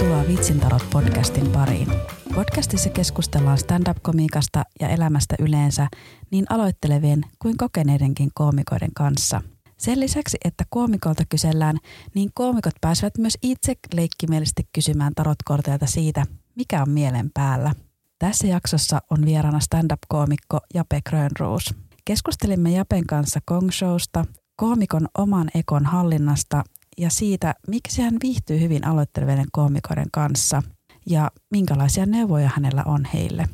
Tervetuloa 0.00 0.28
Vitsintarot 0.28 0.90
podcastin 0.90 1.50
pariin. 1.50 1.88
Podcastissa 2.34 2.90
keskustellaan 2.90 3.58
stand-up-komiikasta 3.58 4.64
ja 4.80 4.88
elämästä 4.88 5.34
yleensä 5.38 5.88
niin 6.30 6.46
aloittelevien 6.48 7.22
kuin 7.38 7.56
kokeneidenkin 7.56 8.30
koomikoiden 8.34 8.90
kanssa. 8.94 9.42
Sen 9.78 10.00
lisäksi, 10.00 10.38
että 10.44 10.64
koomikolta 10.70 11.22
kysellään, 11.28 11.76
niin 12.14 12.30
koomikot 12.34 12.74
pääsevät 12.80 13.18
myös 13.18 13.38
itse 13.42 13.74
leikkimielisesti 13.94 14.62
kysymään 14.72 15.12
tarotkorteilta 15.14 15.86
siitä, 15.86 16.26
mikä 16.54 16.82
on 16.82 16.90
mielen 16.90 17.30
päällä. 17.34 17.72
Tässä 18.18 18.46
jaksossa 18.46 19.00
on 19.10 19.24
vieraana 19.24 19.60
stand-up-koomikko 19.60 20.60
Jape 20.74 21.00
Grönroos. 21.08 21.74
Keskustelimme 22.04 22.70
Japen 22.70 23.06
kanssa 23.06 23.40
Kong 23.44 23.70
Showsta, 23.70 24.24
koomikon 24.56 25.08
oman 25.18 25.50
ekon 25.54 25.86
hallinnasta 25.86 26.62
ja 27.00 27.10
siitä, 27.10 27.54
miksi 27.68 28.02
hän 28.02 28.16
viihtyy 28.22 28.60
hyvin 28.60 28.86
aloittelevien 28.86 29.46
koomikoiden 29.52 30.06
kanssa 30.12 30.62
ja 31.06 31.30
minkälaisia 31.50 32.06
neuvoja 32.06 32.50
hänellä 32.54 32.82
on 32.86 33.04
heille. 33.14 33.48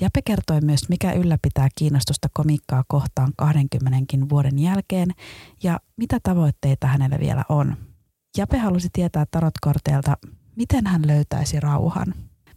Jape 0.00 0.22
kertoi 0.22 0.60
myös, 0.60 0.88
mikä 0.88 1.12
ylläpitää 1.12 1.68
kiinnostusta 1.76 2.28
komikkaa 2.32 2.84
kohtaan 2.88 3.32
20 3.36 4.28
vuoden 4.30 4.58
jälkeen 4.58 5.08
ja 5.62 5.80
mitä 5.96 6.18
tavoitteita 6.22 6.86
hänellä 6.86 7.18
vielä 7.18 7.44
on. 7.48 7.76
Jape 8.36 8.58
halusi 8.58 8.88
tietää 8.92 9.26
tarotkorteelta, 9.30 10.16
miten 10.56 10.86
hän 10.86 11.06
löytäisi 11.06 11.60
rauhan. 11.60 12.14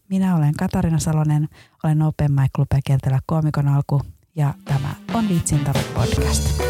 Minä 0.10 0.36
olen 0.36 0.54
Katarina 0.54 1.00
Salonen, 1.00 1.50
olen 1.84 2.02
Open 2.02 2.32
Mic 2.32 2.52
Club 2.56 2.68
ja 3.06 3.20
koomikon 3.26 3.68
alku 3.68 4.02
ja 4.36 4.54
tämä 4.66 4.96
on 5.14 5.30
Vitsin 5.30 5.60
tarot 5.60 5.94
podcast. 5.94 6.62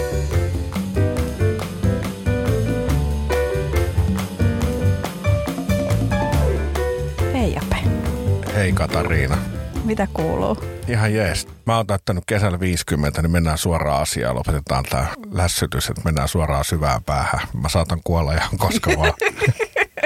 Hei 8.55 8.71
Katariina. 8.71 9.37
Mitä 9.83 10.07
kuuluu? 10.13 10.57
Ihan 10.87 11.13
jees. 11.13 11.47
Mä 11.65 11.77
oon 11.77 11.87
täyttänyt 11.87 12.23
kesällä 12.27 12.59
50, 12.59 13.21
niin 13.21 13.31
mennään 13.31 13.57
suoraan 13.57 14.01
asiaan. 14.01 14.35
Lopetetaan 14.35 14.83
tää 14.89 15.13
lässytys, 15.31 15.89
että 15.89 16.01
mennään 16.05 16.27
suoraan 16.27 16.65
syvään 16.65 17.03
päähän. 17.03 17.47
Mä 17.61 17.69
saatan 17.69 18.01
kuolla 18.03 18.33
ihan 18.33 18.57
koska 18.57 18.91
vaan. 18.97 19.13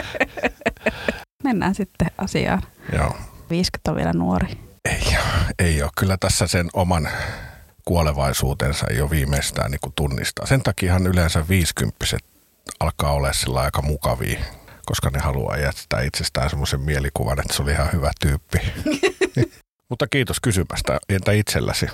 Mennään 1.44 1.76
sitten 1.76 2.08
asiaan. 2.18 2.62
Joo. 2.94 3.18
50 3.50 3.92
on 3.92 3.98
vielä 3.98 4.14
nuori. 4.14 4.48
Ei, 4.86 5.18
ei 5.60 5.84
ole. 5.84 5.92
Kyllä 5.98 6.18
tässä 6.20 6.48
sen 6.48 6.70
oman 6.74 7.10
kuolevaisuutensa 7.86 8.86
jo 8.94 9.10
viimeistään 9.10 9.72
niin 9.72 9.94
tunnistaa. 9.96 10.46
Sen 10.46 10.64
takiahan 10.64 11.08
yleensä 11.08 11.48
50 11.50 12.06
alkaa 12.80 13.14
olla 13.14 13.34
sillä 13.34 13.60
aika 13.60 13.82
mukavia, 13.82 14.40
koska 14.90 15.10
ne 15.10 15.20
haluaa 15.20 15.58
jättää 15.58 16.02
itsestään 16.02 16.50
semmoisen 16.50 16.82
mielikuvan, 16.82 17.40
että 17.40 17.54
se 17.54 17.62
oli 17.64 17.72
ihan 17.72 17.90
hyvä 17.94 18.12
tyyppi. 18.22 18.58
Mutta 19.90 20.08
kiitos 20.08 20.40
kysymästä. 20.40 21.00
Entä 21.10 21.32
itselläsi? 21.32 21.88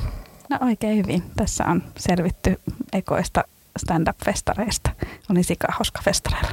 No 0.49 0.57
oikein 0.61 0.97
hyvin. 0.97 1.23
Tässä 1.35 1.63
on 1.65 1.83
selvitty 1.97 2.59
ekoista 2.93 3.43
stand-up-festareista. 3.79 4.91
Oli 5.29 5.43
sika 5.43 5.67
hauska 5.71 6.01
festareilla. 6.03 6.49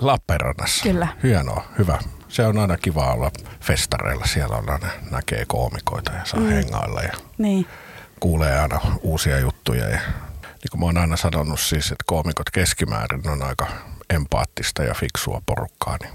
Lappeenrannassa. 0.00 0.82
Kyllä. 0.82 1.08
Hienoa, 1.22 1.64
hyvä. 1.78 1.98
Se 2.28 2.46
on 2.46 2.58
aina 2.58 2.76
kiva 2.76 3.12
olla 3.12 3.30
festareilla. 3.60 4.26
Siellä 4.26 4.56
on 4.56 4.70
aina, 4.70 4.88
näkee 5.10 5.44
koomikoita 5.48 6.12
ja 6.12 6.24
saa 6.24 6.40
mm. 6.40 6.46
hengailla 6.48 7.02
ja 7.02 7.12
Niin. 7.38 7.66
kuulee 8.20 8.60
aina 8.60 8.80
uusia 9.02 9.38
juttuja. 9.38 9.88
Ja, 9.88 10.00
niin 10.42 10.70
kuin 10.70 10.80
mä 10.80 10.86
oon 10.86 10.98
aina 10.98 11.16
sanonut 11.16 11.60
siis, 11.60 11.84
että 11.86 12.04
koomikot 12.06 12.50
keskimäärin 12.50 13.28
on 13.28 13.42
aika 13.42 13.66
empaattista 14.10 14.82
ja 14.82 14.94
fiksua 14.94 15.42
porukkaa. 15.46 15.96
Niin. 16.02 16.14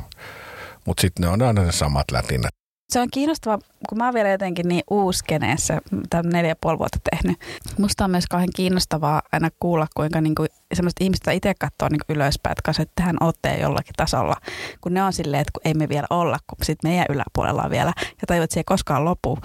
Mutta 0.86 1.02
sitten 1.02 1.22
ne 1.22 1.28
on 1.28 1.42
aina 1.42 1.64
ne 1.64 1.72
samat 1.72 2.12
lätinät. 2.12 2.61
Se 2.92 3.00
on 3.00 3.08
kiinnostavaa, 3.14 3.60
kun 3.90 3.98
mä 3.98 4.06
oon 4.06 4.14
vielä 4.14 4.30
jotenkin 4.30 4.68
niin 4.68 4.84
uuskeneessä, 4.90 5.82
tämän 6.10 6.30
neljä 6.30 6.56
puoli 6.62 6.80
vuotta 6.80 7.00
tehnyt. 7.12 7.40
Musta 7.78 8.04
on 8.04 8.12
myös 8.12 8.28
kauhean 8.28 8.50
kiinnostavaa 8.56 9.22
aina 9.32 9.50
kuulla, 9.60 9.88
kuinka 9.96 10.22
niin 10.22 10.36
kuin 10.36 10.50
sellaiset 10.74 11.02
ihmiset, 11.02 11.22
jotka 11.22 11.32
itse 11.32 11.54
katsoo 11.54 11.90
niin 11.90 12.02
ylöspäin, 12.18 12.52
että 12.52 12.62
kanssa, 12.66 12.84
että 12.84 12.94
tähän 12.96 13.18
ootte 13.22 13.58
jollakin 13.58 13.94
tasolla. 13.98 14.36
Kun 14.82 14.94
ne 14.94 15.04
on 15.04 15.14
silleen, 15.14 15.42
että 15.42 15.52
kun 15.52 15.62
ei 15.66 15.74
me 15.74 15.90
vielä 15.90 16.08
olla, 16.10 16.38
kun 16.48 16.58
sitten 16.66 16.92
meidän 16.92 17.06
yläpuolella 17.10 17.64
on 17.64 17.72
vielä. 17.72 17.94
Ja 17.98 18.28
tajut, 18.28 18.44
että 18.44 18.54
se 18.54 18.60
ei 18.60 18.64
koskaan 18.64 19.06
lopu. 19.06 19.40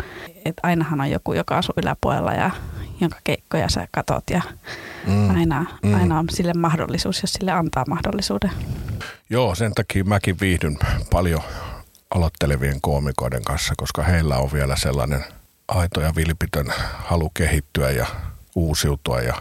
Että 0.45 0.61
ainahan 0.63 1.01
on 1.01 1.11
joku, 1.11 1.33
joka 1.33 1.59
asuu 1.59 1.75
yläpuolella 1.83 2.33
ja 2.33 2.51
jonka 3.01 3.19
keikkoja 3.25 3.69
sä 3.69 3.89
katot 3.91 4.25
ja 4.31 4.43
Mm. 5.07 5.31
aina, 5.37 5.67
Mm. 5.83 5.95
aina 5.95 6.19
on 6.19 6.29
sille 6.31 6.53
mahdollisuus, 6.55 7.23
jos 7.23 7.33
sille 7.33 7.53
antaa 7.53 7.85
mahdollisuuden. 7.89 8.51
Joo, 9.31 9.55
sen 9.55 9.75
takia 9.75 10.05
mäkin 10.05 10.37
viihdyn 10.41 10.79
paljon 11.13 11.43
aloittelevien 12.15 12.81
koomikoiden 12.81 13.45
kanssa, 13.45 13.75
koska 13.77 14.03
heillä 14.03 14.37
on 14.37 14.53
vielä 14.53 14.77
sellainen 14.77 15.25
aito 15.69 16.01
ja 16.01 16.15
vilpitön 16.17 16.73
halu 16.99 17.31
kehittyä 17.31 17.91
ja 17.91 18.07
uusiutua 18.55 19.21
ja 19.21 19.35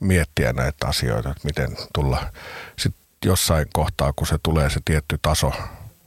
miettiä 0.00 0.52
näitä 0.52 0.86
asioita, 0.86 1.30
että 1.30 1.44
miten 1.44 1.76
tulla 1.94 2.32
sitten 2.78 3.02
jossain 3.24 3.66
kohtaa, 3.72 4.12
kun 4.12 4.26
se 4.26 4.36
tulee 4.42 4.70
se 4.70 4.80
tietty 4.84 5.18
taso 5.22 5.52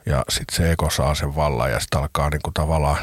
ja 0.06 0.24
sitten 0.30 0.58
se 0.58 0.72
ego 0.72 0.90
saa 0.90 1.16
sen 1.16 1.36
vallan 1.36 1.72
ja 1.72 1.80
sitten 1.80 2.02
alkaa 2.02 2.30
niinku 2.30 2.52
tavallaan 2.54 2.98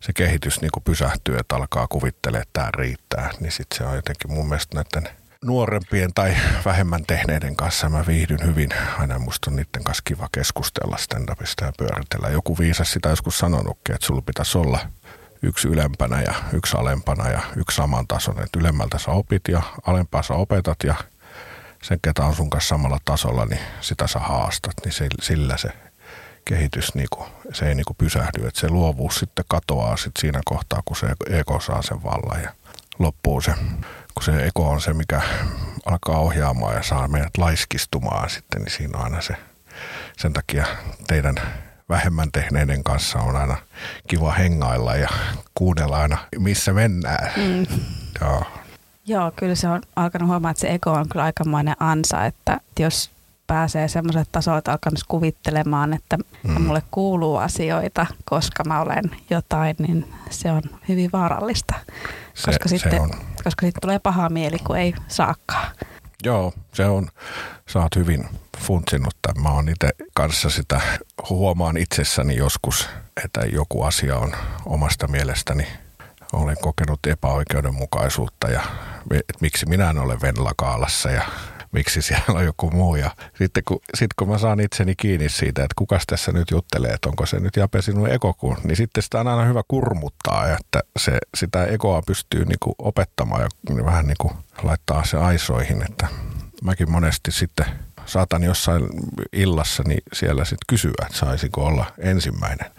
se 0.00 0.12
kehitys 0.12 0.60
niinku 0.60 0.80
pysähtyy, 0.80 1.36
että 1.38 1.56
alkaa 1.56 1.86
kuvittelemaan, 1.88 2.42
että 2.42 2.60
tämä 2.60 2.70
riittää, 2.78 3.30
niin 3.40 3.52
sitten 3.52 3.78
se 3.78 3.84
on 3.84 3.96
jotenkin 3.96 4.32
mun 4.32 4.48
mielestä 4.48 4.76
näiden 4.76 5.16
nuorempien 5.44 6.10
tai 6.14 6.36
vähemmän 6.64 7.06
tehneiden 7.06 7.56
kanssa 7.56 7.88
mä 7.88 8.04
viihdyn 8.06 8.46
hyvin. 8.46 8.68
Aina 8.98 9.18
musta 9.18 9.50
on 9.50 9.56
niiden 9.56 9.84
kanssa 9.84 10.02
kiva 10.04 10.28
keskustella 10.32 10.96
stand-upista 10.96 11.64
ja 11.64 11.72
pyöritellä. 11.78 12.28
Joku 12.28 12.58
viisas 12.58 12.92
sitä 12.92 13.08
joskus 13.08 13.38
sanonutkin, 13.38 13.94
että 13.94 14.06
sulla 14.06 14.22
pitäisi 14.22 14.58
olla 14.58 14.78
yksi 15.42 15.68
ylempänä 15.68 16.22
ja 16.22 16.34
yksi 16.52 16.76
alempana 16.76 17.28
ja 17.28 17.40
yksi 17.56 17.76
saman 17.76 18.06
tason. 18.06 18.42
Että 18.42 18.58
ylemmältä 18.58 18.98
sä 18.98 19.10
opit 19.10 19.42
ja 19.48 19.62
alempaa 19.86 20.22
sä 20.22 20.34
opetat 20.34 20.78
ja 20.84 20.94
sen, 21.82 21.98
ketä 22.02 22.24
on 22.24 22.34
sun 22.34 22.50
kanssa 22.50 22.68
samalla 22.68 22.98
tasolla, 23.04 23.46
niin 23.46 23.60
sitä 23.80 24.06
sä 24.06 24.18
haastat. 24.18 24.74
Niin 24.84 25.10
sillä 25.22 25.56
se 25.56 25.68
kehitys, 26.44 26.94
niinku, 26.94 27.26
se 27.52 27.68
ei 27.68 27.74
niinku 27.74 27.94
pysähdy. 27.94 28.46
Että 28.46 28.60
se 28.60 28.68
luovuus 28.68 29.14
sitten 29.14 29.44
katoaa 29.48 29.96
sit 29.96 30.12
siinä 30.18 30.40
kohtaa, 30.44 30.82
kun 30.84 30.96
se 30.96 31.06
ego 31.30 31.60
saa 31.60 31.82
sen 31.82 32.02
vallan 32.02 32.42
ja 32.42 32.50
loppuu 32.98 33.40
se 33.40 33.54
kun 34.20 34.34
se 34.34 34.46
ego 34.46 34.68
on 34.68 34.80
se, 34.80 34.92
mikä 34.92 35.22
alkaa 35.86 36.18
ohjaamaan 36.18 36.74
ja 36.74 36.82
saa 36.82 37.08
meidät 37.08 37.38
laiskistumaan 37.38 38.30
sitten, 38.30 38.62
niin 38.62 38.70
siinä 38.70 38.98
on 38.98 39.04
aina 39.04 39.20
se. 39.20 39.34
Sen 40.18 40.32
takia 40.32 40.66
teidän 41.06 41.34
vähemmän 41.88 42.32
tehneiden 42.32 42.84
kanssa 42.84 43.18
on 43.18 43.36
aina 43.36 43.56
kiva 44.08 44.32
hengailla 44.32 44.96
ja 44.96 45.08
kuunnella 45.54 45.98
aina, 45.98 46.18
missä 46.38 46.72
mennään. 46.72 47.32
Mm. 47.36 47.66
Joo. 48.20 48.42
Joo, 49.06 49.32
kyllä 49.36 49.54
se 49.54 49.68
on 49.68 49.82
alkanut 49.96 50.28
huomaa, 50.28 50.50
että 50.50 50.60
se 50.60 50.68
ego 50.68 50.92
on 50.92 51.08
kyllä 51.08 51.24
aikamoinen 51.24 51.76
ansa, 51.78 52.24
että 52.24 52.60
jos 52.78 53.10
pääsee 53.46 53.88
semmoiselle 53.88 54.26
tasolle, 54.32 54.58
että 54.58 54.72
alkaa 54.72 54.92
myös 54.92 55.04
kuvittelemaan, 55.04 55.92
että 55.92 56.18
mm. 56.42 56.62
mulle 56.62 56.82
kuuluu 56.90 57.36
asioita, 57.36 58.06
koska 58.24 58.64
mä 58.64 58.80
olen 58.80 59.04
jotain, 59.30 59.76
niin 59.78 60.12
se 60.30 60.52
on 60.52 60.62
hyvin 60.88 61.10
vaarallista, 61.12 61.74
Se, 62.34 62.46
koska, 62.46 62.68
sitten, 62.68 62.92
se 62.92 63.00
on. 63.00 63.29
Koska 63.44 63.66
sitten 63.66 63.80
tulee 63.80 63.98
paha 63.98 64.28
mieli, 64.28 64.58
kun 64.58 64.78
ei 64.78 64.94
saakaan. 65.08 65.76
Joo, 66.24 66.52
se 66.74 66.84
on. 66.84 67.08
Sä 67.68 67.78
oot 67.78 67.96
hyvin 67.96 68.28
funtsinut 68.58 69.14
tämän. 69.22 69.42
Mä 69.42 69.48
oon 69.54 69.68
itse 69.68 69.88
kanssa 70.14 70.50
sitä, 70.50 70.80
huomaan 71.30 71.76
itsessäni 71.76 72.36
joskus, 72.36 72.88
että 73.24 73.40
joku 73.40 73.82
asia 73.82 74.16
on 74.16 74.32
omasta 74.66 75.08
mielestäni, 75.08 75.66
olen 76.32 76.56
kokenut 76.60 77.00
epäoikeudenmukaisuutta 77.06 78.48
ja 78.48 78.62
että 79.10 79.38
miksi 79.40 79.66
minä 79.66 79.90
en 79.90 79.98
ole 79.98 80.18
Venlakaalassa 80.22 81.10
ja 81.10 81.22
miksi 81.72 82.02
siellä 82.02 82.24
on 82.28 82.44
joku 82.44 82.70
muu. 82.70 82.96
Ja 82.96 83.10
sitten 83.38 83.62
kun, 83.64 83.80
sit 83.94 84.14
kun 84.18 84.28
mä 84.28 84.38
saan 84.38 84.60
itseni 84.60 84.94
kiinni 84.96 85.28
siitä, 85.28 85.62
että 85.62 85.74
kukas 85.76 86.02
tässä 86.06 86.32
nyt 86.32 86.50
juttelee, 86.50 86.90
että 86.90 87.08
onko 87.08 87.26
se 87.26 87.40
nyt 87.40 87.56
Jape 87.56 87.82
sinun 87.82 88.10
ekoku, 88.10 88.56
niin 88.64 88.76
sitten 88.76 89.02
sitä 89.02 89.20
on 89.20 89.28
aina 89.28 89.44
hyvä 89.44 89.62
kurmuttaa, 89.68 90.48
että 90.48 90.82
se, 90.98 91.18
sitä 91.36 91.64
egoa 91.64 92.02
pystyy 92.06 92.44
niinku 92.44 92.74
opettamaan 92.78 93.42
ja 93.42 93.84
vähän 93.84 94.06
niinku 94.06 94.32
laittaa 94.62 95.04
se 95.04 95.16
aisoihin, 95.16 95.82
että 95.82 96.08
mäkin 96.64 96.90
monesti 96.90 97.32
sitten 97.32 97.66
saatan 98.10 98.42
jossain 98.42 98.88
illassa 99.32 99.82
niin 99.86 100.02
siellä 100.12 100.44
sitten 100.44 100.66
kysyä, 100.68 100.92
että 101.06 101.18
saisinko 101.18 101.64
olla 101.64 101.84
ensimmäinen. 101.98 102.70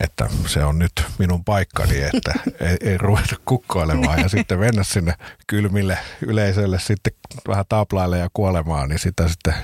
että 0.00 0.28
se 0.46 0.64
on 0.64 0.78
nyt 0.78 0.92
minun 1.18 1.44
paikkani, 1.44 2.02
että 2.02 2.32
ei, 2.60 2.76
ei 2.80 2.98
ruveta 2.98 3.36
kukkoilemaan 3.44 4.20
ja 4.20 4.28
sitten 4.28 4.58
mennä 4.58 4.82
sinne 4.82 5.14
kylmille 5.46 5.98
yleisölle 6.26 6.78
sitten 6.78 7.12
vähän 7.48 7.64
taplaille 7.68 8.18
ja 8.18 8.28
kuolemaan, 8.32 8.88
niin 8.88 8.98
sitä 8.98 9.28
sitten 9.28 9.54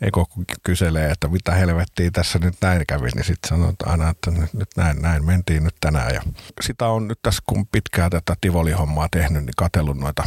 Eko 0.00 0.26
kyselee, 0.62 1.10
että 1.10 1.28
mitä 1.28 1.52
helvettiä 1.52 2.10
tässä 2.10 2.38
nyt 2.38 2.54
näin 2.60 2.82
kävi, 2.88 3.08
niin 3.14 3.24
sitten 3.24 3.48
sanotaan 3.48 3.90
aina, 3.90 4.10
että 4.10 4.30
nyt 4.30 4.68
näin, 4.76 5.02
näin 5.02 5.24
mentiin 5.24 5.64
nyt 5.64 5.74
tänään. 5.80 6.14
Ja 6.14 6.22
sitä 6.60 6.86
on 6.86 7.08
nyt 7.08 7.18
tässä, 7.22 7.42
kun 7.46 7.66
pitkää 7.66 8.10
tätä 8.10 8.34
Tivoli-hommaa 8.40 9.08
tehnyt, 9.10 9.44
niin 9.44 9.54
katsellut 9.56 9.98
noita 9.98 10.24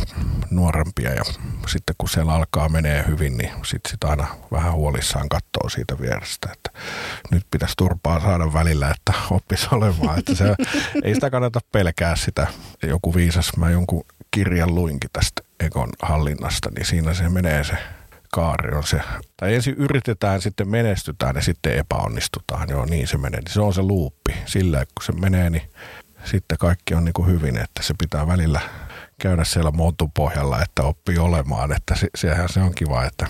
nuorempia 0.52 1.14
ja 1.14 1.24
sitten 1.68 1.96
kun 1.98 2.10
siellä 2.10 2.34
alkaa 2.34 2.70
menee 2.70 3.06
hyvin, 3.08 3.38
niin 3.38 3.52
sitten 3.66 3.92
sit 3.92 4.04
aina 4.04 4.28
vähän 4.52 4.74
huolissaan 4.74 5.30
katsoo 5.30 5.70
siitä 5.70 6.00
vierestä, 6.00 6.50
että 6.54 6.70
nyt 7.32 7.46
pitäisi 7.52 7.74
turpaa 7.78 8.20
saada 8.20 8.54
välillä, 8.54 8.92
että 8.92 9.14
oppisi 9.32 9.68
olemaan. 9.72 10.20
Että 10.20 10.36
se, 10.36 10.46
ei 11.04 11.14
sitä 11.14 11.30
kannata 11.30 11.60
pelkää 11.72 12.16
sitä. 12.16 12.48
Joku 12.84 13.16
viisas, 13.16 13.58
mä 13.58 13.70
jonkun 13.70 14.06
kirjan 14.32 14.76
luinkin 14.76 15.10
tästä 15.14 15.42
Ekon 15.60 15.90
hallinnasta, 16.02 16.70
niin 16.76 16.86
siinä 16.86 17.14
se 17.14 17.30
menee 17.30 17.64
se 17.64 17.78
kaari 18.34 18.76
on 18.76 18.84
se, 18.84 19.02
tai 19.38 19.56
ensin 19.56 19.76
yritetään, 19.78 20.42
sitten 20.42 20.70
menestytään 20.70 21.36
ja 21.36 21.42
sitten 21.42 21.78
epäonnistutaan. 21.78 22.70
Joo, 22.70 22.86
niin 22.86 23.08
se 23.08 23.18
menee. 23.18 23.42
Se 23.50 23.62
on 23.62 23.74
se 23.74 23.82
luuppi. 23.82 24.34
Sillä 24.46 24.86
kun 24.86 25.04
se 25.06 25.12
menee, 25.12 25.50
niin 25.50 25.72
sitten 26.24 26.58
kaikki 26.58 26.96
on 26.96 27.06
niin 27.06 27.14
kuin 27.14 27.28
hyvin, 27.28 27.58
että 27.58 27.84
se 27.84 27.94
pitää 28.00 28.28
välillä 28.28 28.60
käydä 29.20 29.44
siellä 29.44 29.72
pohjalla, 30.14 30.62
että 30.62 30.84
oppii 30.84 31.18
olemaan, 31.18 31.72
että 31.72 31.96
se, 31.96 32.08
sehän 32.16 32.50
se 32.50 32.60
on 32.60 32.76
kiva, 32.76 33.06
että, 33.06 33.28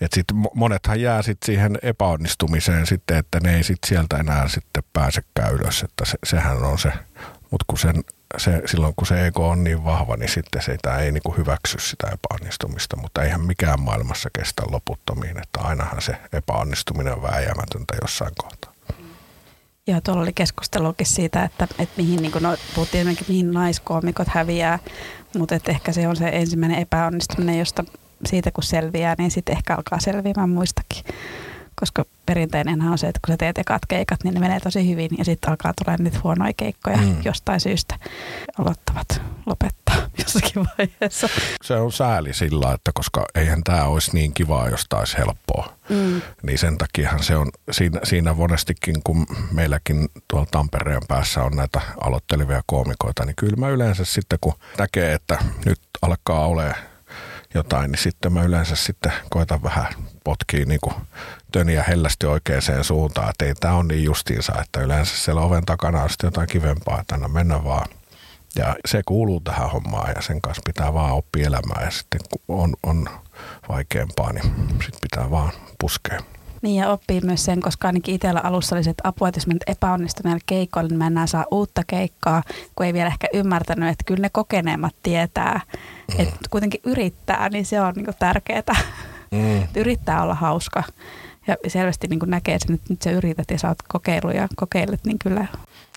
että 0.00 0.14
sit 0.14 0.26
monethan 0.54 1.00
jää 1.00 1.22
sitten 1.22 1.46
siihen 1.46 1.78
epäonnistumiseen 1.82 2.86
sitten, 2.86 3.16
että 3.16 3.40
ne 3.40 3.56
ei 3.56 3.62
sitten 3.62 3.88
sieltä 3.88 4.16
enää 4.16 4.48
sitten 4.48 4.82
pääsekään 4.92 5.54
ylös, 5.54 5.82
että 5.82 6.04
se, 6.04 6.18
sehän 6.24 6.64
on 6.64 6.78
se, 6.78 6.92
mutta 7.50 7.64
kun 7.66 7.78
sen 7.78 8.04
se, 8.36 8.62
silloin 8.66 8.94
kun 8.96 9.06
se 9.06 9.26
ego 9.26 9.48
on 9.48 9.64
niin 9.64 9.84
vahva, 9.84 10.16
niin 10.16 10.28
sitten 10.28 10.62
se 10.62 10.76
ei 11.00 11.12
niin 11.12 11.22
kuin 11.24 11.36
hyväksy 11.36 11.78
sitä 11.80 12.06
epäonnistumista, 12.06 12.96
mutta 12.96 13.22
eihän 13.22 13.40
mikään 13.40 13.80
maailmassa 13.80 14.30
kestä 14.38 14.62
loputtomiin, 14.70 15.38
että 15.42 15.60
ainahan 15.60 16.02
se 16.02 16.16
epäonnistuminen 16.32 17.12
on 17.12 17.22
vääjäämätöntä 17.22 17.94
jossain 18.02 18.32
kohtaa. 18.38 18.72
Joo, 19.86 20.00
tuolla 20.00 20.22
oli 20.22 20.32
keskustelukin 20.32 21.06
siitä, 21.06 21.44
että, 21.44 21.68
että 21.78 21.94
mihin, 21.96 22.22
niin 22.22 22.32
no, 22.40 22.56
puhuttiin 22.74 23.00
esimerkiksi, 23.00 23.32
mihin 23.32 23.52
naiskoomikot 23.52 24.28
häviää, 24.28 24.78
mutta 25.38 25.54
että 25.54 25.70
ehkä 25.70 25.92
se 25.92 26.08
on 26.08 26.16
se 26.16 26.28
ensimmäinen 26.28 26.78
epäonnistuminen, 26.78 27.58
josta 27.58 27.84
siitä 28.26 28.50
kun 28.50 28.64
selviää, 28.64 29.14
niin 29.18 29.30
sitten 29.30 29.56
ehkä 29.56 29.74
alkaa 29.76 30.00
selviämään 30.00 30.50
muistakin 30.50 31.04
koska 31.80 32.04
perinteinenhän 32.26 32.92
on 32.92 32.98
se, 32.98 33.06
että 33.08 33.20
kun 33.26 33.32
sä 33.32 33.36
teet 33.36 33.58
ekat 33.58 33.82
keikat, 33.88 34.24
niin 34.24 34.34
ne 34.34 34.40
menee 34.40 34.60
tosi 34.60 34.90
hyvin 34.90 35.10
ja 35.18 35.24
sitten 35.24 35.50
alkaa 35.50 35.72
tulla 35.72 35.96
niitä 35.98 36.18
huonoja 36.24 36.52
keikkoja 36.56 36.96
mm. 36.96 37.16
jostain 37.24 37.60
syystä. 37.60 37.98
Aloittavat 38.58 39.22
lopettaa 39.46 39.96
jossakin 40.18 40.66
vaiheessa. 40.78 41.28
Se 41.62 41.74
on 41.74 41.92
sääli 41.92 42.34
sillä, 42.34 42.72
että 42.72 42.90
koska 42.94 43.26
eihän 43.34 43.64
tämä 43.64 43.84
olisi 43.84 44.10
niin 44.14 44.34
kivaa, 44.34 44.68
jos 44.68 44.86
tämä 44.88 45.00
olisi 45.00 45.18
helppoa. 45.18 45.72
Mm. 45.88 46.22
Niin 46.42 46.58
sen 46.58 46.78
takiahan 46.78 47.22
se 47.22 47.36
on 47.36 47.50
siinä, 47.70 48.00
siinä 48.04 48.34
monestikin, 48.34 49.02
kun 49.04 49.26
meilläkin 49.52 50.08
tuolla 50.28 50.46
Tampereen 50.50 51.02
päässä 51.08 51.42
on 51.44 51.56
näitä 51.56 51.80
aloittelevia 52.00 52.62
koomikoita, 52.66 53.24
niin 53.24 53.36
kyllä 53.36 53.56
mä 53.56 53.68
yleensä 53.68 54.04
sitten 54.04 54.38
kun 54.40 54.54
näkee, 54.78 55.14
että 55.14 55.38
nyt 55.64 55.80
alkaa 56.02 56.46
olemaan 56.46 56.74
jotain, 57.58 57.90
niin 57.90 58.02
sitten 58.02 58.32
mä 58.32 58.42
yleensä 58.42 58.76
sitten 58.76 59.12
koitan 59.30 59.62
vähän 59.62 59.86
potkia 60.24 60.66
niin 60.66 60.80
kuin 60.82 60.94
töniä 61.52 61.84
hellästi 61.88 62.26
oikeaan 62.26 62.62
suuntaan, 62.82 63.30
että 63.30 63.44
ei 63.44 63.54
tämä 63.54 63.74
on 63.74 63.88
niin 63.88 64.04
justiinsa, 64.04 64.52
että 64.62 64.80
yleensä 64.80 65.16
siellä 65.16 65.40
oven 65.40 65.64
takana 65.64 66.02
on 66.02 66.10
sitten 66.10 66.28
jotain 66.28 66.48
kivempaa, 66.48 67.00
että 67.00 67.14
anna 67.14 67.28
mennä 67.28 67.64
vaan. 67.64 67.88
Ja 68.56 68.76
se 68.86 69.02
kuuluu 69.06 69.40
tähän 69.40 69.70
hommaan 69.70 70.12
ja 70.16 70.22
sen 70.22 70.40
kanssa 70.40 70.62
pitää 70.64 70.94
vaan 70.94 71.12
oppia 71.12 71.46
elämään 71.46 71.84
ja 71.84 71.90
sitten 71.90 72.20
kun 72.30 72.60
on, 72.60 72.74
on 72.82 73.08
vaikeampaa, 73.68 74.32
niin 74.32 74.44
sitten 74.68 75.00
pitää 75.00 75.30
vaan 75.30 75.52
puskea. 75.80 76.20
Niin 76.62 76.76
ja 76.76 76.90
oppii 76.90 77.20
myös 77.20 77.44
sen, 77.44 77.60
koska 77.60 77.88
ainakin 77.88 78.14
itsellä 78.14 78.40
alussa 78.44 78.76
oli 78.76 78.84
se, 78.84 78.90
että 78.90 79.08
apua, 79.08 79.28
että 79.28 79.38
jos 79.38 79.46
mä 79.46 79.52
nyt 79.52 79.62
epäonnistun 79.66 80.38
keikoilla, 80.46 80.88
niin 80.88 80.98
mä 80.98 81.06
enää 81.06 81.26
saa 81.26 81.44
uutta 81.50 81.82
keikkaa, 81.86 82.42
kun 82.76 82.86
ei 82.86 82.92
vielä 82.92 83.06
ehkä 83.06 83.28
ymmärtänyt, 83.34 83.88
että 83.88 84.04
kyllä 84.06 84.22
ne 84.22 84.30
kokeneemmat 84.30 84.94
tietää, 85.02 85.60
mm. 86.14 86.20
että 86.20 86.36
kuitenkin 86.50 86.80
yrittää, 86.84 87.48
niin 87.48 87.66
se 87.66 87.80
on 87.80 87.94
niin 87.96 88.06
tärkeää. 88.18 88.76
Mm. 89.30 89.68
yrittää 89.76 90.22
olla 90.22 90.34
hauska 90.34 90.82
ja 91.46 91.56
selvästi 91.66 92.06
niin 92.06 92.20
näkee, 92.26 92.54
että 92.54 92.72
nyt, 92.72 92.80
nyt 92.88 93.02
sä 93.02 93.10
yrität 93.10 93.50
ja 93.50 93.58
sä 93.58 93.68
oot 93.68 93.78
kokeillut 93.88 94.34
ja 94.34 94.48
kokeilet, 94.56 95.00
niin 95.06 95.18
kyllä 95.18 95.46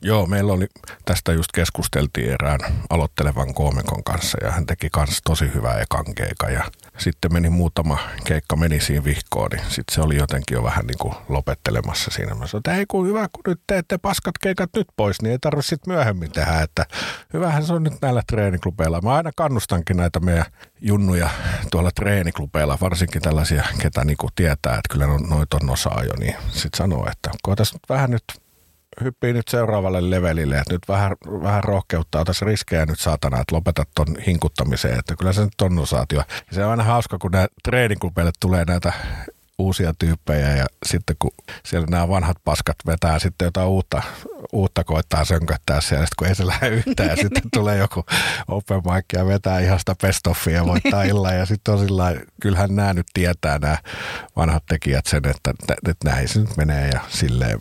Joo, 0.04 0.26
meillä 0.26 0.54
oli, 0.54 0.68
tästä 1.06 1.34
just 1.34 1.52
keskusteltiin 1.56 2.32
erään 2.32 2.60
aloittelevan 2.90 3.54
koomikon 3.54 4.04
kanssa 4.04 4.38
ja 4.44 4.52
hän 4.52 4.66
teki 4.66 4.90
kans 4.92 5.22
tosi 5.24 5.54
hyvää 5.54 5.80
ekan 5.80 6.16
keika 6.16 6.50
ja 6.50 6.64
sitten 6.98 7.34
meni 7.34 7.50
muutama 7.50 7.98
keikka 8.24 8.56
meni 8.56 8.82
siinä 8.82 9.04
vihkoon, 9.04 9.50
niin 9.52 9.62
sitten 9.70 9.96
se 9.96 10.02
oli 10.02 10.18
jotenkin 10.18 10.56
jo 10.56 10.64
vähän 10.64 10.88
niin 10.88 10.98
kuin 10.98 11.14
lopettelemassa 11.30 12.12
siinä. 12.12 12.36
Mä 12.36 12.48
sanoin, 12.48 12.60
että 12.60 12.76
ei 12.76 12.86
kun 12.86 13.08
hyvä, 13.08 13.28
kun 13.32 13.44
nyt 13.48 13.62
teette 13.68 13.98
paskat 13.98 14.38
keikat 14.42 14.70
nyt 14.76 14.88
pois, 14.96 15.22
niin 15.22 15.32
ei 15.32 15.40
tarvitse 15.40 15.70
sitten 15.70 15.94
myöhemmin 15.94 16.32
tehdä, 16.32 16.62
että 16.62 16.86
hyvähän 17.34 17.66
se 17.66 17.74
on 17.74 17.84
nyt 17.84 18.02
näillä 18.02 18.22
treeniklubeilla. 18.28 19.02
Mä 19.02 19.14
aina 19.14 19.32
kannustankin 19.36 19.98
näitä 19.98 20.20
meidän 20.20 20.46
junnuja 20.82 21.30
tuolla 21.72 21.92
treeniklubeilla, 21.92 22.78
varsinkin 22.82 23.22
tällaisia, 23.22 23.64
ketä 23.82 24.04
niin 24.04 24.18
kuin 24.18 24.32
tietää, 24.36 24.74
että 24.74 24.94
kyllä 24.94 25.08
noita 25.30 25.58
on 25.62 25.70
osaa 25.70 26.04
jo, 26.04 26.14
niin 26.20 26.36
sitten 26.50 26.78
sanoo, 26.78 27.08
että 27.12 27.30
koetas 27.44 27.74
nyt 27.74 27.82
vähän 27.90 28.12
nyt 28.12 28.24
hyppii 29.04 29.34
nyt 29.34 29.48
seuraavalle 29.48 30.10
levelille, 30.10 30.58
että 30.58 30.74
nyt 30.74 30.88
vähän, 30.88 31.16
vähän 31.44 31.64
rohkeutta, 31.64 32.20
otas 32.20 32.42
riskejä 32.42 32.86
nyt 32.86 33.00
saatana, 33.00 33.42
että 33.42 33.56
lopetat 33.56 33.90
ton 33.96 34.08
hinkuttamiseen, 34.28 35.00
että 35.00 35.16
kyllä 35.16 35.34
se 35.34 35.44
nyt 35.44 35.62
on 35.62 35.80
osaat 35.80 36.12
jo. 36.12 36.20
Ja 36.20 36.56
se 36.56 36.66
on 36.66 36.72
aina 36.72 36.84
hauska, 36.84 37.18
kun 37.18 37.32
nämä 37.32 37.48
treeniklubeille 37.64 38.32
tulee 38.40 38.66
näitä 38.66 38.94
uusia 39.62 39.94
tyyppejä 40.00 40.56
ja 40.56 40.66
sitten 40.86 41.16
kun 41.20 41.32
siellä 41.66 41.88
nämä 41.90 42.08
vanhat 42.08 42.38
paskat 42.46 42.76
vetää 42.86 43.20
sitten 43.20 43.46
jotain 43.46 43.68
uutta, 43.68 44.02
uutta 44.54 44.84
koittaa 44.84 45.26
sönköttää 45.26 45.82
siellä, 45.82 46.08
kun 46.20 46.28
ei 46.28 46.36
se 46.36 46.48
lähde 46.48 46.68
yhtään 46.70 47.10
ja 47.10 47.16
sitten 47.16 47.44
tulee 47.54 47.78
joku 47.78 48.06
open 48.48 48.78
mic 48.78 49.06
ja 49.14 49.26
vetää 49.26 49.60
ihan 49.60 49.80
sitä 49.80 49.96
pestoffia 50.02 50.56
ja 50.56 50.66
voittaa 50.66 51.04
illan 51.04 51.38
ja 51.38 51.46
sitten 51.46 51.74
on 51.74 51.80
sillä 51.80 52.16
kyllähän 52.42 52.76
nämä 52.76 52.94
nyt 52.94 53.08
tietää 53.14 53.60
nämä 53.60 53.78
vanhat 54.36 54.64
tekijät 54.66 55.06
sen, 55.06 55.22
että, 55.26 55.54
että 55.90 56.10
näin 56.10 56.28
se 56.28 56.40
nyt 56.40 56.58
menee 56.58 56.90
ja 56.90 57.00
silleen 57.10 57.58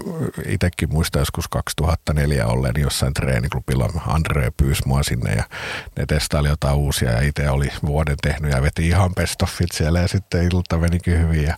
itsekin 0.47 0.93
muistan 0.93 1.20
joskus 1.20 1.49
2004 1.49 2.47
olleen 2.47 2.75
jossain 2.79 3.14
treeniklubilla 3.14 3.88
Andre 4.06 4.50
pyysi 4.56 4.82
mua 4.87 5.02
sinne 5.02 5.32
ja 5.32 5.44
ne 5.97 6.06
testaili 6.06 6.49
jotain 6.49 6.76
uusia 6.76 7.11
ja 7.11 7.20
itse 7.20 7.50
oli 7.50 7.69
vuoden 7.87 8.17
tehnyt 8.23 8.52
ja 8.52 8.62
veti 8.62 8.88
ihan 8.88 9.14
pestoffit 9.14 9.73
siellä 9.73 10.00
ja 10.00 10.08
sitten 10.08 10.44
ilta 10.44 10.79
menikin 10.79 11.19
hyvin 11.19 11.43
ja 11.43 11.56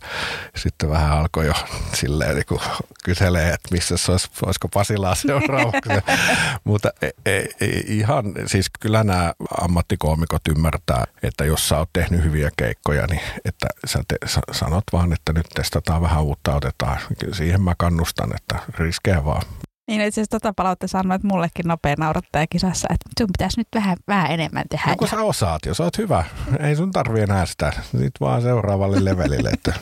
sitten 0.57 0.91
vähän 0.91 1.13
alkoi 1.13 1.47
jo 1.47 1.55
silleen 2.01 2.35
niin 2.35 2.61
kyselee, 3.05 3.49
että 3.49 3.69
missä 3.71 3.97
se 3.97 4.13
olisi, 4.13 4.29
olisiko 4.47 4.69
Pasilaa 4.69 5.15
seuraavaksi. 5.15 5.91
Mutta 6.65 6.93
ei, 7.03 7.13
ei, 7.27 7.49
ei, 7.61 7.85
ihan, 7.89 8.25
siis 8.47 8.71
kyllä 8.81 9.05
nämä 9.05 9.33
ammattikoomikot 9.61 10.49
ymmärtää, 10.49 11.05
että 11.23 11.45
jos 11.45 11.69
sä 11.69 11.79
oot 11.79 11.91
tehnyt 11.93 12.25
hyviä 12.25 12.51
keikkoja, 12.57 13.07
niin 13.07 13.21
että 13.45 13.67
sä 13.87 14.03
te, 14.09 14.17
sanot 14.53 14.85
vaan, 14.93 15.13
että 15.13 15.33
nyt 15.33 15.47
testataan 15.55 16.03
vähän 16.03 16.23
uutta, 16.23 16.55
otetaan. 16.55 16.99
Siihen 17.33 17.63
mä 17.63 17.75
kannustan, 17.79 18.31
että 18.37 18.59
riskejä 18.79 19.25
vaan. 19.25 19.43
Niin 19.89 20.01
itse 20.01 20.21
asiassa 20.21 20.39
tota 20.41 20.53
palautta 20.57 20.89
sanoit 20.89 21.23
mullekin 21.23 21.69
nopea 21.69 21.95
naurattaja 21.99 22.47
kisassa, 22.51 22.89
että 22.91 23.11
sun 23.19 23.29
pitäisi 23.39 23.61
nyt 23.61 23.69
vähän, 23.75 23.97
vähän 24.09 24.31
enemmän 24.31 24.65
tehdä. 24.71 24.91
No 24.91 24.97
kun 24.97 25.09
sä 25.09 25.21
osaat, 25.21 25.67
jos 25.67 25.81
oot 25.81 25.99
hyvä, 25.99 26.25
ei 26.61 26.77
sun 26.77 26.91
tarvi 26.91 27.21
enää 27.21 27.47
sitä. 27.47 27.73
Sitten 27.83 28.11
vaan 28.21 28.43
seuraavalle 28.43 29.05
levelille. 29.11 29.51
Että... 29.51 29.75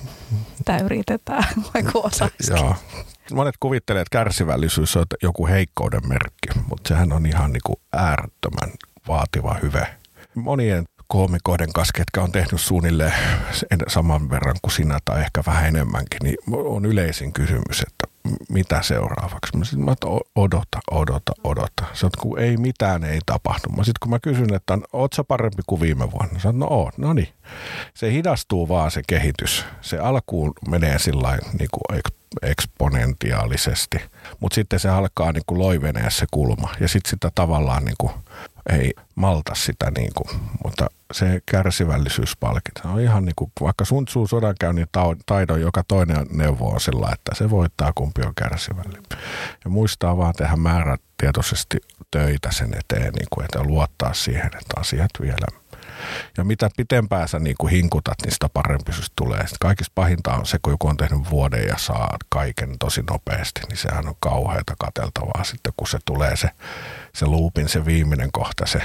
Tämä 0.64 0.78
yritetään, 0.78 1.44
vaikka 1.74 1.98
osaisikin. 1.98 2.56
Joo. 2.56 2.74
Monet 3.32 3.54
kuvittelee, 3.60 4.02
että 4.02 4.18
kärsivällisyys 4.18 4.96
on 4.96 5.04
joku 5.22 5.46
heikkouden 5.46 6.08
merkki, 6.08 6.48
mutta 6.68 6.88
sehän 6.88 7.12
on 7.12 7.26
ihan 7.26 7.52
niin 7.52 7.60
kuin 7.66 7.76
äärettömän 7.92 8.70
vaativa 9.08 9.56
hyve. 9.62 9.86
Monien 10.34 10.84
koomikoiden 11.06 11.72
kanssa, 11.72 11.92
ketkä 11.96 12.22
on 12.22 12.32
tehnyt 12.32 12.60
suunnilleen 12.60 13.12
saman 13.88 14.30
verran 14.30 14.56
kuin 14.62 14.72
sinä 14.72 14.98
tai 15.04 15.20
ehkä 15.20 15.42
vähän 15.46 15.66
enemmänkin, 15.66 16.18
niin 16.22 16.36
on 16.52 16.86
yleisin 16.86 17.32
kysymys, 17.32 17.80
että 17.80 18.09
mitä 18.48 18.82
seuraavaksi? 18.82 19.56
Mä 19.56 19.64
sitten 19.64 19.88
että 19.88 20.06
odota, 20.34 20.78
odota, 20.90 21.32
odota. 21.44 21.84
Se 21.92 22.06
on, 22.06 22.12
kun 22.18 22.38
ei 22.38 22.56
mitään 22.56 23.04
ei 23.04 23.18
tapahdu. 23.26 23.68
Mä 23.76 23.84
sitten 23.84 24.00
kun 24.02 24.10
mä 24.10 24.18
kysyn, 24.22 24.54
että 24.54 24.78
oot 24.92 25.12
sä 25.12 25.24
parempi 25.24 25.62
kuin 25.66 25.80
viime 25.80 26.12
vuonna? 26.12 26.40
Sä 26.40 26.52
no 26.52 26.66
oot, 26.70 26.98
no 26.98 27.12
niin. 27.12 27.28
Se 27.94 28.12
hidastuu 28.12 28.68
vaan 28.68 28.90
se 28.90 29.02
kehitys. 29.06 29.64
Se 29.80 29.98
alkuun 29.98 30.52
menee 30.68 30.98
sillä 30.98 31.38
niin 31.58 31.68
eksponentiaalisesti, 32.42 33.98
mutta 34.40 34.54
sitten 34.54 34.80
se 34.80 34.88
alkaa 34.88 35.32
niin 35.32 35.42
kuin 35.46 35.58
loivenee 35.58 36.10
se 36.10 36.26
kulma 36.30 36.70
ja 36.80 36.88
sitten 36.88 37.10
sitä 37.10 37.30
tavallaan 37.34 37.84
niin 37.84 37.96
kuin 37.98 38.12
ei 38.68 38.92
malta 39.14 39.54
sitä, 39.54 39.90
niin 39.90 40.12
kuin, 40.14 40.40
mutta 40.64 40.86
se 41.12 41.40
kärsivällisyys 41.46 42.36
palkitaan. 42.36 42.94
On 42.94 43.00
ihan 43.00 43.24
niin 43.24 43.34
kuin, 43.36 43.52
vaikka 43.60 43.84
sun 43.84 44.08
suu 44.08 44.26
sodankäynnin 44.26 44.86
taidon 45.26 45.60
joka 45.60 45.84
toinen 45.88 46.26
neuvo 46.30 46.70
on 46.70 46.80
sillä, 46.80 47.10
että 47.12 47.34
se 47.34 47.50
voittaa 47.50 47.92
kumpi 47.94 48.22
on 48.22 48.34
kärsivällinen. 48.34 49.02
Ja 49.64 49.70
muistaa 49.70 50.16
vaan 50.16 50.34
tehdä 50.36 50.56
määrätietoisesti 50.56 51.78
töitä 52.10 52.52
sen 52.52 52.74
eteen, 52.78 53.12
niin 53.12 53.28
kuin, 53.30 53.44
että 53.44 53.62
luottaa 53.62 54.14
siihen, 54.14 54.46
että 54.46 54.80
asiat 54.80 55.10
vielä 55.20 55.60
ja 56.36 56.44
mitä 56.44 56.70
pitempään 56.76 57.28
sä 57.28 57.38
niin 57.38 57.56
kuin 57.58 57.70
hinkutat, 57.70 58.14
niin 58.22 58.32
sitä 58.32 58.48
parempi 58.48 58.92
se 58.92 59.02
tulee. 59.16 59.40
Sitten 59.40 59.58
kaikista 59.60 59.92
pahinta 59.94 60.34
on 60.34 60.46
se, 60.46 60.58
kun 60.62 60.72
joku 60.72 60.88
on 60.88 60.96
tehnyt 60.96 61.30
vuoden 61.30 61.68
ja 61.68 61.78
saa 61.78 62.16
kaiken 62.28 62.78
tosi 62.78 63.02
nopeasti, 63.10 63.60
niin 63.68 63.76
sehän 63.76 64.08
on 64.08 64.14
kauheata 64.20 64.74
kateltavaa 64.78 65.44
sitten, 65.44 65.72
kun 65.76 65.88
se 65.88 65.98
tulee 66.04 66.36
se, 66.36 66.50
se 67.14 67.26
luupin, 67.26 67.68
se 67.68 67.84
viimeinen 67.84 68.32
kohta, 68.32 68.66
se 68.66 68.82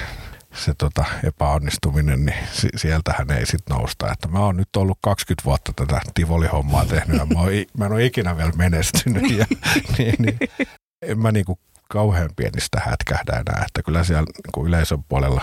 se 0.55 0.73
tota 0.77 1.05
epäonnistuminen, 1.23 2.25
niin 2.25 2.37
sieltähän 2.75 3.31
ei 3.31 3.45
sitten 3.45 3.77
nousta. 3.77 4.11
Että 4.11 4.27
mä 4.27 4.39
oon 4.39 4.57
nyt 4.57 4.75
ollut 4.75 4.97
20 5.01 5.45
vuotta 5.45 5.73
tätä 5.75 6.01
Tivoli-hommaa 6.13 6.85
tehnyt 6.85 7.17
ja 7.17 7.25
mä, 7.25 7.39
oon, 7.39 7.49
mä 7.77 7.85
en 7.85 7.91
ole 7.91 8.05
ikinä 8.05 8.37
vielä 8.37 8.51
menestynyt. 8.55 9.37
Ja, 9.37 9.45
niin, 9.97 10.15
niin, 10.19 10.37
en 11.01 11.19
mä 11.19 11.31
niinku 11.31 11.59
kauhean 11.89 12.29
pienistä 12.35 12.81
hätkähdä 12.85 13.31
enää, 13.31 13.65
että 13.67 13.83
kyllä 13.83 14.03
siellä 14.03 14.25
niin 14.25 14.67
yleisön 14.67 15.03
puolella 15.03 15.41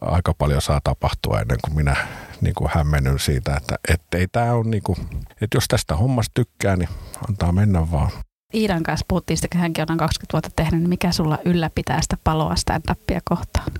aika 0.00 0.34
paljon 0.34 0.62
saa 0.62 0.80
tapahtua 0.84 1.40
ennen 1.40 1.58
kuin 1.64 1.76
minä 1.76 1.96
niin 2.40 2.54
kuin 2.54 2.70
hämmennyn 2.74 3.18
siitä, 3.18 3.60
että 3.88 4.18
ei 4.18 4.28
tämä 4.32 4.52
on 4.52 4.70
niin 4.70 4.82
kuin, 4.82 4.98
että 5.40 5.56
jos 5.56 5.68
tästä 5.68 5.96
hommasta 5.96 6.30
tykkää, 6.34 6.76
niin 6.76 6.88
antaa 7.28 7.52
mennä 7.52 7.90
vaan. 7.90 8.10
Iidan 8.54 8.82
kanssa 8.82 9.06
puhuttiin 9.08 9.36
sitä, 9.36 9.48
kun 9.52 9.60
hänkin 9.60 9.90
on 9.90 9.98
20 9.98 10.32
vuotta 10.32 10.50
tehnyt, 10.56 10.80
niin 10.80 10.88
mikä 10.88 11.12
sulla 11.12 11.38
ylläpitää 11.44 12.02
sitä 12.02 12.16
paloa 12.24 12.54
stand-upia 12.54 13.20
kohtaan? 13.24 13.72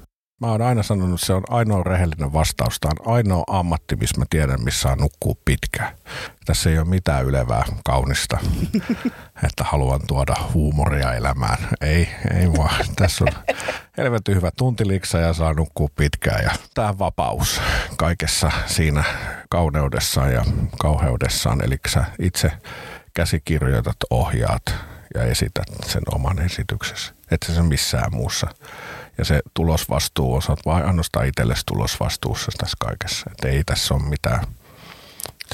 Mä 0.43 0.51
oon 0.51 0.63
aina 0.63 0.83
sanonut, 0.83 1.15
että 1.15 1.27
se 1.27 1.33
on 1.33 1.43
ainoa 1.49 1.83
rehellinen 1.83 2.33
vastaus. 2.33 2.81
Tämä 2.81 2.93
on 3.01 3.15
ainoa 3.15 3.45
ammatti, 3.47 3.97
missä 3.97 4.19
mä 4.19 4.25
tiedän, 4.31 4.65
missä 4.65 4.81
saa 4.81 4.97
nukkuu 4.97 5.39
pitkään. 5.45 5.95
Tässä 6.45 6.71
ei 6.71 6.79
ole 6.79 6.89
mitään 6.89 7.25
ylevää 7.25 7.65
kaunista, 7.85 8.39
että 9.47 9.65
haluan 9.65 10.01
tuoda 10.07 10.35
huumoria 10.55 11.15
elämään. 11.15 11.59
Ei, 11.81 12.09
ei 12.41 12.53
vaan. 12.53 12.85
Tässä 12.97 13.25
on 13.25 13.57
helvetin 13.97 14.35
hyvä 14.35 14.51
tuntiliksa 14.57 15.19
ja 15.19 15.33
saa 15.33 15.55
nukkua 15.55 15.89
pitkään. 15.97 16.45
Ja 16.45 16.51
tämä 16.75 16.99
vapaus 16.99 17.61
kaikessa 17.97 18.51
siinä 18.67 19.05
kauneudessaan 19.51 20.33
ja 20.33 20.45
kauheudessaan. 20.79 21.65
Eli 21.65 21.77
sä 21.89 22.05
itse 22.19 22.53
käsikirjoitat, 23.15 23.97
ohjaat 24.11 24.75
ja 25.15 25.23
esität 25.23 25.67
sen 25.87 26.03
oman 26.15 26.39
esityksesi. 26.39 27.13
Että 27.31 27.53
se 27.53 27.63
missään 27.63 28.15
muussa 28.15 28.47
ja 29.19 29.25
se 29.25 29.41
tulosvastuu 29.55 30.35
on, 30.35 30.43
oot 30.49 30.67
vain 30.67 30.85
ainoastaan 30.85 31.27
itsellesi 31.27 31.63
tulosvastuussa 31.67 32.53
tässä 32.59 32.77
kaikessa. 32.81 33.31
Että 33.31 33.49
ei 33.49 33.65
tässä 33.65 33.95
ole 33.95 34.03
mitään 34.03 34.47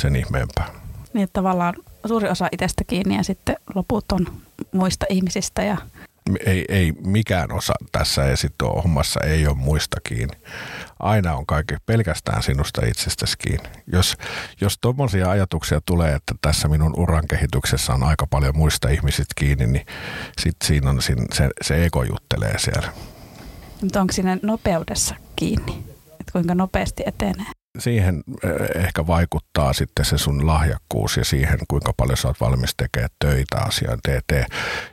sen 0.01 0.17
ihmeempää. 0.17 0.67
Niin, 1.13 1.25
että 1.25 1.33
tavallaan 1.33 1.75
suuri 2.07 2.29
osa 2.29 2.49
itsestä 2.53 2.85
kiinni 2.85 3.17
ja 3.17 3.23
sitten 3.23 3.57
loput 3.75 4.13
on 4.13 4.27
muista 4.73 5.07
ihmisistä 5.09 5.63
ja 5.63 5.77
ei, 6.47 6.65
ei 6.69 6.93
mikään 6.93 7.53
osa 7.53 7.73
tässä 7.93 8.25
esitto 8.25 8.69
hommassa 8.69 9.21
ei 9.21 9.47
ole 9.47 9.57
muista 9.57 9.97
kiinni. 10.05 10.37
Aina 10.99 11.35
on 11.35 11.47
kaikki 11.47 11.75
pelkästään 11.87 12.43
sinusta 12.43 12.87
itsestäsi 12.87 13.39
kiinni. 13.39 13.69
Jos, 13.93 14.17
jos 14.61 14.79
tuommoisia 14.81 15.31
ajatuksia 15.31 15.81
tulee, 15.81 16.15
että 16.15 16.35
tässä 16.41 16.69
minun 16.69 16.95
uran 16.97 17.29
kehityksessä 17.29 17.95
on 17.95 18.03
aika 18.03 18.27
paljon 18.27 18.57
muista 18.57 18.89
ihmisistä 18.89 19.35
kiinni, 19.37 19.67
niin 19.67 19.87
sitten 20.41 20.67
siinä 20.67 20.91
on, 20.91 21.03
se, 21.03 21.15
se 21.63 21.85
ego 21.85 22.03
juttelee 22.03 22.59
siellä. 22.59 22.93
Mutta 23.83 24.01
onko 24.01 24.13
siinä 24.13 24.39
nopeudessa 24.43 25.15
kiinni, 25.37 25.85
että 26.21 26.33
kuinka 26.33 26.55
nopeasti 26.55 27.03
etenee? 27.07 27.58
Siihen 27.79 28.25
eh, 28.45 28.83
ehkä 28.85 29.07
vaikuttaa 29.07 29.73
sitten 29.73 30.05
se 30.05 30.19
sun 30.19 30.47
lahjakkuus 30.47 31.17
ja 31.17 31.25
siihen, 31.25 31.59
kuinka 31.69 31.93
paljon 31.97 32.17
sä 32.17 32.29
oot 32.29 32.41
valmis 32.41 32.75
tekemään 32.77 33.11
töitä 33.19 33.57
asian 33.59 33.99
eteen. 34.09 34.47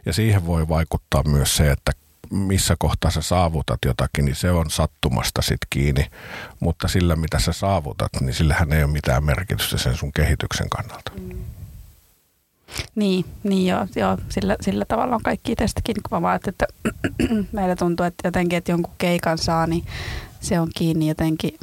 Ja 0.06 0.14
siihen 0.14 0.46
voi 0.46 0.68
vaikuttaa 0.68 1.24
myös 1.24 1.58
se, 1.58 1.72
että 1.72 1.92
missä 2.32 2.76
kohtaa 2.80 3.12
sä 3.12 3.22
saavutat 3.22 3.80
jotakin, 3.86 4.26
niin 4.26 4.36
se 4.36 4.52
on 4.52 4.70
sattumasta 4.70 5.42
sit 5.42 5.60
kiinni. 5.70 6.06
Mutta 6.60 6.88
sillä, 6.88 7.16
mitä 7.16 7.40
sä 7.40 7.54
saavutat, 7.54 8.12
niin 8.20 8.34
sillähän 8.34 8.74
ei 8.74 8.84
ole 8.84 8.92
mitään 8.92 9.24
merkitystä 9.24 9.78
sen 9.78 9.96
sun 9.96 10.14
kehityksen 10.14 10.70
kannalta. 10.70 11.12
Mm. 11.20 11.46
Niin, 12.96 13.26
niin 13.44 13.68
joo, 13.68 13.88
joo 13.96 14.18
sillä, 14.30 14.56
sillä 14.62 14.86
tavalla 14.86 15.16
on 15.16 15.24
kaikki 15.24 15.52
itsestäkin, 15.52 15.96
kun 16.10 16.18
mä 16.18 16.22
vaan, 16.22 16.40
että 16.48 16.66
meillä 17.52 17.76
tuntuu, 17.76 18.06
että 18.06 18.28
jotenkin, 18.28 18.58
että 18.58 18.72
jonkun 18.72 18.94
keikan 18.98 19.38
saa, 19.38 19.68
niin 19.68 19.86
se 20.42 20.60
on 20.60 20.70
kiinni 20.76 21.08
jotenkin 21.08 21.58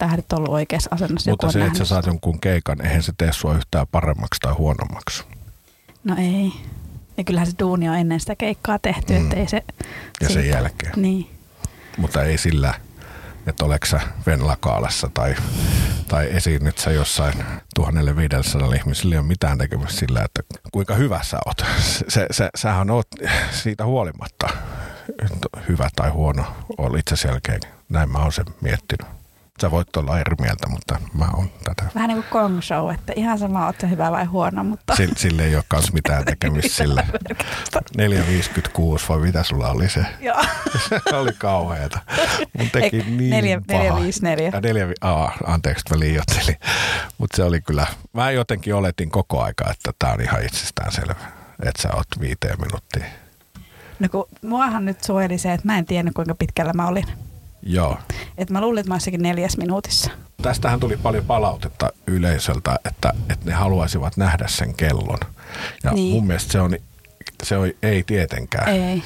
tähdit 0.00 0.32
ollut 0.32 0.48
oikeassa 0.48 0.90
asennossa. 0.92 1.30
Mutta 1.30 1.52
se, 1.52 1.64
että 1.64 1.78
sä 1.78 1.84
saat 1.84 2.06
jonkun 2.06 2.40
keikan, 2.40 2.86
eihän 2.86 3.02
se 3.02 3.12
tee 3.18 3.32
sua 3.32 3.54
yhtään 3.54 3.86
paremmaksi 3.92 4.40
tai 4.40 4.52
huonommaksi. 4.52 5.24
No 6.04 6.16
ei. 6.18 6.52
Ja 7.16 7.24
kyllähän 7.24 7.46
se 7.46 7.52
duuni 7.58 7.88
on 7.88 7.96
ennen 7.96 8.20
sitä 8.20 8.36
keikkaa 8.36 8.78
tehty, 8.78 9.12
mm. 9.12 9.22
että 9.22 9.36
ei 9.36 9.48
se... 9.48 9.64
Ja 10.20 10.28
sen 10.28 10.48
jälkeen. 10.48 10.92
Niin. 10.96 11.30
Mutta 11.98 12.22
ei 12.22 12.38
sillä 12.38 12.74
että 13.46 13.64
oleks 13.64 13.90
sä 13.90 14.00
Venlakaalassa 14.26 15.10
tai, 15.14 15.34
tai 16.08 16.28
esiinnyt 16.30 16.78
sä 16.78 16.90
jossain 16.90 17.34
1500 17.74 18.74
ihmisillä, 18.74 19.14
ei 19.14 19.18
ole 19.18 19.26
mitään 19.26 19.58
tekemistä 19.58 19.98
sillä, 19.98 20.22
että 20.24 20.42
kuinka 20.72 20.94
hyvä 20.94 21.20
sä 21.22 21.38
oot. 21.46 21.64
Se, 22.08 22.26
se, 22.30 22.50
sähän 22.56 22.90
oot 22.90 23.08
siitä 23.50 23.84
huolimatta 23.84 24.48
hyvä 25.68 25.88
tai 25.96 26.10
huono, 26.10 26.44
on 26.78 26.98
itse 26.98 27.16
selkeä. 27.16 27.58
Näin 27.88 28.12
mä 28.12 28.18
oon 28.18 28.32
sen 28.32 28.46
miettinyt. 28.60 29.19
Sä 29.60 29.70
voit 29.70 29.96
olla 29.96 30.20
eri 30.20 30.34
mieltä, 30.40 30.68
mutta 30.68 30.98
mä 31.18 31.28
oon 31.36 31.50
tätä. 31.64 31.90
Vähän 31.94 32.08
niin 32.08 32.22
kuin 32.22 32.30
Kong 32.30 32.62
Show, 32.62 32.94
että 32.94 33.12
ihan 33.16 33.38
sama, 33.38 33.66
oot 33.66 33.82
hyvä 33.90 34.10
vai 34.10 34.24
huono, 34.24 34.64
mutta... 34.64 34.96
Sille, 34.96 35.14
sille 35.16 35.44
ei 35.44 35.54
ole 35.54 35.64
kans 35.68 35.92
mitään 35.92 36.24
tekemistä 36.24 36.74
sille. 36.82 37.06
4,56 37.76 39.08
vai 39.08 39.18
mitä 39.18 39.42
sulla 39.42 39.70
oli 39.70 39.88
se? 39.88 40.04
Joo. 40.20 40.44
se 40.88 41.16
oli 41.16 41.32
kauheeta. 41.38 41.98
Mun 42.58 42.70
teki 42.70 42.96
Eik, 42.96 43.06
niin 43.06 43.30
4, 43.30 43.60
paha. 43.66 43.82
454. 43.82 44.50
Ja 44.54 44.60
4, 44.60 44.86
aa, 45.00 45.32
anteeksi, 45.46 45.84
mä 45.90 45.98
liioittelin. 45.98 46.56
Mutta 47.18 47.36
se 47.36 47.44
oli 47.44 47.60
kyllä, 47.60 47.86
mä 48.12 48.30
jotenkin 48.30 48.74
oletin 48.74 49.10
koko 49.10 49.42
aika, 49.42 49.70
että 49.70 49.92
tää 49.98 50.12
on 50.12 50.20
ihan 50.20 50.44
itsestään 50.44 50.92
selvä, 50.92 51.14
että 51.66 51.82
sä 51.82 51.88
oot 51.94 52.06
viiteen 52.20 52.60
minuuttia. 52.60 53.04
No 53.98 54.08
kun 54.08 54.26
muahan 54.42 54.84
nyt 54.84 55.04
suojeli 55.04 55.38
se, 55.38 55.52
että 55.52 55.66
mä 55.66 55.78
en 55.78 55.86
tiennyt 55.86 56.14
kuinka 56.14 56.34
pitkällä 56.34 56.72
mä 56.72 56.88
olin. 56.88 57.04
Joo. 57.62 57.98
Et 58.38 58.50
mä 58.50 58.60
luulin, 58.60 58.80
että 58.80 58.90
mä 58.90 58.94
olisikin 58.94 59.22
neljäs 59.22 59.56
minuutissa. 59.56 60.10
Tästähän 60.42 60.80
tuli 60.80 60.96
paljon 60.96 61.24
palautetta 61.24 61.92
yleisöltä, 62.06 62.78
että, 62.84 63.12
että 63.30 63.46
ne 63.46 63.52
haluaisivat 63.52 64.16
nähdä 64.16 64.48
sen 64.48 64.74
kellon. 64.74 65.18
Ja 65.84 65.92
niin. 65.92 66.14
mun 66.14 66.26
mielestä 66.26 66.52
se 66.52 66.60
on, 66.60 66.76
se 67.42 67.56
on 67.56 67.70
ei 67.82 68.02
tietenkään. 68.02 68.68
Ei. 68.68 69.02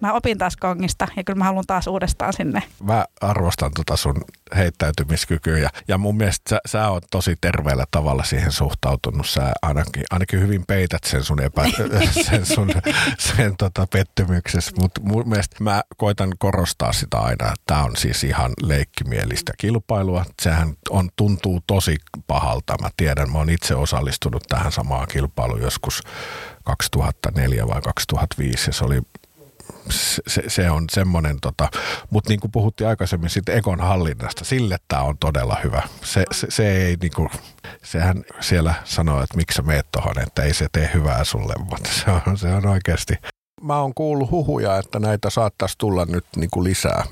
Mä 0.00 0.12
opin 0.12 0.38
taas 0.38 0.56
kongista 0.56 1.08
ja 1.16 1.24
kyllä 1.24 1.38
mä 1.38 1.44
haluan 1.44 1.64
taas 1.66 1.86
uudestaan 1.86 2.32
sinne. 2.32 2.62
Mä 2.82 3.04
arvostan 3.20 3.70
tota 3.74 3.96
sun 3.96 4.24
heittäytymiskykyä 4.56 5.58
ja, 5.58 5.70
ja 5.88 5.98
mun 5.98 6.16
mielestä 6.16 6.50
sä, 6.50 6.60
sä 6.66 6.90
oot 6.90 7.04
tosi 7.10 7.36
terveellä 7.40 7.84
tavalla 7.90 8.24
siihen 8.24 8.52
suhtautunut. 8.52 9.26
Sä 9.26 9.52
ainakin, 9.62 10.04
ainakin 10.10 10.40
hyvin 10.40 10.66
peität 10.66 11.04
sen 11.04 11.24
sun, 11.24 11.42
epä, 11.42 11.62
sen 12.30 12.46
sun 12.46 12.72
sen 13.18 13.54
tota 13.58 13.86
pettymyksessä, 13.92 14.72
mutta 14.80 15.00
mun 15.00 15.28
mielestä 15.28 15.56
mä 15.60 15.82
koitan 15.96 16.32
korostaa 16.38 16.92
sitä 16.92 17.18
aina, 17.18 17.44
että 17.44 17.62
tää 17.66 17.84
on 17.84 17.96
siis 17.96 18.24
ihan 18.24 18.52
leikkimielistä 18.62 19.52
kilpailua. 19.58 20.24
Sehän 20.42 20.74
on, 20.90 21.08
tuntuu 21.16 21.60
tosi 21.66 21.96
pahalta. 22.26 22.74
Mä 22.82 22.88
tiedän, 22.96 23.32
mä 23.32 23.38
oon 23.38 23.50
itse 23.50 23.74
osallistunut 23.74 24.42
tähän 24.48 24.72
samaan 24.72 25.06
kilpailuun 25.08 25.62
joskus 25.62 26.02
2004 26.64 27.68
vai 27.68 27.82
2005 27.82 28.68
ja 28.68 28.72
se 28.72 28.84
oli 28.84 29.00
se, 29.90 30.42
se 30.48 30.70
on 30.70 30.84
semmoinen, 30.90 31.40
tota, 31.40 31.68
mutta 32.10 32.30
niin 32.30 32.40
kuin 32.40 32.50
puhuttiin 32.50 32.88
aikaisemmin 32.88 33.30
sitten 33.30 33.56
Ekon 33.56 33.80
hallinnasta, 33.80 34.44
sille 34.44 34.76
tämä 34.88 35.02
on 35.02 35.18
todella 35.18 35.56
hyvä. 35.64 35.82
Se, 36.04 36.24
se, 36.32 36.46
se 36.50 36.86
ei 36.86 36.96
niin 37.02 37.12
kuin, 37.16 37.28
sehän 37.82 38.24
siellä 38.40 38.74
sanoo, 38.84 39.22
että 39.22 39.36
miksi 39.36 39.56
sä 39.56 39.62
meet 39.62 39.86
tohon, 39.92 40.18
että 40.18 40.42
ei 40.42 40.54
se 40.54 40.66
tee 40.72 40.90
hyvää 40.94 41.24
sulle, 41.24 41.54
mutta 41.70 41.90
se 41.92 42.04
on, 42.10 42.38
se 42.38 42.48
on 42.48 42.66
oikeasti. 42.66 43.14
Mä 43.62 43.80
oon 43.80 43.94
kuullut 43.94 44.30
huhuja, 44.30 44.78
että 44.78 44.98
näitä 44.98 45.30
saattaisi 45.30 45.78
tulla 45.78 46.04
nyt 46.04 46.24
niin 46.36 46.50
kuin 46.50 46.64
lisää. 46.64 47.04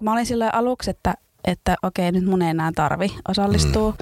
Mä 0.00 0.12
olin 0.12 0.26
silloin 0.26 0.54
aluksi, 0.54 0.90
että 0.90 1.14
että 1.44 1.76
okei, 1.82 2.12
nyt 2.12 2.24
mun 2.24 2.42
ei 2.42 2.50
enää 2.50 2.72
tarvi 2.74 3.16
osallistua. 3.28 3.90
Mm. 3.90 3.96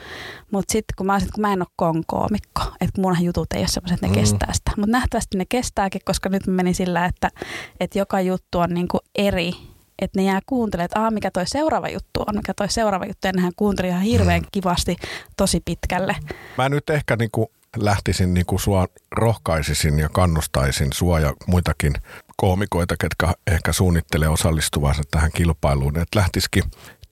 Mutta 0.50 0.72
sitten 0.72 0.94
kun 0.96 1.06
mä, 1.06 1.20
sit, 1.20 1.30
kun 1.30 1.40
mä 1.40 1.52
en 1.52 1.62
ole 1.62 1.68
konkoomikko, 1.76 2.62
että 2.80 3.00
munhan 3.00 3.24
jutut 3.24 3.52
ei 3.52 3.60
ole 3.60 3.68
semmoiset, 3.68 3.94
että 3.94 4.06
ne 4.06 4.12
mm. 4.12 4.20
kestää 4.20 4.52
sitä. 4.52 4.70
Mutta 4.76 4.92
nähtävästi 4.92 5.38
ne 5.38 5.44
kestääkin, 5.48 6.00
koska 6.04 6.28
nyt 6.28 6.46
meni 6.46 6.74
sillä, 6.74 7.04
että, 7.04 7.30
että 7.80 7.98
joka 7.98 8.20
juttu 8.20 8.58
on 8.58 8.70
niinku 8.70 8.98
eri 9.14 9.52
että 9.98 10.20
ne 10.20 10.24
jää 10.24 10.40
kuuntelemaan, 10.46 10.84
että 10.84 11.10
mikä 11.10 11.30
toi 11.30 11.46
seuraava 11.46 11.88
juttu 11.88 12.20
on, 12.26 12.36
mikä 12.36 12.54
toi 12.54 12.70
seuraava 12.70 13.06
juttu, 13.06 13.28
ja 13.28 13.32
nehän 13.32 13.52
kuunteli 13.56 13.88
ihan 13.88 14.02
hirveän 14.02 14.40
mm. 14.40 14.48
kivasti 14.52 14.96
tosi 15.36 15.60
pitkälle. 15.64 16.16
Mä 16.58 16.68
nyt 16.68 16.90
ehkä 16.90 17.16
niinku 17.16 17.50
lähtisin 17.76 18.34
niin 18.34 18.46
kuin 18.46 18.60
sua 18.60 18.86
rohkaisisin 19.10 19.98
ja 19.98 20.08
kannustaisin 20.08 20.92
sua 20.92 21.20
ja 21.20 21.32
muitakin 21.46 21.92
koomikoita, 22.36 22.94
ketkä 23.00 23.34
ehkä 23.46 23.72
suunnittelee 23.72 24.28
osallistuvansa 24.28 25.02
tähän 25.10 25.30
kilpailuun, 25.34 25.98
että 25.98 26.18
lähtisikin 26.18 26.62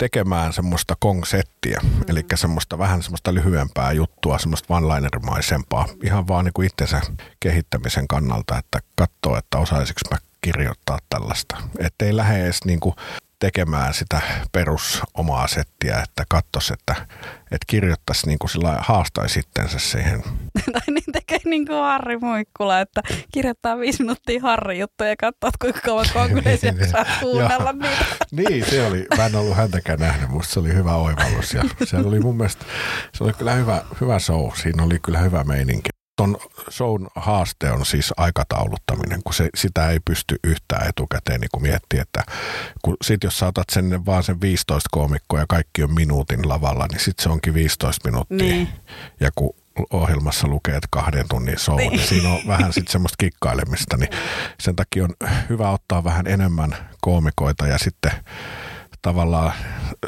tekemään 0.01 0.53
semmoista 0.53 0.95
kongsettiä, 1.01 1.81
mm. 1.83 1.91
eli 2.09 2.25
semmoista 2.35 2.79
vähän 2.79 3.03
semmoista 3.03 3.35
lyhyempää 3.35 3.93
juttua, 3.93 4.39
semmoista 4.39 4.75
one-linermaisempaa, 4.75 5.89
ihan 6.05 6.29
vaan 6.29 6.45
niin 6.45 6.53
kuin 6.53 6.67
itsensä 6.67 7.01
kehittämisen 7.41 8.09
kannalta, 8.09 8.59
että 8.59 8.79
katsoo, 8.97 9.37
että 9.39 9.59
osaisiko 9.59 10.01
mä 10.11 10.19
kirjoittaa 10.41 10.99
tällaista. 11.09 11.57
Että 11.79 12.05
ei 12.05 12.17
lähde 12.17 12.45
edes 12.45 12.65
niin 12.65 12.81
kuin 12.81 12.95
tekemään 13.41 13.95
sitä 13.95 14.21
perus 14.53 15.03
omaa 15.15 15.47
settiä, 15.47 16.01
että 16.03 16.25
katsoisi, 16.29 16.73
että, 16.73 16.95
että 17.41 17.67
kirjoittaisi 17.67 18.27
niin 18.27 18.39
kuin 18.39 18.51
sillä 18.51 18.77
haastaisi 18.79 19.35
sittensä 19.35 19.79
siihen. 19.79 20.23
tai 20.73 20.81
niin 20.87 21.13
tekee 21.13 21.39
niin 21.45 21.67
kuin 21.67 21.79
Harri 21.79 22.19
Muikkula, 22.19 22.81
että 22.81 23.01
kirjoittaa 23.33 23.79
viisi 23.79 24.03
minuuttia 24.03 24.41
Harri 24.43 24.79
juttuja 24.79 25.11
ja 25.11 25.17
katsoo, 25.17 25.51
kuinka 25.61 25.81
kauan 25.81 26.07
konkureissa 26.15 26.67
jaksaa 26.67 27.05
kuunnella 27.21 27.73
niitä. 27.73 28.05
niin, 28.51 28.71
se 28.71 28.87
oli, 28.87 29.07
mä 29.17 29.27
en 29.27 29.37
ollut 29.37 29.57
häntäkään 29.57 29.99
nähnyt, 29.99 30.31
musta 30.31 30.53
se 30.53 30.61
oli 30.61 30.75
hyvä 30.75 30.95
oivallus. 30.95 31.55
Ja 31.55 31.63
se 31.85 31.97
oli 31.97 32.21
mun 32.21 32.37
mielestä, 32.37 32.65
se 33.15 33.25
oli 33.25 33.33
kyllä 33.33 33.53
hyvä, 33.53 33.83
hyvä 34.01 34.19
show, 34.19 34.51
siinä 34.63 34.83
oli 34.83 34.99
kyllä 34.99 35.19
hyvä 35.19 35.45
meininki 35.45 35.90
ton 36.21 36.37
shown 36.71 37.09
haaste 37.17 37.71
on 37.71 37.87
siis 37.87 38.13
aikatauluttaminen, 38.17 39.23
kun 39.25 39.35
se, 39.35 39.49
sitä 39.55 39.91
ei 39.91 40.01
pysty 40.05 40.37
yhtään 40.45 40.89
etukäteen 40.89 41.41
niin 41.41 41.63
miettiä, 41.63 42.03
että 42.03 42.25
kun 42.83 42.97
sit 43.03 43.25
jos 43.25 43.39
saatat 43.39 43.67
sen 43.73 44.07
vaan 44.07 44.23
sen 44.23 44.41
15 44.41 44.89
koomikkoa 44.93 45.41
ja 45.41 45.47
kaikki 45.49 45.83
on 45.83 45.95
minuutin 45.95 46.49
lavalla, 46.49 46.87
niin 46.91 47.01
sitten 47.01 47.23
se 47.23 47.29
onkin 47.29 47.55
15 47.55 48.09
minuuttia. 48.09 48.39
Niin. 48.39 48.69
Ja 49.21 49.31
kun 49.35 49.55
ohjelmassa 49.91 50.49
lukee, 50.49 50.77
että 50.77 50.89
kahden 50.91 51.29
tunnin 51.29 51.59
show, 51.59 51.77
niin, 51.77 51.93
niin 51.93 52.07
siinä 52.07 52.29
on 52.29 52.41
vähän 52.47 52.73
sitten 52.73 52.93
semmoista 52.93 53.17
kikkailemista, 53.19 53.97
niin 53.97 54.11
sen 54.61 54.77
takia 54.77 55.05
on 55.05 55.15
hyvä 55.49 55.71
ottaa 55.71 56.05
vähän 56.05 56.27
enemmän 56.27 56.77
koomikoita 57.01 57.67
ja 57.67 57.79
sitten 57.79 58.13
tavallaan 59.03 59.53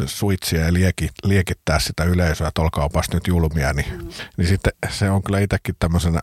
suitsia 0.06 0.64
ja 0.64 0.72
lieki, 0.72 1.08
liekittää 1.24 1.78
sitä 1.78 2.04
yleisöä, 2.04 2.48
että 2.48 2.62
olkaapas 2.62 3.10
nyt 3.14 3.26
julmia, 3.26 3.72
niin, 3.72 4.02
mm. 4.02 4.08
niin 4.36 4.48
sitten 4.48 4.72
se 4.90 5.10
on 5.10 5.22
kyllä 5.22 5.38
itsekin 5.38 5.74
tämmöisenä 5.78 6.20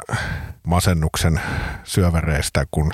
masennuksen 0.63 1.41
syövereistä, 1.83 2.65
kun 2.71 2.91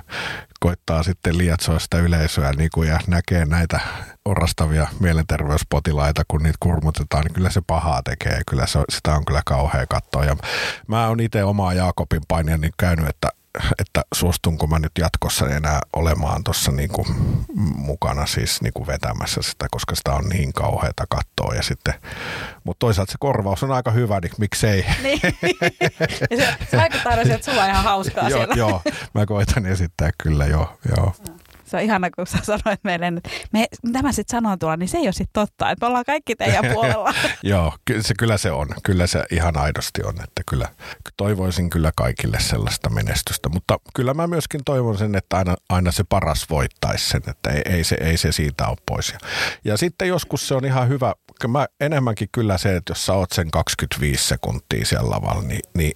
koittaa 0.59 1.03
sitten 1.03 1.37
lietsoa 1.37 1.79
sitä 1.79 1.99
yleisöä 1.99 2.51
niin 2.51 2.69
kuin, 2.73 2.89
ja 2.89 2.99
näkee 3.07 3.45
näitä 3.45 3.79
orastavia 4.25 4.87
mielenterveyspotilaita, 4.99 6.23
kun 6.27 6.43
niitä 6.43 6.57
kurmutetaan, 6.59 7.23
niin 7.25 7.33
kyllä 7.33 7.49
se 7.49 7.61
pahaa 7.67 8.03
tekee. 8.03 8.41
Kyllä 8.49 8.67
se, 8.67 8.79
sitä 8.89 9.15
on 9.15 9.25
kyllä 9.25 9.41
kauhea 9.45 9.85
katsoa. 9.89 10.25
Ja 10.25 10.35
mä 10.87 11.07
oon 11.07 11.19
itse 11.19 11.43
omaa 11.43 11.73
Jaakobin 11.73 12.21
painia 12.27 12.57
niin 12.57 12.73
käynyt, 12.77 13.09
että 13.09 13.29
että 13.79 14.01
suostunko 14.13 14.67
mä 14.67 14.79
nyt 14.79 14.91
jatkossa 14.99 15.49
enää 15.49 15.79
olemaan 15.93 16.43
tuossa 16.43 16.71
niinku 16.71 17.07
mukana 17.75 18.25
siis 18.25 18.61
niinku 18.61 18.87
vetämässä 18.87 19.41
sitä, 19.41 19.67
koska 19.71 19.95
sitä 19.95 20.13
on 20.13 20.23
niin 20.29 20.53
kauheata 20.53 21.05
kattoa 21.09 21.55
ja 21.55 21.63
sitten, 21.63 21.93
mutta 22.63 22.79
toisaalta 22.79 23.11
se 23.11 23.17
korvaus 23.19 23.63
on 23.63 23.71
aika 23.71 23.91
hyvä, 23.91 24.19
niin 24.19 24.31
miksei. 24.37 24.85
Niin. 25.03 25.21
se, 26.39 26.55
se 26.71 26.77
vaikuttaa 26.77 27.11
aina 27.11 27.33
että 27.33 27.51
sulla 27.51 27.63
on 27.63 27.69
ihan 27.69 27.83
hauskaa 27.83 28.29
joo, 28.29 28.39
siellä. 28.39 28.55
joo, 28.55 28.81
mä 29.13 29.25
koitan 29.25 29.65
esittää 29.65 30.09
kyllä, 30.17 30.45
joo. 30.45 30.77
joo. 30.97 31.13
Se 31.65 31.77
on 31.77 31.83
ihana, 31.83 32.09
kun 32.09 32.27
sä 32.27 32.37
sanoit 32.43 32.79
meille, 32.83 33.07
että 33.07 33.29
me, 33.53 33.65
tämä 33.93 34.11
sitten 34.11 34.37
sanoo 34.37 34.57
tuolla, 34.57 34.77
niin 34.77 34.89
se 34.89 34.97
ei 34.97 35.05
ole 35.05 35.11
sitten 35.11 35.33
totta, 35.33 35.71
että 35.71 35.85
me 35.85 35.87
ollaan 35.87 36.05
kaikki 36.05 36.35
teidän 36.35 36.65
puolella. 36.73 37.13
Joo, 37.43 37.73
ky- 37.85 38.03
se, 38.03 38.13
kyllä 38.19 38.37
se 38.37 38.51
on. 38.51 38.67
Kyllä 38.83 39.07
se 39.07 39.23
ihan 39.31 39.57
aidosti 39.57 40.03
on, 40.03 40.13
että 40.13 40.41
kyllä 40.49 40.69
toivoisin 41.17 41.69
kyllä 41.69 41.91
kaikille 41.95 42.39
sellaista 42.39 42.89
menestystä, 42.89 43.49
mutta 43.49 43.77
kyllä 43.95 44.13
mä 44.13 44.27
myöskin 44.27 44.61
toivon 44.65 44.97
sen, 44.97 45.15
että 45.15 45.37
aina, 45.37 45.55
aina 45.69 45.91
se 45.91 46.03
paras 46.09 46.49
voittaisi 46.49 47.09
sen, 47.09 47.21
että 47.27 47.49
ei, 47.49 47.61
ei, 47.65 47.83
se, 47.83 47.97
ei 48.01 48.17
se 48.17 48.31
siitä 48.31 48.67
ole 48.67 48.77
pois. 48.85 49.09
Ja, 49.09 49.19
ja 49.65 49.77
sitten 49.77 50.07
joskus 50.07 50.47
se 50.47 50.55
on 50.55 50.65
ihan 50.65 50.89
hyvä, 50.89 51.13
mä 51.47 51.67
enemmänkin 51.79 52.29
kyllä 52.31 52.57
se, 52.57 52.75
että 52.75 52.91
jos 52.91 53.05
sä 53.05 53.13
oot 53.13 53.31
sen 53.31 53.51
25 53.51 54.27
sekuntia 54.27 54.85
siellä 54.85 55.09
lavalla, 55.09 55.41
niin, 55.41 55.61
niin 55.73 55.93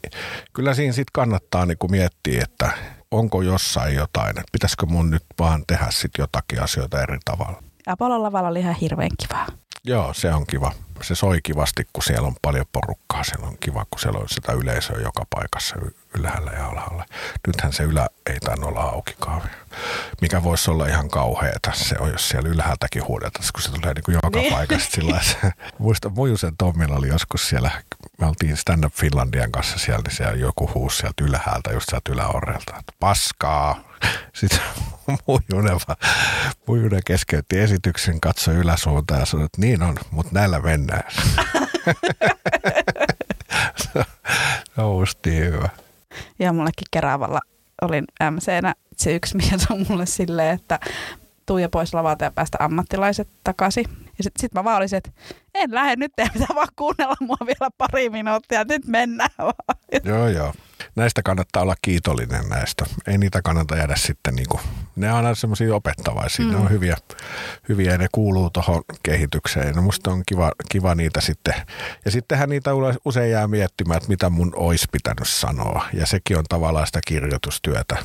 kyllä 0.54 0.74
siinä 0.74 0.94
sitten 0.94 1.12
kannattaa 1.14 1.66
niin 1.66 1.78
kuin 1.78 1.92
miettiä, 1.92 2.44
että 2.44 2.72
onko 3.12 3.42
jossain 3.42 3.96
jotain, 3.96 4.30
että 4.30 4.52
pitäisikö 4.52 4.86
mun 4.86 5.10
nyt 5.10 5.24
vaan 5.40 5.64
tehdä 5.68 5.88
sitten 5.90 6.24
jotakin 6.24 6.62
asioita 6.64 7.02
eri 7.02 7.18
tavalla. 7.26 7.64
Apollo 7.88 8.24
lavalla 8.24 8.50
oli 8.50 8.60
ihan 8.60 8.76
hirveän 8.76 9.12
kivaa. 9.22 9.48
Joo, 9.90 10.14
se 10.14 10.34
on 10.34 10.46
kiva. 10.48 10.72
Se 11.02 11.16
soi 11.16 11.42
kivasti, 11.44 11.88
kun 11.94 12.04
siellä 12.04 12.28
on 12.28 12.36
paljon 12.42 12.66
porukkaa. 12.72 13.24
Siellä 13.24 13.48
on 13.48 13.58
kiva, 13.60 13.86
kun 13.92 14.00
siellä 14.00 14.20
on 14.20 14.30
sitä 14.30 14.52
yleisöä 14.52 14.98
joka 15.02 15.26
paikassa 15.30 15.76
ylhäällä 16.18 16.52
ja 16.52 16.66
alhaalla. 16.68 17.06
Nythän 17.48 17.74
se 17.74 17.84
ylä 17.84 18.08
ei 18.30 18.40
tainnut 18.40 18.70
olla 18.70 18.82
aukikaan. 18.82 19.42
Mikä 20.22 20.44
voisi 20.44 20.72
olla 20.72 20.88
ihan 20.88 21.10
kauheata 21.10 21.72
se 21.74 21.96
on, 22.00 22.12
jos 22.12 22.30
siellä 22.30 22.50
ylhäältäkin 22.50 23.08
huudetaan, 23.08 23.46
kun 23.54 23.62
se 23.62 23.72
tulee 23.72 23.94
niin 23.94 24.04
kuin 24.04 24.14
joka 24.14 24.40
niin. 24.40 24.54
paikasta. 24.54 24.96
Sillä 24.96 25.22
Muista, 25.80 26.10
Mujusen 26.10 26.58
Tommilla 26.58 26.96
oli 26.96 27.08
joskus 27.08 27.50
siellä, 27.50 27.72
me 28.18 28.28
oltiin 28.28 28.58
Stand 28.58 28.84
Up 28.84 28.94
Finlandian 28.94 29.52
kanssa 29.52 29.80
siellä, 29.80 30.02
niin 30.08 30.16
siellä 30.16 30.36
joku 30.36 30.72
huusi 30.74 30.98
sieltä 30.98 31.24
ylhäältä, 31.24 31.72
just 31.72 31.90
sieltä 31.90 32.12
yläorrelta, 32.12 32.78
että 32.80 32.94
paskaa. 33.00 33.89
Sitten 34.40 34.60
Mujunen, 35.28 35.80
Mujunen 36.68 37.02
keskeytti 37.06 37.60
esityksen, 37.60 38.22
katsoi 38.22 38.56
yläsuuntaan 38.56 39.20
ja 39.20 39.26
sanoi, 39.26 39.46
että 39.46 39.62
niin 39.62 39.82
on, 39.82 39.98
mutta 40.12 40.32
näillä 40.34 40.60
mennään. 40.60 41.04
se 43.76 44.06
on 44.78 45.06
hyvä. 45.26 45.70
Ja 46.40 46.54
mullekin 46.54 46.88
Keravalla 46.92 47.40
olin 47.82 48.06
MC-nä. 48.32 48.76
Se 48.98 49.16
yksi 49.16 49.38
mies 49.38 49.72
on 49.72 49.86
mulle 49.90 50.06
silleen, 50.06 50.56
että 50.56 50.80
tuija 51.46 51.70
pois 51.70 51.94
lavalta 51.94 52.24
ja 52.24 52.32
päästä 52.32 52.58
ammattilaiset 52.62 53.28
takaisin. 53.44 53.86
Ja 53.90 54.24
sitten 54.24 54.42
sit 54.42 54.54
mä 54.54 54.64
vaan 54.64 54.78
olisin, 54.78 54.98
että 54.98 55.12
en 55.54 55.74
lähde 55.74 55.96
nyt, 55.96 56.12
ei 56.18 56.30
pitää 56.34 56.56
vaan 56.56 56.68
kuunnella 56.76 57.16
mua 57.20 57.38
vielä 57.46 57.72
pari 57.78 58.10
minuuttia, 58.10 58.64
nyt 58.64 58.88
mennään 58.88 59.30
vaan. 59.40 59.80
Joo, 60.04 60.28
joo 60.28 60.54
näistä 60.96 61.22
kannattaa 61.24 61.62
olla 61.62 61.76
kiitollinen 61.82 62.50
näistä. 62.50 62.86
Ei 63.08 63.18
niitä 63.18 63.42
kannata 63.42 63.76
jäädä 63.76 63.96
sitten, 63.96 64.36
niin 64.36 64.48
kuin, 64.50 64.62
ne 64.96 65.12
on 65.12 65.18
aina 65.18 65.36
semmoisia 65.36 65.76
opettavaisia, 65.76 66.46
mm. 66.46 66.52
ne 66.52 66.58
on 66.58 66.70
hyviä, 66.70 66.98
hyviä 67.70 67.92
ja 67.92 67.98
ne 67.98 68.08
kuuluu 68.12 68.50
tuohon 68.50 68.84
kehitykseen. 69.04 69.76
No 69.76 69.82
musta 69.82 70.12
on 70.12 70.24
kiva, 70.26 70.52
kiva 70.70 70.96
niitä 70.96 71.22
sitten. 71.22 71.54
Ja 72.06 72.12
sittenhän 72.12 72.50
niitä 72.50 72.72
usein 73.06 73.32
jää 73.32 73.48
miettimään, 73.48 73.98
että 73.98 74.10
mitä 74.10 74.30
mun 74.30 74.54
olisi 74.56 74.86
pitänyt 74.92 75.28
sanoa. 75.28 75.86
Ja 75.94 76.06
sekin 76.06 76.38
on 76.38 76.46
tavallaan 76.50 76.88
sitä 76.88 77.00
kirjoitustyötä. 77.08 77.98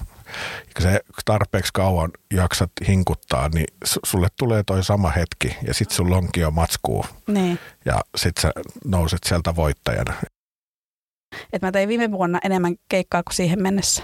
Kun 0.75 0.83
se 0.83 1.01
tarpeeksi 1.25 1.73
kauan 1.73 2.11
jaksat 2.33 2.71
hinkuttaa, 2.89 3.49
niin 3.49 3.67
sulle 4.07 4.29
tulee 4.37 4.63
toi 4.67 4.85
sama 4.85 5.11
hetki 5.11 5.57
ja 5.67 5.75
sitten 5.75 5.97
sulla 5.97 6.17
onkin 6.17 6.41
jo 6.41 6.51
matskuu. 6.51 7.05
Niin. 7.27 7.59
Ja 7.85 8.01
sitten 8.17 8.43
sä 8.43 8.53
nouset 8.85 9.21
sieltä 9.25 9.57
voittajana. 9.57 10.15
Et 11.53 11.63
mä 11.63 11.73
tein 11.73 11.89
viime 11.89 12.11
vuonna 12.11 12.39
enemmän 12.45 12.77
keikkaa 12.89 13.23
kuin 13.23 13.35
siihen 13.35 13.63
mennessä. 13.63 14.03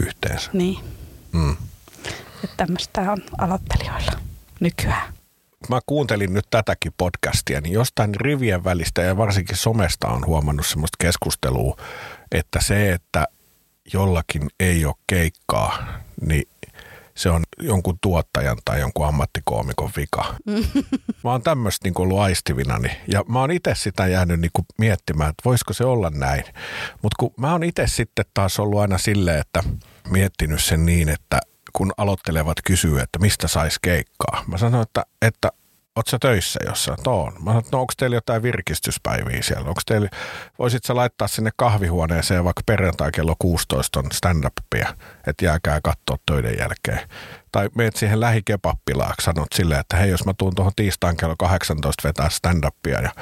Yhteensä? 0.00 0.50
Niin. 0.52 0.78
Mm. 1.32 1.56
Että 2.44 2.56
tämmöistä 2.56 3.00
on 3.12 3.22
aloittelijoilla 3.38 4.12
nykyään. 4.60 5.12
Mä 5.68 5.80
kuuntelin 5.86 6.32
nyt 6.32 6.46
tätäkin 6.50 6.92
podcastia, 6.96 7.60
niin 7.60 7.72
jostain 7.72 8.14
rivien 8.14 8.64
välistä 8.64 9.02
ja 9.02 9.16
varsinkin 9.16 9.56
somesta 9.56 10.08
on 10.08 10.26
huomannut 10.26 10.66
semmoista 10.66 10.96
keskustelua, 11.00 11.76
että 12.32 12.60
se, 12.62 12.92
että 12.92 13.26
jollakin 13.92 14.50
ei 14.60 14.84
ole 14.84 14.94
keikkaa, 15.06 15.86
niin 16.20 16.48
se 17.20 17.30
on 17.30 17.42
jonkun 17.58 17.98
tuottajan 18.00 18.58
tai 18.64 18.80
jonkun 18.80 19.06
ammattikoomikon 19.06 19.90
vika. 19.96 20.34
Mä 21.24 21.30
oon 21.30 21.42
tämmöistä 21.42 21.88
niin 21.88 22.00
ollut 22.00 22.18
aistivinani 22.18 22.88
ja 23.06 23.24
mä 23.28 23.40
oon 23.40 23.50
itse 23.50 23.74
sitä 23.74 24.06
jäänyt 24.06 24.40
niin 24.40 24.50
kuin 24.52 24.66
miettimään, 24.78 25.30
että 25.30 25.42
voisiko 25.44 25.72
se 25.72 25.84
olla 25.84 26.10
näin. 26.10 26.44
Mutta 27.02 27.16
kun 27.18 27.34
mä 27.36 27.52
oon 27.52 27.64
itse 27.64 27.86
sitten 27.86 28.24
taas 28.34 28.60
ollut 28.60 28.80
aina 28.80 28.98
silleen, 28.98 29.40
että 29.40 29.62
miettinyt 30.10 30.64
sen 30.64 30.86
niin, 30.86 31.08
että 31.08 31.40
kun 31.72 31.92
aloittelevat 31.96 32.56
kysyy, 32.64 33.00
että 33.00 33.18
mistä 33.18 33.48
sais 33.48 33.78
keikkaa. 33.78 34.44
Mä 34.46 34.58
sanoin, 34.58 34.82
että, 34.82 35.04
että 35.22 35.48
oot 35.96 36.06
sä 36.06 36.18
töissä 36.20 36.60
jossain? 36.66 37.02
Toon. 37.02 37.32
Mä 37.32 37.50
sanoin, 37.50 37.64
no 37.72 37.80
onko 37.80 37.92
teillä 37.96 38.16
jotain 38.16 38.42
virkistyspäiviä 38.42 39.42
siellä? 39.42 39.68
Onko 39.68 39.80
teillä, 39.86 40.08
voisit 40.58 40.84
sä 40.84 40.94
laittaa 40.94 41.28
sinne 41.28 41.50
kahvihuoneeseen 41.56 42.44
vaikka 42.44 42.62
perjantai 42.66 43.10
kello 43.12 43.34
16 43.38 44.00
on 44.00 44.06
stand-upia, 44.14 44.94
että 45.26 45.44
jääkää 45.44 45.80
katsoa 45.80 46.16
töiden 46.26 46.58
jälkeen. 46.58 47.08
Tai 47.52 47.68
meet 47.74 47.96
siihen 47.96 48.20
lähikepappilaan, 48.20 49.14
sanot 49.22 49.52
silleen, 49.54 49.80
että 49.80 49.96
hei 49.96 50.10
jos 50.10 50.26
mä 50.26 50.32
tuun 50.38 50.54
tuohon 50.54 50.72
tiistain 50.76 51.16
kello 51.16 51.34
18 51.38 52.08
vetää 52.08 52.28
stand-upia 52.28 53.02
ja, 53.02 53.12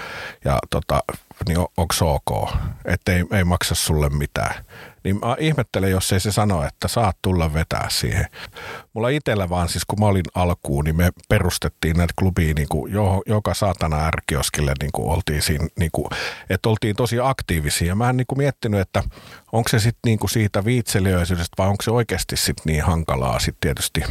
ja 0.44 0.58
tota, 0.70 1.02
niin 1.48 1.58
onko 1.58 1.94
ok, 2.00 2.50
että 2.84 3.12
ei, 3.12 3.24
ei 3.32 3.44
maksa 3.44 3.74
sulle 3.74 4.08
mitään. 4.08 4.64
Niin 5.04 5.18
mä 5.18 5.36
ihmettelen, 5.38 5.90
jos 5.90 6.12
ei 6.12 6.20
se 6.20 6.32
sano, 6.32 6.64
että 6.64 6.88
saat 6.88 7.16
tulla 7.22 7.54
vetää 7.54 7.86
siihen. 7.90 8.26
Mulla 8.92 9.08
itsellä 9.08 9.48
vaan 9.48 9.68
siis, 9.68 9.84
kun 9.84 10.00
mä 10.00 10.06
olin 10.06 10.24
alkuun, 10.34 10.84
niin 10.84 10.96
me 10.96 11.10
perustettiin 11.28 11.96
näitä 11.96 12.14
klubia 12.18 12.54
niin 12.54 12.68
kuin 12.68 12.92
jo, 12.92 13.22
joka 13.26 13.54
saatana 13.54 14.06
ärkioskille 14.06 14.72
niin 14.80 14.92
kuin 14.92 15.10
oltiin 15.10 15.42
siinä, 15.42 15.66
niin 15.78 15.90
kuin, 15.92 16.06
että 16.50 16.68
oltiin 16.68 16.96
tosi 16.96 17.20
aktiivisia. 17.20 17.94
Mä 17.94 18.10
en 18.10 18.16
niin 18.16 18.26
kuin 18.26 18.38
miettinyt, 18.38 18.80
että 18.80 19.02
onko 19.52 19.68
se 19.68 19.78
sitten 19.78 20.00
niin 20.04 20.18
kuin 20.18 20.30
siitä 20.30 20.64
viitselijöisyydestä 20.64 21.54
vai 21.58 21.68
onko 21.68 21.82
se 21.82 21.90
oikeasti 21.90 22.36
sitten 22.36 22.72
niin 22.72 22.84
hankalaa 22.84 23.38
sitten 23.38 23.60
tietysti 23.60 24.04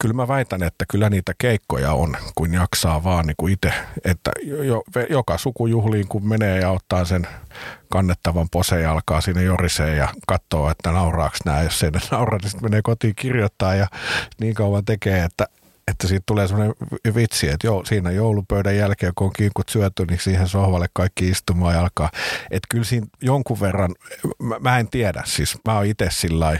kyllä 0.00 0.14
mä 0.14 0.28
väitän, 0.28 0.62
että 0.62 0.84
kyllä 0.90 1.10
niitä 1.10 1.32
keikkoja 1.38 1.92
on, 1.92 2.16
kun 2.34 2.54
jaksaa 2.54 3.04
vaan 3.04 3.26
niin 3.26 3.34
kuin 3.36 3.52
itse, 3.52 3.72
että 4.04 4.30
jo, 4.42 4.82
joka 5.10 5.38
sukujuhliin 5.38 6.08
kun 6.08 6.28
menee 6.28 6.60
ja 6.60 6.70
ottaa 6.70 7.04
sen 7.04 7.26
kannettavan 7.92 8.48
poseen 8.52 8.82
ja 8.82 8.92
alkaa 8.92 9.20
sinne 9.20 9.42
joriseen 9.42 9.96
ja 9.96 10.08
katsoo, 10.26 10.70
että 10.70 10.92
nauraaks 10.92 11.38
nämä, 11.44 11.62
jos 11.62 11.82
ei 11.82 11.90
ne 11.90 12.00
naura, 12.10 12.38
niin 12.38 12.50
sitten 12.50 12.70
menee 12.70 12.82
kotiin 12.82 13.14
kirjoittaa 13.14 13.74
ja 13.74 13.86
niin 14.40 14.54
kauan 14.54 14.84
tekee, 14.84 15.24
että 15.24 15.46
että 15.88 16.08
siitä 16.08 16.22
tulee 16.26 16.48
semmoinen 16.48 16.74
vitsi, 17.14 17.48
että 17.48 17.66
joo, 17.66 17.84
siinä 17.84 18.10
joulupöydän 18.10 18.76
jälkeen, 18.76 19.12
kun 19.14 19.26
on 19.26 19.32
kinkut 19.32 19.68
syöty, 19.68 20.04
niin 20.06 20.20
siihen 20.20 20.48
sohvalle 20.48 20.86
kaikki 20.92 21.28
istumaan 21.28 21.74
ja 21.74 21.80
alkaa. 21.80 22.10
Että 22.50 22.66
kyllä 22.70 22.84
siinä 22.84 23.06
jonkun 23.22 23.60
verran, 23.60 23.94
mä, 24.38 24.58
mä 24.58 24.78
en 24.78 24.88
tiedä, 24.88 25.22
siis 25.26 25.58
mä 25.68 25.76
oon 25.76 25.86
itse 25.86 26.06
sillä 26.10 26.58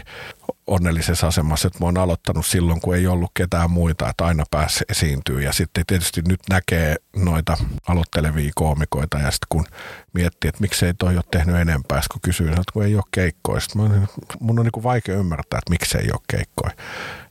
onnellisessa 0.67 1.27
asemassa, 1.27 1.67
että 1.67 1.79
mä 1.79 1.85
oon 1.85 1.97
aloittanut 1.97 2.45
silloin, 2.45 2.81
kun 2.81 2.95
ei 2.95 3.07
ollut 3.07 3.31
ketään 3.33 3.71
muita, 3.71 4.09
että 4.09 4.25
aina 4.25 4.43
pääsi 4.51 4.83
esiintyä. 4.89 5.41
Ja 5.41 5.53
sitten 5.53 5.85
tietysti 5.87 6.21
nyt 6.27 6.39
näkee 6.49 6.95
noita 7.15 7.57
aloittelevia 7.87 8.51
koomikoita 8.55 9.17
ja 9.17 9.31
sitten 9.31 9.47
kun 9.49 9.65
miettii, 10.13 10.49
että 10.49 10.61
miksei 10.61 10.93
toi 10.93 11.15
ole 11.15 11.23
tehnyt 11.31 11.55
enempää, 11.55 12.01
kun 12.11 12.21
kysyy, 12.21 12.49
että 12.49 12.63
kun 12.73 12.85
ei 12.85 12.95
ole 12.95 13.03
keikkoja. 13.11 13.59
Sitten 13.59 14.07
mun 14.39 14.59
on 14.59 14.65
niin 14.65 14.71
kuin 14.71 14.83
vaikea 14.83 15.15
ymmärtää, 15.15 15.57
että 15.57 15.71
miksei 15.71 16.09
ole 16.13 16.21
keikkoja. 16.27 16.73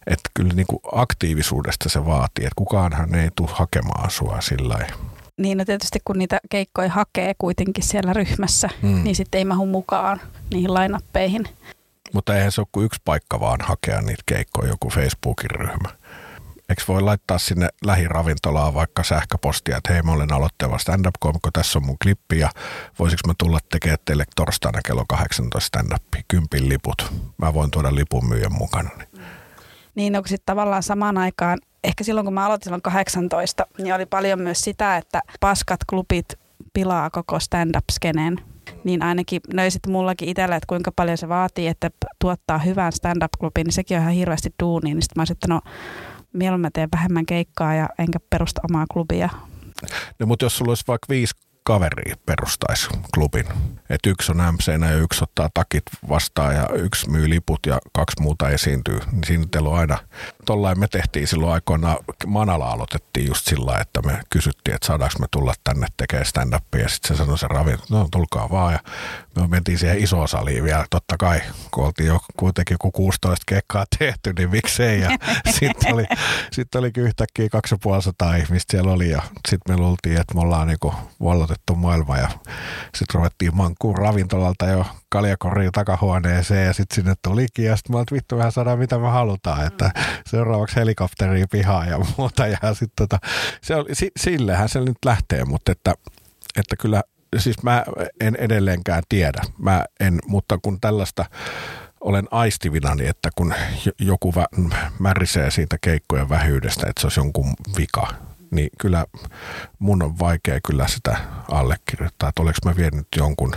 Että 0.06 0.30
kyllä 0.34 0.52
niin 0.52 0.66
kuin 0.66 0.80
aktiivisuudesta 0.92 1.88
se 1.88 2.06
vaatii, 2.06 2.44
että 2.44 2.56
kukaanhan 2.56 3.14
ei 3.14 3.28
tule 3.36 3.50
hakemaan 3.52 4.10
sua 4.10 4.40
sillä 4.40 4.78
niin, 5.36 5.58
no 5.58 5.64
tietysti 5.64 5.98
kun 6.04 6.18
niitä 6.18 6.40
keikkoja 6.50 6.88
hakee 6.88 7.34
kuitenkin 7.38 7.84
siellä 7.84 8.12
ryhmässä, 8.12 8.68
mm. 8.82 9.04
niin 9.04 9.16
sitten 9.16 9.38
ei 9.38 9.44
mahu 9.44 9.66
mukaan 9.66 10.20
niihin 10.50 10.74
lainappeihin. 10.74 11.44
Mutta 12.14 12.36
eihän 12.36 12.52
se 12.52 12.60
ole 12.60 12.68
kuin 12.72 12.86
yksi 12.86 13.00
paikka 13.04 13.40
vaan 13.40 13.60
hakea 13.62 14.00
niitä 14.00 14.22
keikkoja, 14.26 14.68
joku 14.68 14.90
Facebookin 14.90 15.50
ryhmä. 15.50 15.88
Eikö 16.68 16.82
voi 16.88 17.02
laittaa 17.02 17.38
sinne 17.38 17.68
lähiravintolaan 17.84 18.74
vaikka 18.74 19.02
sähköpostia, 19.02 19.76
että 19.76 19.92
hei 19.92 20.02
mä 20.02 20.12
olen 20.12 20.32
aloittava 20.32 20.78
stand-up 20.78 21.14
komikko, 21.20 21.50
tässä 21.52 21.78
on 21.78 21.86
mun 21.86 21.96
klippi 22.02 22.38
ja 22.38 22.50
voisiko 22.98 23.20
mä 23.26 23.34
tulla 23.38 23.58
tekemään 23.70 23.98
teille 24.04 24.24
torstaina 24.36 24.80
kello 24.86 25.04
18 25.08 25.66
stand-up, 25.66 26.02
kympin 26.28 26.68
liput. 26.68 27.12
Mä 27.38 27.54
voin 27.54 27.70
tuoda 27.70 27.94
lipun 27.94 28.28
myyjän 28.28 28.52
mukana. 28.52 28.90
Niin, 29.94 30.12
no 30.12 30.22
sitten 30.26 30.46
tavallaan 30.46 30.82
samaan 30.82 31.18
aikaan, 31.18 31.58
ehkä 31.84 32.04
silloin 32.04 32.24
kun 32.24 32.34
mä 32.34 32.46
aloitin 32.46 32.64
silloin 32.64 32.82
18, 32.82 33.66
niin 33.78 33.94
oli 33.94 34.06
paljon 34.06 34.40
myös 34.40 34.60
sitä, 34.60 34.96
että 34.96 35.22
paskat 35.40 35.80
klubit 35.90 36.26
pilaa 36.72 37.10
koko 37.10 37.40
stand-up-skeneen 37.40 38.53
niin 38.84 39.02
ainakin 39.02 39.40
löysit 39.52 39.86
mullakin 39.86 40.28
itsellä, 40.28 40.56
että 40.56 40.66
kuinka 40.66 40.92
paljon 40.96 41.18
se 41.18 41.28
vaatii, 41.28 41.66
että 41.66 41.90
tuottaa 42.20 42.58
hyvän 42.58 42.92
stand-up-klubin, 42.92 43.64
niin 43.64 43.72
sekin 43.72 43.96
on 43.96 44.02
ihan 44.02 44.14
hirveästi 44.14 44.50
duuni. 44.62 44.94
Niin 44.94 45.02
sitten 45.02 45.18
mä 45.18 45.20
olisin, 45.20 45.34
että 45.34 45.48
no 45.48 45.60
mieluummin 46.32 46.72
teen 46.72 46.88
vähemmän 46.92 47.26
keikkaa 47.26 47.74
ja 47.74 47.88
enkä 47.98 48.18
perusta 48.30 48.60
omaa 48.70 48.84
klubia. 48.92 49.28
No 50.18 50.26
mutta 50.26 50.44
jos 50.44 50.56
sulla 50.56 50.70
olisi 50.70 50.84
vaikka 50.88 51.06
viisi 51.08 51.34
kaveri 51.64 52.12
perustaisi 52.26 52.88
klubin. 53.14 53.46
Että 53.90 54.10
yksi 54.10 54.32
on 54.32 54.54
mc 54.54 54.66
ja 54.66 54.94
yksi 54.94 55.24
ottaa 55.24 55.48
takit 55.54 55.82
vastaan 56.08 56.54
ja 56.54 56.68
yksi 56.74 57.10
myy 57.10 57.30
liput 57.30 57.60
ja 57.66 57.78
kaksi 57.92 58.22
muuta 58.22 58.50
esiintyy. 58.50 58.98
Niin 59.12 59.24
siinä 59.26 59.44
teillä 59.50 59.68
on 59.68 59.78
aina, 59.78 59.98
tollain 60.44 60.80
me 60.80 60.88
tehtiin 60.88 61.26
silloin 61.26 61.52
aikoina, 61.52 61.96
Manala 62.26 62.70
aloitettiin 62.70 63.26
just 63.26 63.46
sillä 63.46 63.78
että 63.80 64.02
me 64.02 64.20
kysyttiin, 64.30 64.74
että 64.74 64.86
saadaanko 64.86 65.18
me 65.18 65.26
tulla 65.30 65.54
tänne 65.64 65.86
tekemään 65.96 66.26
stand-upia. 66.26 66.82
Ja 66.82 66.88
sitten 66.88 67.16
se 67.16 67.18
sanoi 67.18 67.38
se 67.38 67.48
ravi, 67.48 67.76
no 67.90 68.08
tulkaa 68.12 68.50
vaan. 68.50 68.72
Ja 68.72 68.78
me 69.36 69.46
mentiin 69.46 69.78
siihen 69.78 69.98
isoon 69.98 70.28
saliin 70.28 70.64
vielä, 70.64 70.84
totta 70.90 71.16
kai, 71.16 71.40
kun 71.70 71.84
oltiin 71.84 72.06
jo 72.06 72.20
kuitenkin 72.36 72.74
joku 72.74 72.90
16 72.90 73.44
kekkaa 73.46 73.84
tehty, 73.98 74.32
niin 74.32 74.50
miksei? 74.50 75.00
Ja 75.00 75.10
sitten 75.60 75.94
oli, 75.94 76.04
sit 76.50 76.74
oli 76.74 76.90
yhtäkkiä 76.96 77.48
2500 77.48 78.36
ihmistä 78.36 78.70
siellä 78.70 78.92
oli. 78.92 79.10
Ja 79.10 79.22
sitten 79.48 79.74
me 79.74 79.80
luultiin, 79.80 80.20
että 80.20 80.34
me 80.34 80.40
ollaan 80.40 80.66
niinku 80.66 80.94
vallotettu 81.54 81.74
maailma 81.74 82.16
ja 82.16 82.28
sitten 82.94 83.14
ruvettiin 83.14 83.56
mankkuun 83.56 83.98
ravintolalta 83.98 84.66
jo 84.66 84.86
kaljakoriin 85.08 85.72
takahuoneeseen 85.72 86.66
ja 86.66 86.72
sitten 86.72 86.94
sinne 86.94 87.14
tulikin 87.22 87.64
ja 87.64 87.76
sitten 87.76 87.96
mä 87.96 88.04
vittu 88.12 88.38
vähän 88.38 88.52
saadaan 88.52 88.78
mitä 88.78 88.98
me 88.98 89.08
halutaan, 89.08 89.66
että 89.66 89.90
seuraavaksi 90.26 90.76
helikopteriin 90.76 91.46
pihaan 91.50 91.88
ja 91.88 91.98
muuta. 92.18 92.46
Ja 92.46 92.58
sitten 92.74 93.08
tota, 93.08 93.18
se 93.62 93.76
oli, 93.76 93.88
sillehän 94.16 94.68
se 94.68 94.80
nyt 94.80 94.98
lähtee, 95.04 95.44
mutta 95.44 95.72
että, 95.72 95.94
että 96.56 96.76
kyllä 96.76 97.02
siis 97.38 97.62
mä 97.62 97.84
en 98.20 98.36
edelleenkään 98.36 99.02
tiedä, 99.08 99.42
mä 99.58 99.84
en, 100.00 100.18
mutta 100.26 100.58
kun 100.62 100.80
tällaista 100.80 101.24
olen 102.00 102.28
aistivinani, 102.30 103.06
että 103.08 103.30
kun 103.36 103.54
joku 103.98 104.32
vä- 104.32 104.74
märisee 104.98 105.50
siitä 105.50 105.76
keikkojen 105.80 106.28
vähyydestä, 106.28 106.86
että 106.88 107.00
se 107.00 107.06
olisi 107.06 107.20
jonkun 107.20 107.54
vika, 107.78 108.08
niin 108.54 108.70
kyllä 108.78 109.06
mun 109.78 110.02
on 110.02 110.18
vaikea 110.18 110.60
kyllä 110.66 110.88
sitä 110.88 111.16
allekirjoittaa, 111.50 112.28
että 112.28 112.42
oleks 112.42 112.58
mä 112.64 112.76
vienyt 112.76 113.06
jonkun. 113.16 113.54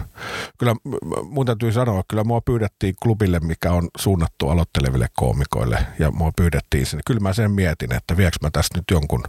Kyllä 0.58 0.76
mun 1.24 1.46
täytyy 1.46 1.72
sanoa, 1.72 2.00
että 2.00 2.10
kyllä 2.10 2.24
mua 2.24 2.42
pyydettiin 2.42 2.96
klubille, 3.04 3.40
mikä 3.40 3.72
on 3.72 3.90
suunnattu 3.98 4.50
aloitteleville 4.50 5.08
koomikoille, 5.16 5.88
ja 6.00 6.12
mua 6.12 6.32
pyydettiin 6.36 6.86
sinne. 6.86 7.02
Kyllä 7.06 7.20
mä 7.20 7.34
sen 7.34 7.52
mietin, 7.52 7.94
että 7.94 8.18
viekö 8.18 8.38
mä 8.42 8.50
tästä 8.54 8.78
nyt 8.78 8.86
jonkun 8.92 9.24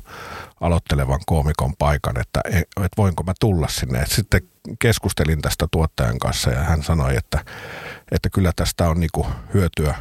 aloittelevan 0.61 1.20
koomikon 1.26 1.76
paikan, 1.78 2.20
että, 2.20 2.40
e, 2.44 2.59
että 2.59 2.96
voinko 2.96 3.22
mä 3.22 3.33
tulla 3.40 3.68
sinne. 3.68 3.98
Et 3.98 4.11
sitten 4.11 4.40
keskustelin 4.78 5.42
tästä 5.42 5.66
tuottajan 5.70 6.18
kanssa, 6.18 6.50
ja 6.50 6.62
hän 6.62 6.83
sanoi, 6.83 7.16
että, 7.16 7.44
että 8.12 8.31
kyllä 8.31 8.52
tästä 8.57 8.88
on 8.88 9.00
niinku 9.00 9.26
hyötyä 9.54 9.94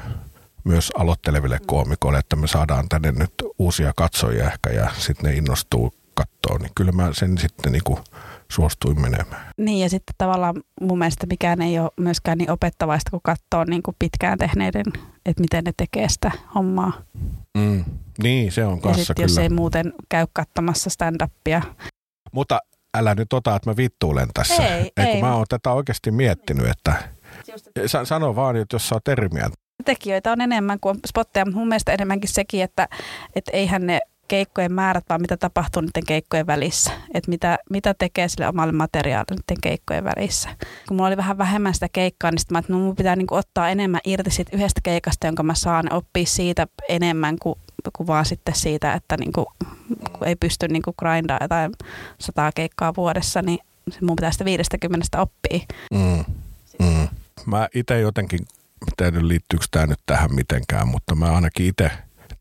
myös 0.67 0.91
aloitteleville 0.97 1.59
koomikoille, 1.65 2.19
että 2.19 2.35
me 2.35 2.47
saadaan 2.47 2.89
tänne 2.89 3.11
nyt 3.11 3.33
uusia 3.59 3.91
katsojia 3.95 4.51
ehkä 4.51 4.69
ja 4.69 4.89
sitten 4.97 5.31
ne 5.31 5.37
innostuu 5.37 5.93
katsoa, 6.13 6.57
niin 6.57 6.71
kyllä 6.75 6.91
mä 6.91 7.09
sen 7.13 7.37
sitten 7.37 7.71
niin 7.71 7.83
kuin 7.83 7.99
suostuin 8.51 9.01
menemään. 9.01 9.51
Niin 9.57 9.79
ja 9.79 9.89
sitten 9.89 10.15
tavallaan 10.17 10.55
mun 10.81 10.99
mielestä 10.99 11.27
mikään 11.27 11.61
ei 11.61 11.79
ole 11.79 11.91
myöskään 11.97 12.37
niin 12.37 12.51
opettavaista, 12.51 13.11
kun 13.11 13.19
katsoo 13.23 13.63
niin 13.67 13.83
kuin 13.83 13.95
pitkään 13.99 14.37
tehneiden, 14.37 14.85
että 15.25 15.41
miten 15.41 15.63
ne 15.63 15.71
tekee 15.77 16.09
sitä 16.09 16.31
hommaa. 16.55 17.01
Mm. 17.57 17.85
Niin, 18.23 18.51
se 18.51 18.65
on 18.65 18.81
kanssa 18.81 19.13
ja 19.17 19.23
jos 19.23 19.37
ei 19.37 19.49
muuten 19.49 19.93
käy 20.09 20.27
katsomassa 20.33 20.89
stand-upia. 20.89 21.61
Mutta 22.31 22.59
älä 22.97 23.15
nyt 23.15 23.33
ota, 23.33 23.55
että 23.55 23.69
mä 23.69 23.77
vittuulen 23.77 24.27
tässä. 24.33 24.67
Ei, 24.67 24.91
ei. 24.97 25.11
Kun 25.11 25.21
mä 25.21 25.35
oon 25.35 25.45
tätä 25.49 25.71
oikeasti 25.71 26.11
miettinyt, 26.11 26.67
että 26.67 26.93
Sano 28.03 28.35
vaan, 28.35 28.55
että 28.55 28.75
jos 28.75 28.89
saa 28.89 28.99
termiä 29.03 29.49
tekijöitä 29.85 30.31
on 30.31 30.41
enemmän 30.41 30.79
kuin 30.79 30.99
spotteja, 31.07 31.45
mutta 31.45 31.59
mun 31.59 31.67
mielestä 31.67 31.93
enemmänkin 31.93 32.29
sekin, 32.29 32.63
että, 32.63 32.87
että 33.35 33.51
eihän 33.53 33.87
ne 33.87 33.99
keikkojen 34.27 34.73
määrät, 34.73 35.03
vaan 35.09 35.21
mitä 35.21 35.37
tapahtuu 35.37 35.81
niiden 35.81 36.05
keikkojen 36.05 36.47
välissä. 36.47 36.91
Että 37.13 37.29
mitä, 37.31 37.57
mitä 37.69 37.93
tekee 37.93 38.27
sille 38.27 38.47
omalle 38.47 38.73
materiaalille 38.73 39.41
niiden 39.49 39.61
keikkojen 39.61 40.03
välissä. 40.03 40.49
Kun 40.87 40.97
mulla 40.97 41.07
oli 41.07 41.17
vähän 41.17 41.37
vähemmän 41.37 41.73
sitä 41.73 41.89
keikkaa, 41.93 42.31
niin 42.31 42.39
sitten 42.39 42.55
mä 42.55 42.59
että 42.59 42.73
mun 42.73 42.95
pitää 42.95 43.15
niinku 43.15 43.35
ottaa 43.35 43.69
enemmän 43.69 44.01
irti 44.05 44.31
siitä 44.31 44.57
yhdestä 44.57 44.81
keikasta, 44.83 45.27
jonka 45.27 45.43
mä 45.43 45.55
saan 45.55 45.93
oppia 45.93 46.25
siitä 46.25 46.67
enemmän 46.89 47.35
kuin, 47.41 47.59
kuin 47.97 48.07
vaan 48.07 48.25
sitten 48.25 48.55
siitä, 48.55 48.93
että 48.93 49.17
niinku, 49.17 49.45
kun 50.17 50.27
ei 50.27 50.35
pysty 50.35 50.67
niinku 50.67 50.93
grindaa 50.99 51.39
jotain 51.41 51.71
sataa 52.19 52.51
keikkaa 52.55 52.93
vuodessa, 52.97 53.41
niin 53.41 53.59
mun 54.01 54.15
pitää 54.15 54.31
sitä 54.31 54.45
50 54.45 55.21
oppia. 55.21 55.59
Mm. 55.91 56.25
Mm. 56.79 57.07
Mä 57.45 57.67
itse 57.75 57.99
jotenkin 57.99 58.39
tiedä 58.97 59.27
liittyykö 59.27 59.65
tämä 59.71 59.85
nyt 59.85 59.99
tähän 60.05 60.35
mitenkään, 60.35 60.87
mutta 60.87 61.15
mä 61.15 61.25
ainakin 61.25 61.65
itse, 61.65 61.91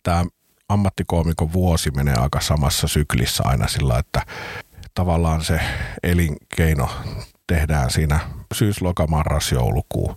tämä 0.02 0.24
ammattikoomikon 0.68 1.52
vuosi 1.52 1.90
menee 1.90 2.14
aika 2.14 2.40
samassa 2.40 2.88
syklissä 2.88 3.42
aina 3.46 3.68
sillä, 3.68 3.98
että 3.98 4.22
tavallaan 4.94 5.44
se 5.44 5.60
elinkeino 6.02 6.90
tehdään 7.46 7.90
siinä 7.90 8.20
syys, 8.54 8.82
loka, 8.82 9.06
marras, 9.06 9.52
joulukuu. 9.52 10.16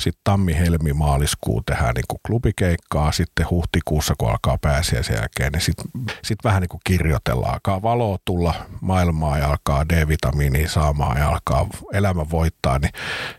Sitten 0.00 0.20
tammi, 0.24 0.58
helmi, 0.58 0.92
maaliskuu 0.92 1.62
tehdään 1.62 1.94
niin 1.94 2.04
kuin 2.08 2.20
klubikeikkaa. 2.26 3.12
Sitten 3.12 3.50
huhtikuussa, 3.50 4.14
kun 4.18 4.30
alkaa 4.30 4.58
pääsiä 4.60 5.02
sen 5.02 5.16
jälkeen, 5.16 5.52
niin 5.52 5.60
sitten 5.60 5.86
sit 6.24 6.38
vähän 6.44 6.60
niin 6.60 6.68
kuin 6.68 6.80
kirjoitellaan. 6.84 7.52
Alkaa 7.52 7.82
valoa 7.82 8.18
tulla 8.24 8.54
maailmaa 8.80 9.38
ja 9.38 9.48
alkaa 9.48 9.88
D-vitamiinia 9.88 10.68
saamaan 10.68 11.18
ja 11.18 11.28
alkaa 11.28 11.66
elämä 11.92 12.30
voittaa. 12.30 12.78
Niin 12.78 12.92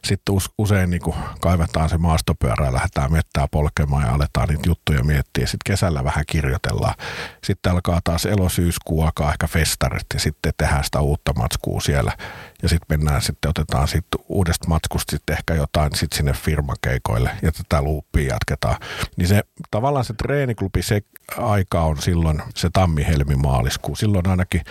sitten 0.03 0.35
usein 0.57 0.89
niin 0.89 1.01
kuin 1.01 1.15
kaivetaan 1.41 1.89
se 1.89 1.97
maastopyörä 1.97 2.65
ja 2.65 2.73
lähdetään 2.73 3.11
mettää 3.11 3.47
polkemaan 3.51 4.07
ja 4.07 4.13
aletaan 4.13 4.49
niitä 4.49 4.69
juttuja 4.69 5.03
miettiä. 5.03 5.47
Sitten 5.47 5.71
kesällä 5.73 6.03
vähän 6.03 6.23
kirjoitellaan. 6.27 6.95
Sitten 7.43 7.71
alkaa 7.71 8.01
taas 8.03 8.25
elosyyskuu, 8.25 9.01
alkaa 9.01 9.31
ehkä 9.31 9.47
festarit 9.47 10.05
ja 10.13 10.19
sitten 10.19 10.53
tehdään 10.57 10.83
sitä 10.83 11.01
uutta 11.01 11.33
matskua 11.33 11.81
siellä. 11.81 12.17
Ja 12.63 12.69
sitten 12.69 12.99
mennään 12.99 13.21
sitten, 13.21 13.49
otetaan 13.49 13.87
sitten 13.87 14.21
uudesta 14.27 14.67
matskusta 14.67 15.11
sitten 15.11 15.33
ehkä 15.33 15.53
jotain 15.53 15.95
sitten 15.95 16.17
sinne 16.17 16.33
firmakeikoille 16.51 17.31
ja 17.41 17.51
tätä 17.51 17.81
luuppia 17.81 18.33
jatketaan. 18.33 18.77
Niin 19.17 19.27
se 19.27 19.43
tavallaan 19.71 20.05
se 20.05 20.13
treeniklubi, 20.13 20.81
se 20.81 21.01
aika 21.37 21.81
on 21.81 21.97
silloin 21.97 22.41
se 22.55 22.69
tammi, 22.73 23.07
helmi, 23.07 23.35
maaliskuu. 23.35 23.95
Silloin 23.95 24.27
ainakin 24.27 24.61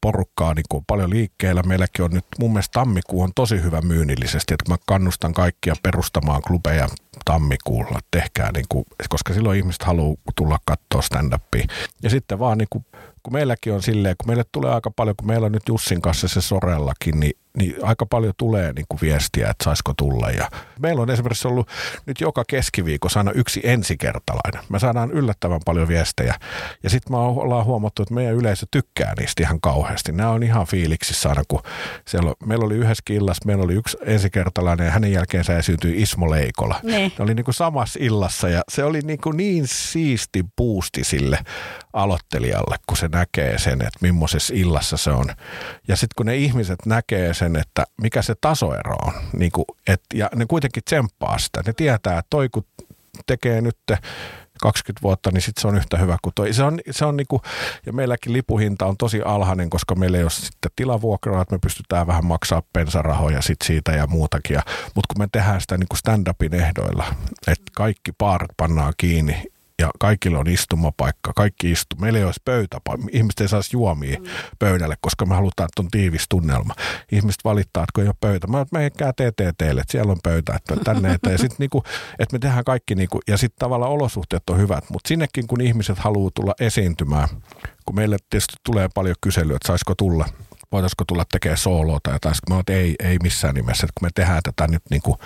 porukkaa 0.00 0.54
niin 0.54 0.64
kuin 0.68 0.84
paljon 0.86 1.10
liikkeellä. 1.10 1.62
Meilläkin 1.62 2.04
on 2.04 2.10
nyt, 2.10 2.24
mun 2.38 2.52
mielestä 2.52 2.72
tammikuu 2.80 3.22
on 3.22 3.30
tosi 3.34 3.62
hyvä 3.62 3.80
myynnillisesti, 3.80 4.54
että 4.54 4.72
mä 4.72 4.76
kannustan 4.86 5.32
kaikkia 5.32 5.74
perustamaan 5.82 6.42
klubeja 6.42 6.88
tammikuulla, 7.24 8.00
tehkää 8.10 8.50
niin 8.52 8.66
kuin, 8.68 8.84
koska 9.08 9.34
silloin 9.34 9.58
ihmiset 9.58 9.82
haluaa 9.82 10.16
tulla 10.36 10.58
katsoa 10.64 11.02
stand-upia. 11.02 11.66
Ja 12.02 12.10
sitten 12.10 12.38
vaan 12.38 12.58
niin 12.58 12.68
kuin 12.70 12.84
kun 13.24 13.32
meilläkin 13.32 13.72
on 13.72 13.82
silleen, 13.82 14.16
kun 14.18 14.28
meille 14.28 14.44
tulee 14.52 14.72
aika 14.72 14.90
paljon, 14.90 15.16
kun 15.16 15.26
meillä 15.26 15.46
on 15.46 15.52
nyt 15.52 15.68
Jussin 15.68 16.02
kanssa 16.02 16.28
se 16.28 16.40
Sorellakin, 16.40 17.20
niin, 17.20 17.32
niin 17.58 17.76
aika 17.82 18.06
paljon 18.06 18.34
tulee 18.36 18.72
niin 18.72 18.86
kuin 18.88 19.00
viestiä, 19.00 19.50
että 19.50 19.64
saisiko 19.64 19.94
tulla. 19.96 20.30
Ja 20.30 20.50
meillä 20.80 21.02
on 21.02 21.10
esimerkiksi 21.10 21.48
ollut 21.48 21.68
nyt 22.06 22.20
joka 22.20 22.44
keskiviikko 22.48 23.08
aina 23.16 23.30
yksi 23.30 23.60
ensikertalainen. 23.64 24.62
Me 24.68 24.78
saadaan 24.78 25.10
yllättävän 25.10 25.60
paljon 25.64 25.88
viestejä. 25.88 26.34
Ja 26.82 26.90
sitten 26.90 27.12
me 27.12 27.18
ollaan 27.18 27.64
huomattu, 27.64 28.02
että 28.02 28.14
meidän 28.14 28.34
yleisö 28.34 28.66
tykkää 28.70 29.12
niistä 29.18 29.42
ihan 29.42 29.60
kauheasti. 29.60 30.12
Nämä 30.12 30.30
on 30.30 30.42
ihan 30.42 30.66
fiiliksissä 30.66 31.28
aina, 31.28 31.42
kun 31.48 31.62
siellä, 32.08 32.34
meillä 32.46 32.64
oli 32.64 32.74
yhdessä 32.74 33.02
illassa, 33.10 33.46
meillä 33.46 33.64
oli 33.64 33.74
yksi 33.74 33.96
ensikertalainen 34.06 34.84
ja 34.84 34.92
hänen 34.92 35.12
jälkeen 35.12 35.44
se 35.44 35.58
esiintyi 35.58 36.02
Ismo 36.02 36.30
Leikola. 36.30 36.80
Ne. 36.82 37.03
Ne 37.18 37.24
oli 37.24 37.34
niin 37.34 37.44
kuin 37.44 37.54
samassa 37.54 37.98
illassa 38.02 38.48
ja 38.48 38.62
se 38.68 38.84
oli 38.84 39.00
niin, 39.00 39.20
kuin 39.20 39.36
niin 39.36 39.68
siisti 39.68 40.44
puusti 40.56 41.04
sille 41.04 41.38
aloittelijalle, 41.92 42.76
kun 42.86 42.96
se 42.96 43.08
näkee 43.08 43.58
sen, 43.58 43.82
että 43.82 43.98
millaisessa 44.00 44.54
illassa 44.56 44.96
se 44.96 45.10
on. 45.10 45.26
Ja 45.88 45.96
sitten 45.96 46.14
kun 46.16 46.26
ne 46.26 46.36
ihmiset 46.36 46.86
näkee 46.86 47.34
sen, 47.34 47.56
että 47.56 47.84
mikä 48.00 48.22
se 48.22 48.34
tasoero 48.40 48.94
on, 48.94 49.12
niin 49.32 49.52
kuin, 49.52 49.64
et, 49.86 50.02
ja 50.14 50.30
ne 50.34 50.46
kuitenkin 50.46 50.84
tsemppaa 50.84 51.38
sitä. 51.38 51.62
Ne 51.66 51.72
tietää, 51.72 52.18
että 52.18 52.26
toi 52.30 52.48
kun 52.48 52.64
tekee 53.26 53.60
nyt 53.60 53.78
20 54.64 55.02
vuotta, 55.02 55.30
niin 55.30 55.42
sitten 55.42 55.62
se 55.62 55.68
on 55.68 55.76
yhtä 55.76 55.98
hyvä 55.98 56.16
kuin 56.22 56.32
toi. 56.34 56.52
Se 56.52 56.62
on, 56.62 56.80
se 56.90 57.04
on 57.04 57.16
niinku, 57.16 57.42
ja 57.86 57.92
meilläkin 57.92 58.32
lipuhinta 58.32 58.86
on 58.86 58.96
tosi 58.96 59.22
alhainen, 59.22 59.70
koska 59.70 59.94
meillä 59.94 60.18
ei 60.18 60.24
ole 60.24 60.30
sitten 60.30 60.70
tilavuokraa, 60.76 61.42
että 61.42 61.54
me 61.54 61.58
pystytään 61.58 62.06
vähän 62.06 62.26
maksaa 62.26 62.62
pensarahoja 62.72 63.42
sit 63.42 63.62
siitä 63.64 63.92
ja 63.92 64.06
muutakin. 64.06 64.56
Mutta 64.94 65.14
kun 65.14 65.22
me 65.22 65.28
tehdään 65.32 65.60
sitä 65.60 65.76
niinku 65.76 65.96
stand-upin 65.96 66.54
ehdoilla, 66.54 67.04
että 67.46 67.72
kaikki 67.76 68.12
paarat 68.12 68.50
pannaan 68.56 68.92
kiinni 68.96 69.53
ja 69.78 69.90
kaikilla 69.98 70.38
on 70.38 70.48
istumapaikka, 70.48 71.32
kaikki 71.36 71.70
istuu. 71.70 72.00
Meillä 72.00 72.18
ei 72.18 72.24
olisi 72.24 72.40
pöytä, 72.44 72.78
ihmiset 73.10 73.40
ei 73.40 73.48
saisi 73.48 73.70
juomia 73.72 74.18
mm. 74.18 74.26
pöydälle, 74.58 74.96
koska 75.00 75.26
me 75.26 75.34
halutaan, 75.34 75.64
että 75.66 75.82
on 75.82 75.90
tiivis 75.90 76.26
tunnelma. 76.28 76.74
Ihmiset 77.12 77.44
valittaa, 77.44 77.82
että 77.82 77.92
kun 77.94 78.02
ei 78.02 78.08
ole 78.08 78.16
pöytä. 78.20 78.46
Mä 78.46 78.66
menkää 78.72 79.12
TTTlle, 79.12 79.80
että 79.80 79.92
siellä 79.92 80.12
on 80.12 80.20
pöytä, 80.22 80.54
että 80.54 80.76
tänne 80.84 81.12
että 81.12 81.30
Ja 81.30 81.38
sitten 81.38 81.56
niinku, 81.58 81.82
että 82.18 82.32
me 82.32 82.38
tehdään 82.38 82.64
kaikki, 82.64 82.94
niinku, 82.94 83.20
ja 83.28 83.36
sitten 83.36 83.58
tavallaan 83.58 83.92
olosuhteet 83.92 84.50
on 84.50 84.58
hyvät, 84.58 84.90
mutta 84.90 85.08
sinnekin 85.08 85.46
kun 85.46 85.60
ihmiset 85.60 85.98
haluaa 85.98 86.30
tulla 86.34 86.54
esiintymään, 86.60 87.28
kun 87.84 87.94
meille 87.94 88.16
tietysti 88.30 88.56
tulee 88.64 88.88
paljon 88.94 89.16
kyselyä, 89.20 89.56
että 89.56 89.66
saisiko 89.66 89.94
tulla– 89.94 90.28
voitaisiko 90.72 91.04
tulla 91.04 91.24
tekemään 91.32 91.58
sooloa 91.58 91.98
tai 92.02 92.14
jotain. 92.14 92.34
Sitten 92.34 92.54
mä 92.54 92.60
että 92.60 92.72
ei, 92.72 92.94
ei 93.02 93.18
missään 93.22 93.54
nimessä, 93.54 93.86
että 93.86 93.92
kun 94.00 94.06
me 94.06 94.10
tehdään 94.14 94.42
tätä 94.42 94.68
nyt 94.68 94.82
niin 94.90 95.02
kuin 95.02 95.16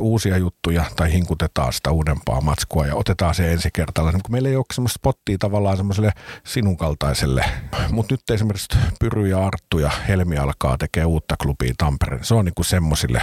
uusia 0.00 0.36
juttuja 0.36 0.84
tai 0.96 1.12
hinkutetaan 1.12 1.72
sitä 1.72 1.90
uudempaa 1.90 2.40
matskua 2.40 2.86
ja 2.86 2.94
otetaan 2.94 3.34
se 3.34 3.52
ensi 3.52 3.68
kertaa. 3.72 4.12
Niin 4.12 4.22
meillä 4.28 4.48
ei 4.48 4.56
ole 4.56 4.64
semmoista 4.72 4.98
spottia 4.98 5.38
tavallaan 5.38 5.76
semmoiselle 5.76 6.12
sinun 6.44 6.76
kaltaiselle. 6.76 7.44
Mutta 7.90 8.14
nyt 8.14 8.30
esimerkiksi 8.30 8.78
Pyry 9.00 9.26
ja 9.26 9.46
Arttu 9.46 9.78
ja 9.78 9.90
Helmi 10.08 10.38
alkaa 10.38 10.78
tekee 10.78 11.04
uutta 11.04 11.36
klubia 11.42 11.74
Tampereen. 11.78 12.24
Se 12.24 12.34
on 12.34 12.44
niin 12.44 12.54
kuin 12.54 12.66
semmoisille 12.66 13.22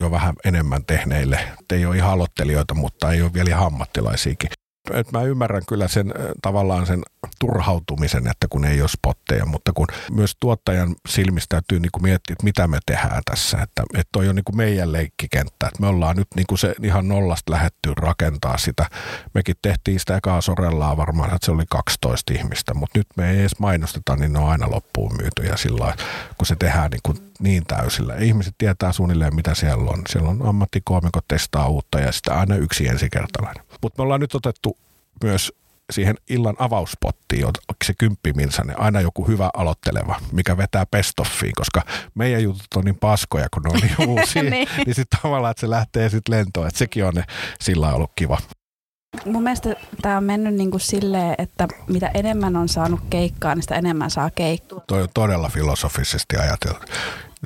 jo 0.00 0.10
vähän 0.10 0.34
enemmän 0.44 0.84
tehneille. 0.84 1.36
Et 1.36 1.72
ei 1.72 1.86
ole 1.86 1.96
ihan 1.96 2.10
aloittelijoita, 2.10 2.74
mutta 2.74 3.12
ei 3.12 3.22
ole 3.22 3.32
vielä 3.32 3.50
ihan 3.50 3.66
ammattilaisiakin 3.66 4.50
että 4.94 5.18
mä 5.18 5.24
ymmärrän 5.24 5.62
kyllä 5.68 5.88
sen 5.88 6.14
tavallaan 6.42 6.86
sen 6.86 7.02
turhautumisen, 7.40 8.26
että 8.26 8.46
kun 8.50 8.64
ei 8.64 8.80
ole 8.80 8.88
spotteja, 8.88 9.46
mutta 9.46 9.72
kun 9.72 9.86
myös 10.12 10.36
tuottajan 10.40 10.94
silmistä 11.08 11.46
täytyy 11.48 11.80
niin 11.80 11.90
kuin 11.92 12.02
miettiä, 12.02 12.32
että 12.32 12.44
mitä 12.44 12.68
me 12.68 12.78
tehdään 12.86 13.22
tässä, 13.30 13.58
että, 13.62 13.82
että 13.94 14.08
toi 14.12 14.28
on 14.28 14.34
niin 14.34 14.44
kuin 14.44 14.56
meidän 14.56 14.92
leikkikenttä, 14.92 15.66
että 15.66 15.80
me 15.80 15.86
ollaan 15.86 16.16
nyt 16.16 16.28
niin 16.36 16.46
kuin 16.48 16.58
se 16.58 16.74
ihan 16.82 17.08
nollasta 17.08 17.52
lähetty 17.52 17.94
rakentaa 17.96 18.58
sitä. 18.58 18.86
Mekin 19.34 19.56
tehtiin 19.62 20.00
sitä 20.00 20.16
ekaa 20.16 20.40
sorellaa 20.40 20.96
varmaan, 20.96 21.34
että 21.34 21.46
se 21.46 21.52
oli 21.52 21.64
12 21.70 22.32
ihmistä, 22.34 22.74
mutta 22.74 22.98
nyt 22.98 23.06
me 23.16 23.30
ei 23.30 23.40
edes 23.40 23.58
mainosteta, 23.58 24.16
niin 24.16 24.32
ne 24.32 24.38
on 24.38 24.48
aina 24.48 24.70
loppuun 24.70 25.16
myyty 25.16 25.42
ja 25.42 25.56
sillä 25.56 25.94
kun 26.38 26.46
se 26.46 26.56
tehdään 26.56 26.90
niin, 26.90 27.00
kuin 27.02 27.29
niin 27.40 27.66
täysillä. 27.66 28.14
Ihmiset 28.14 28.54
tietää 28.58 28.92
suunnilleen, 28.92 29.34
mitä 29.34 29.54
siellä 29.54 29.90
on. 29.90 30.02
Siellä 30.08 30.28
on 30.28 30.46
ammattikoomikot 30.46 31.24
testaa 31.28 31.68
uutta 31.68 32.00
ja 32.00 32.12
sitä 32.12 32.34
aina 32.34 32.56
yksi 32.56 32.88
ensikertalainen. 32.88 33.64
Mutta 33.82 33.98
me 33.98 34.02
ollaan 34.02 34.20
nyt 34.20 34.34
otettu 34.34 34.76
myös 35.24 35.52
siihen 35.92 36.16
illan 36.30 36.56
avauspottiin 36.58 37.46
on 37.46 37.52
se 37.84 37.94
kymppiminsanen, 37.98 38.80
aina 38.80 39.00
joku 39.00 39.28
hyvä 39.28 39.50
aloitteleva, 39.54 40.20
mikä 40.32 40.56
vetää 40.56 40.86
pestoffiin, 40.90 41.52
koska 41.56 41.82
meidän 42.14 42.42
jutut 42.42 42.66
on 42.76 42.84
niin 42.84 42.96
paskoja, 42.96 43.48
kun 43.54 43.62
ne 43.62 43.70
on 43.70 43.80
niin 43.80 44.08
uusia, 44.10 44.42
niin, 44.42 44.68
niin 44.86 44.94
sitten 44.94 45.20
tavallaan, 45.22 45.50
että 45.50 45.60
se 45.60 45.70
lähtee 45.70 46.08
sitten 46.08 46.38
lentoon, 46.38 46.66
että 46.66 46.78
sekin 46.78 47.04
on 47.04 47.14
ne, 47.14 47.24
sillä 47.60 47.94
ollut 47.94 48.12
kiva. 48.16 48.38
Mun 49.24 49.42
mielestä 49.42 49.76
tämä 50.02 50.16
on 50.16 50.24
mennyt 50.24 50.54
niin 50.54 50.70
kuin 50.70 50.80
silleen, 50.80 51.34
että 51.38 51.68
mitä 51.88 52.10
enemmän 52.14 52.56
on 52.56 52.68
saanut 52.68 53.00
keikkaa, 53.10 53.54
niin 53.54 53.62
sitä 53.62 53.74
enemmän 53.74 54.10
saa 54.10 54.30
keikkaa. 54.30 54.80
Toi 54.86 55.02
on 55.02 55.08
todella 55.14 55.48
filosofisesti 55.48 56.36
ajateltu 56.36 56.80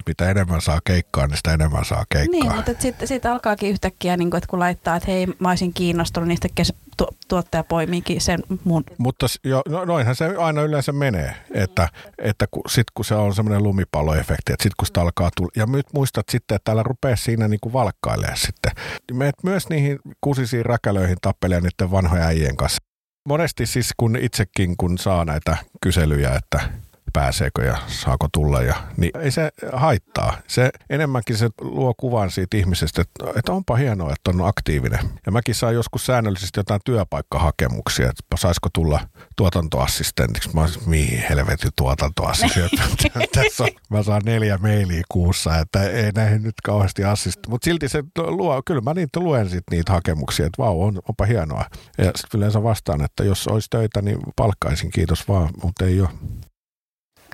mitä 0.06 0.30
enemmän 0.30 0.60
saa 0.60 0.80
keikkaa, 0.84 1.26
niin 1.26 1.36
sitä 1.36 1.54
enemmän 1.54 1.84
saa 1.84 2.04
keikkaa. 2.08 2.40
Niin, 2.40 2.56
mutta 2.56 2.72
sitten 2.78 3.08
sit 3.08 3.26
alkaakin 3.26 3.70
yhtäkkiä, 3.70 4.16
niin 4.16 4.30
kun, 4.30 4.38
että 4.38 4.48
kun 4.48 4.58
laittaa, 4.58 4.96
että 4.96 5.10
hei, 5.10 5.26
mä 5.38 5.48
olisin 5.48 5.74
kiinnostunut, 5.74 6.28
niin 6.28 6.38
sitten 6.42 6.66
tu- 6.96 7.16
tuottaja 7.28 7.64
poimiikin 7.64 8.20
sen 8.20 8.42
mun. 8.64 8.84
Mutta 8.98 9.26
jo, 9.44 9.62
no, 9.68 9.84
noinhan 9.84 10.16
se 10.16 10.36
aina 10.38 10.62
yleensä 10.62 10.92
menee, 10.92 11.34
että, 11.50 11.88
että 12.18 12.46
kun, 12.50 12.62
sit 12.68 12.86
kun 12.94 13.04
se 13.04 13.14
on 13.14 13.34
semmoinen 13.34 13.62
lumipalloefekti, 13.62 14.52
että 14.52 14.62
sitten 14.62 14.76
kun 14.78 14.86
sitä 14.86 15.00
alkaa 15.00 15.30
tulla, 15.36 15.50
ja 15.56 15.66
nyt 15.66 15.86
muistat 15.92 16.28
sitten, 16.28 16.54
että 16.54 16.64
täällä 16.64 16.82
rupeaa 16.82 17.16
siinä 17.16 17.48
niin 17.48 17.72
valkkailemaan 17.72 18.36
sitten. 18.36 18.72
Meet 19.12 19.34
myös 19.42 19.68
niihin 19.68 19.98
kusisiin 20.20 20.66
räkälöihin 20.66 21.16
tappelee 21.20 21.60
niiden 21.60 21.90
vanhojen 21.90 22.24
äijien 22.24 22.56
kanssa. 22.56 22.82
Monesti 23.28 23.66
siis 23.66 23.90
kun 23.96 24.16
itsekin 24.16 24.76
kun 24.76 24.98
saa 24.98 25.24
näitä 25.24 25.56
kyselyjä, 25.82 26.30
että 26.34 26.70
pääseekö 27.14 27.64
ja 27.64 27.76
saako 27.86 28.28
tulla. 28.32 28.62
Ja, 28.62 28.74
niin 28.96 29.10
ei 29.20 29.30
se 29.30 29.50
haittaa. 29.72 30.36
Se 30.46 30.70
enemmänkin 30.90 31.36
se 31.36 31.48
luo 31.60 31.94
kuvan 31.96 32.30
siitä 32.30 32.56
ihmisestä, 32.56 33.02
että, 33.02 33.38
että 33.38 33.52
onpa 33.52 33.76
hienoa, 33.76 34.12
että 34.12 34.30
on 34.30 34.48
aktiivinen. 34.48 34.98
Ja 35.26 35.32
mäkin 35.32 35.54
saan 35.54 35.74
joskus 35.74 36.06
säännöllisesti 36.06 36.60
jotain 36.60 36.80
työpaikkahakemuksia, 36.84 38.08
että 38.08 38.22
saisiko 38.36 38.68
tulla 38.74 39.00
tuotantoassistentiksi. 39.36 40.50
Mä 40.54 40.60
olisin, 40.60 40.82
mihin 40.86 41.24
helvetin 41.28 41.70
tuotantoassistentti. 41.76 43.10
Tässä 43.34 43.64
on, 43.64 43.70
mä 43.90 44.02
saan 44.02 44.22
neljä 44.24 44.58
mailia 44.58 45.02
kuussa, 45.08 45.58
että 45.58 45.82
ei 45.82 46.12
näihin 46.14 46.42
nyt 46.42 46.54
kauheasti 46.64 47.04
assistentti. 47.04 47.50
Mutta 47.50 47.64
silti 47.64 47.88
se 47.88 48.04
luo, 48.16 48.62
kyllä 48.66 48.80
mä 48.80 48.94
niitä 48.94 49.20
luen 49.20 49.50
sit 49.50 49.64
niitä 49.70 49.92
hakemuksia, 49.92 50.46
että 50.46 50.62
vau, 50.62 50.82
on, 50.82 50.98
onpa 51.08 51.24
hienoa. 51.24 51.64
Ja 51.98 52.04
sitten 52.04 52.38
yleensä 52.38 52.62
vastaan, 52.62 53.04
että 53.04 53.24
jos 53.24 53.48
olisi 53.48 53.70
töitä, 53.70 54.02
niin 54.02 54.18
palkkaisin, 54.36 54.90
kiitos 54.90 55.28
vaan, 55.28 55.48
mutta 55.62 55.84
ei 55.84 56.00
ole. 56.00 56.08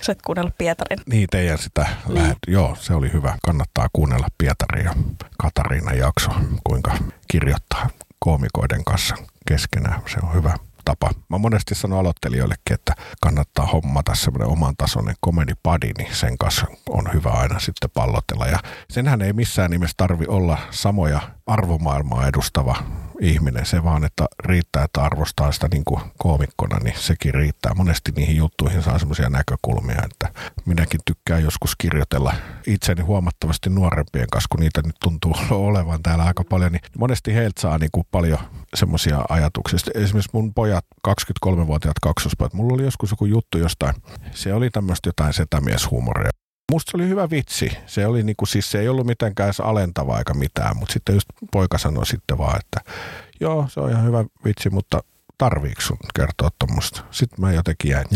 Sä 0.01 0.13
et 0.13 0.23
kuunnella 0.23 0.51
Pietarin. 0.59 0.99
Niin, 1.07 1.29
teidän 1.31 1.59
sitä 1.59 1.87
niin. 2.07 2.15
lähet. 2.15 2.39
Joo, 2.49 2.77
se 2.81 2.95
oli 2.95 3.13
hyvä. 3.13 3.39
Kannattaa 3.43 3.89
kuunnella 3.93 4.27
Pietarin 4.39 4.85
ja 4.85 4.95
Katariina 5.39 5.93
jakso, 5.93 6.31
kuinka 6.65 6.93
kirjoittaa 7.29 7.91
koomikoiden 8.19 8.85
kanssa 8.85 9.15
keskenään. 9.47 10.03
Se 10.07 10.19
on 10.23 10.35
hyvä 10.35 10.55
tapa. 10.85 11.11
Mä 11.29 11.39
monesti 11.39 11.75
sanon 11.75 11.99
aloittelijoillekin, 11.99 12.75
että 12.75 12.95
kannattaa 13.21 13.67
hommata 13.67 14.15
semmoinen 14.15 14.49
oman 14.49 14.75
tasoinen 14.79 15.17
buddy, 15.65 15.91
niin 15.99 16.15
sen 16.15 16.39
kanssa 16.39 16.67
on 16.89 17.13
hyvä 17.13 17.31
aina 17.31 17.59
sitten 17.59 17.91
pallotella. 17.95 18.47
Ja 18.47 18.59
senhän 18.91 19.23
ei 19.23 19.33
missään 19.33 19.71
nimessä 19.71 19.95
tarvi 19.97 20.25
olla 20.29 20.59
samoja 20.71 21.21
arvomaailmaa 21.47 22.29
edustava 22.29 22.77
ihminen. 23.21 23.67
Se 23.67 23.85
vaan, 23.85 24.05
että 24.05 24.27
riittää, 24.45 24.85
että 24.85 25.03
arvostaa 25.03 25.53
sitä 25.53 25.69
niin 25.73 25.85
kuin 25.85 26.01
koomikkona, 26.19 26.79
niin 26.79 26.95
sekin 26.99 27.35
riittää. 27.35 27.75
Monesti 27.75 28.13
niihin 28.17 28.37
juttuihin 28.37 28.83
saa 28.83 28.99
semmoisia 28.99 29.29
näkökulmia, 29.29 30.03
että 30.05 30.43
minäkin 30.65 31.01
tykkään 31.05 31.43
joskus 31.43 31.77
kirjoitella 31.77 32.35
itseni 32.67 33.03
huomattavasti 33.03 33.71
nuorempien 33.71 34.27
kanssa, 34.33 34.49
kun 34.51 34.61
niitä 34.61 34.83
nyt 34.83 34.97
tuntuu 35.03 35.35
olevan 35.51 36.03
täällä 36.03 36.25
aika 36.25 36.45
paljon, 36.45 36.73
niin 36.73 36.83
monesti 36.99 37.35
heiltä 37.35 37.61
saa 37.61 37.79
niin 37.79 37.91
kuin 37.93 38.07
paljon 38.11 38.39
semmoisia 38.75 39.25
ajatuksia. 39.29 39.79
Esimerkiksi 39.95 40.31
mun 40.33 40.55
pojat, 40.55 40.85
23-vuotiaat 41.09 41.99
kaksospojat, 42.03 42.55
mulla 42.55 42.75
oli 42.75 42.83
joskus 42.83 43.11
joku 43.11 43.25
juttu 43.25 43.59
jostain, 43.59 43.95
se 44.31 44.55
oli 44.55 44.71
tämmöistä 44.71 45.09
jotain 45.09 45.33
setämieshuumoria. 45.33 46.31
Musta 46.71 46.91
se 46.91 46.97
oli 46.97 47.09
hyvä 47.09 47.31
vitsi. 47.31 47.71
Se 47.87 48.07
oli 48.07 48.23
niinku, 48.23 48.47
siis 48.47 48.71
se 48.71 48.81
ei 48.81 48.89
ollut 48.89 49.07
mitenkään 49.07 49.53
alentava 49.63 50.19
eikä 50.19 50.35
mitään, 50.35 50.77
mutta 50.77 50.93
sitten 50.93 51.15
just 51.15 51.27
poika 51.53 51.79
sanoi 51.79 52.07
sitten 52.07 52.39
vaan, 52.39 52.61
että 52.61 52.93
joo, 53.41 53.67
se 53.69 53.81
on 53.81 53.91
ihan 53.91 54.05
hyvä 54.05 54.25
vitsi, 54.45 54.71
mutta 54.71 55.01
tarviiko 55.39 55.81
sun 55.81 55.97
kertoa 56.15 56.51
tuommoista? 56.59 57.05
Sitten 57.11 57.41
mä 57.41 57.53
jotenkin 57.53 57.91
jäin, 57.91 58.07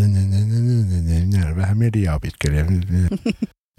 vähän 1.57 1.79
mediaa 1.79 2.21
pitkälle. 2.21 2.67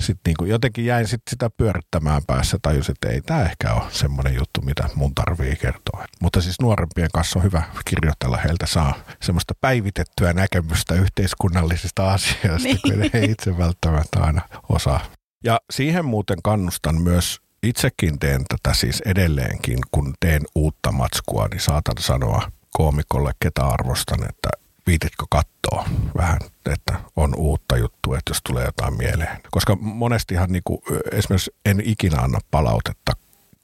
Sitten 0.01 0.21
niin 0.25 0.37
kuin 0.39 0.49
jotenkin 0.49 0.85
jäin 0.85 1.07
sit 1.07 1.21
sitä 1.29 1.49
pyörittämään 1.57 2.21
päässä, 2.27 2.57
tajusin, 2.61 2.91
että 2.91 3.09
ei 3.09 3.21
tämä 3.21 3.43
ehkä 3.43 3.73
ole 3.73 3.91
semmoinen 3.91 4.35
juttu, 4.35 4.61
mitä 4.61 4.89
mun 4.95 5.15
tarvii 5.15 5.55
kertoa. 5.55 6.05
Mutta 6.21 6.41
siis 6.41 6.61
nuorempien 6.61 7.09
kanssa 7.13 7.39
on 7.39 7.43
hyvä 7.43 7.63
kirjoitella, 7.85 8.37
heiltä 8.37 8.65
saa 8.65 8.95
semmoista 9.21 9.53
päivitettyä 9.61 10.33
näkemystä 10.33 10.95
yhteiskunnallisista 10.95 12.13
asioista, 12.13 12.67
niin. 12.67 12.79
kun 12.81 13.09
ei 13.13 13.31
itse 13.31 13.57
välttämättä 13.57 14.19
aina 14.19 14.41
osaa. 14.69 14.99
Ja 15.43 15.59
siihen 15.71 16.05
muuten 16.05 16.37
kannustan 16.43 17.01
myös 17.01 17.39
itsekin 17.63 18.19
teen 18.19 18.45
tätä 18.45 18.75
siis 18.75 19.01
edelleenkin, 19.05 19.79
kun 19.91 20.13
teen 20.19 20.41
uutta 20.55 20.91
matskua, 20.91 21.47
niin 21.47 21.61
saatan 21.61 21.95
sanoa 21.99 22.51
koomikolle, 22.71 23.31
ketä 23.39 23.65
arvostan, 23.65 24.23
että 24.29 24.49
viititkö 24.87 25.25
katsoa 25.29 25.89
vähän, 26.17 26.39
että 26.65 26.99
on 27.15 27.35
uutta 27.35 27.77
juttua, 27.77 28.17
että 28.17 28.29
jos 28.29 28.41
tulee 28.47 28.65
jotain 28.65 28.97
mieleen. 28.97 29.37
Koska 29.51 29.75
monestihan 29.75 30.51
niin 30.51 30.63
kuin, 30.65 30.81
esimerkiksi 31.11 31.51
en 31.65 31.81
ikinä 31.85 32.17
anna 32.21 32.39
palautetta 32.51 33.11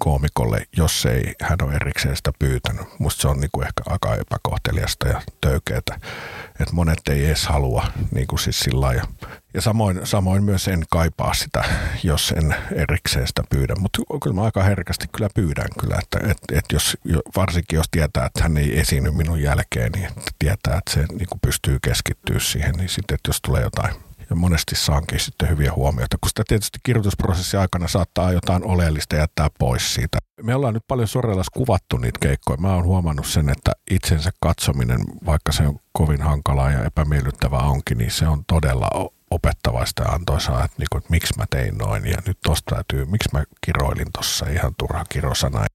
koomikolle, 0.04 0.68
jos 0.78 1.06
ei 1.06 1.36
hän 1.42 1.58
ole 1.64 1.74
erikseen 1.74 2.16
sitä 2.16 2.32
pyytänyt. 2.40 3.00
Musta 3.00 3.22
se 3.22 3.28
on 3.28 3.40
niin 3.40 3.50
kuin 3.52 3.68
ehkä 3.68 3.84
aika 3.86 4.16
epäkohteliasta 4.16 5.08
ja 5.08 5.22
töykeätä, 5.42 6.00
että 6.60 6.74
monet 6.76 7.00
ei 7.10 7.26
edes 7.26 7.48
halua 7.48 7.88
kuin 8.28 8.40
siis 8.40 8.60
sillä 8.60 8.94
ja, 8.94 9.04
ja 9.54 9.62
samoin, 9.62 10.00
samoin 10.04 10.44
myös 10.44 10.68
en 10.68 10.84
kaipaa 10.90 11.34
sitä, 11.34 11.64
jos 12.04 12.34
en 12.38 12.56
erikseen 12.76 13.28
sitä 13.28 13.44
pyydä, 13.50 13.76
mutta 13.80 14.02
kyllä 14.24 14.36
mä 14.36 14.44
aika 14.44 14.64
herkästi 14.64 15.08
kyllä 15.12 15.30
pyydän 15.36 15.68
kyllä, 15.80 15.98
että 16.04 16.32
et, 16.32 16.38
et 16.54 16.66
jos, 16.74 16.98
varsinkin 17.36 17.78
jos 17.78 17.88
tietää, 17.92 18.26
että 18.26 18.44
hän 18.44 18.58
ei 18.58 18.80
esiinny 18.80 19.12
minun 19.12 19.42
jälkeen, 19.42 19.92
niin 19.92 20.10
tietää, 20.40 20.78
että 20.78 20.94
se 20.94 21.00
niin 21.00 21.28
kuin 21.30 21.40
pystyy 21.42 21.78
keskittyä 21.82 22.40
siihen, 22.40 22.76
niin 22.76 22.90
sitten, 22.90 23.18
jos 23.28 23.42
tulee 23.42 23.62
jotain 23.62 23.96
ja 24.32 24.36
monesti 24.36 24.76
saankin 24.76 25.20
sitten 25.20 25.50
hyviä 25.50 25.74
huomioita, 25.76 26.18
kun 26.22 26.30
sitä 26.30 26.44
tietysti 26.48 26.80
kirjoitusprosessin 26.84 27.60
aikana 27.60 27.88
saattaa 27.88 28.32
jotain 28.32 28.64
oleellista 28.64 29.16
jättää 29.16 29.48
pois 29.60 29.94
siitä. 29.94 30.18
Me 30.44 30.56
ollaan 30.56 30.74
nyt 30.74 30.88
paljon 30.88 31.08
sorellas 31.08 31.50
kuvattu 31.50 31.98
niitä 31.98 32.20
keikkoja. 32.22 32.58
Mä 32.58 32.76
oon 32.76 32.86
huomannut 32.86 33.26
sen, 33.26 33.50
että 33.50 33.72
itsensä 33.92 34.32
katsominen, 34.40 35.00
vaikka 35.26 35.52
se 35.52 35.68
on 35.68 35.80
kovin 35.92 36.22
hankalaa 36.22 36.72
ja 36.72 36.86
epämiellyttävää 36.86 37.60
onkin, 37.60 37.98
niin 37.98 38.12
se 38.12 38.28
on 38.28 38.44
todella 38.48 39.12
opettavaista 39.32 40.04
ja 40.04 40.10
antoisaa, 40.10 40.64
että, 40.66 40.78
niinku, 40.78 40.98
että 40.98 41.12
miksi 41.12 41.34
mä 41.38 41.46
tein 41.50 41.78
noin 41.78 42.06
ja 42.06 42.18
nyt 42.28 42.38
tosta 42.44 42.76
täytyy, 42.76 43.06
miksi 43.06 43.30
mä 43.34 43.44
kiroilin 43.66 44.12
tuossa 44.14 44.46
ihan 44.50 44.74
turha 44.78 45.06
kirosana 45.10 45.66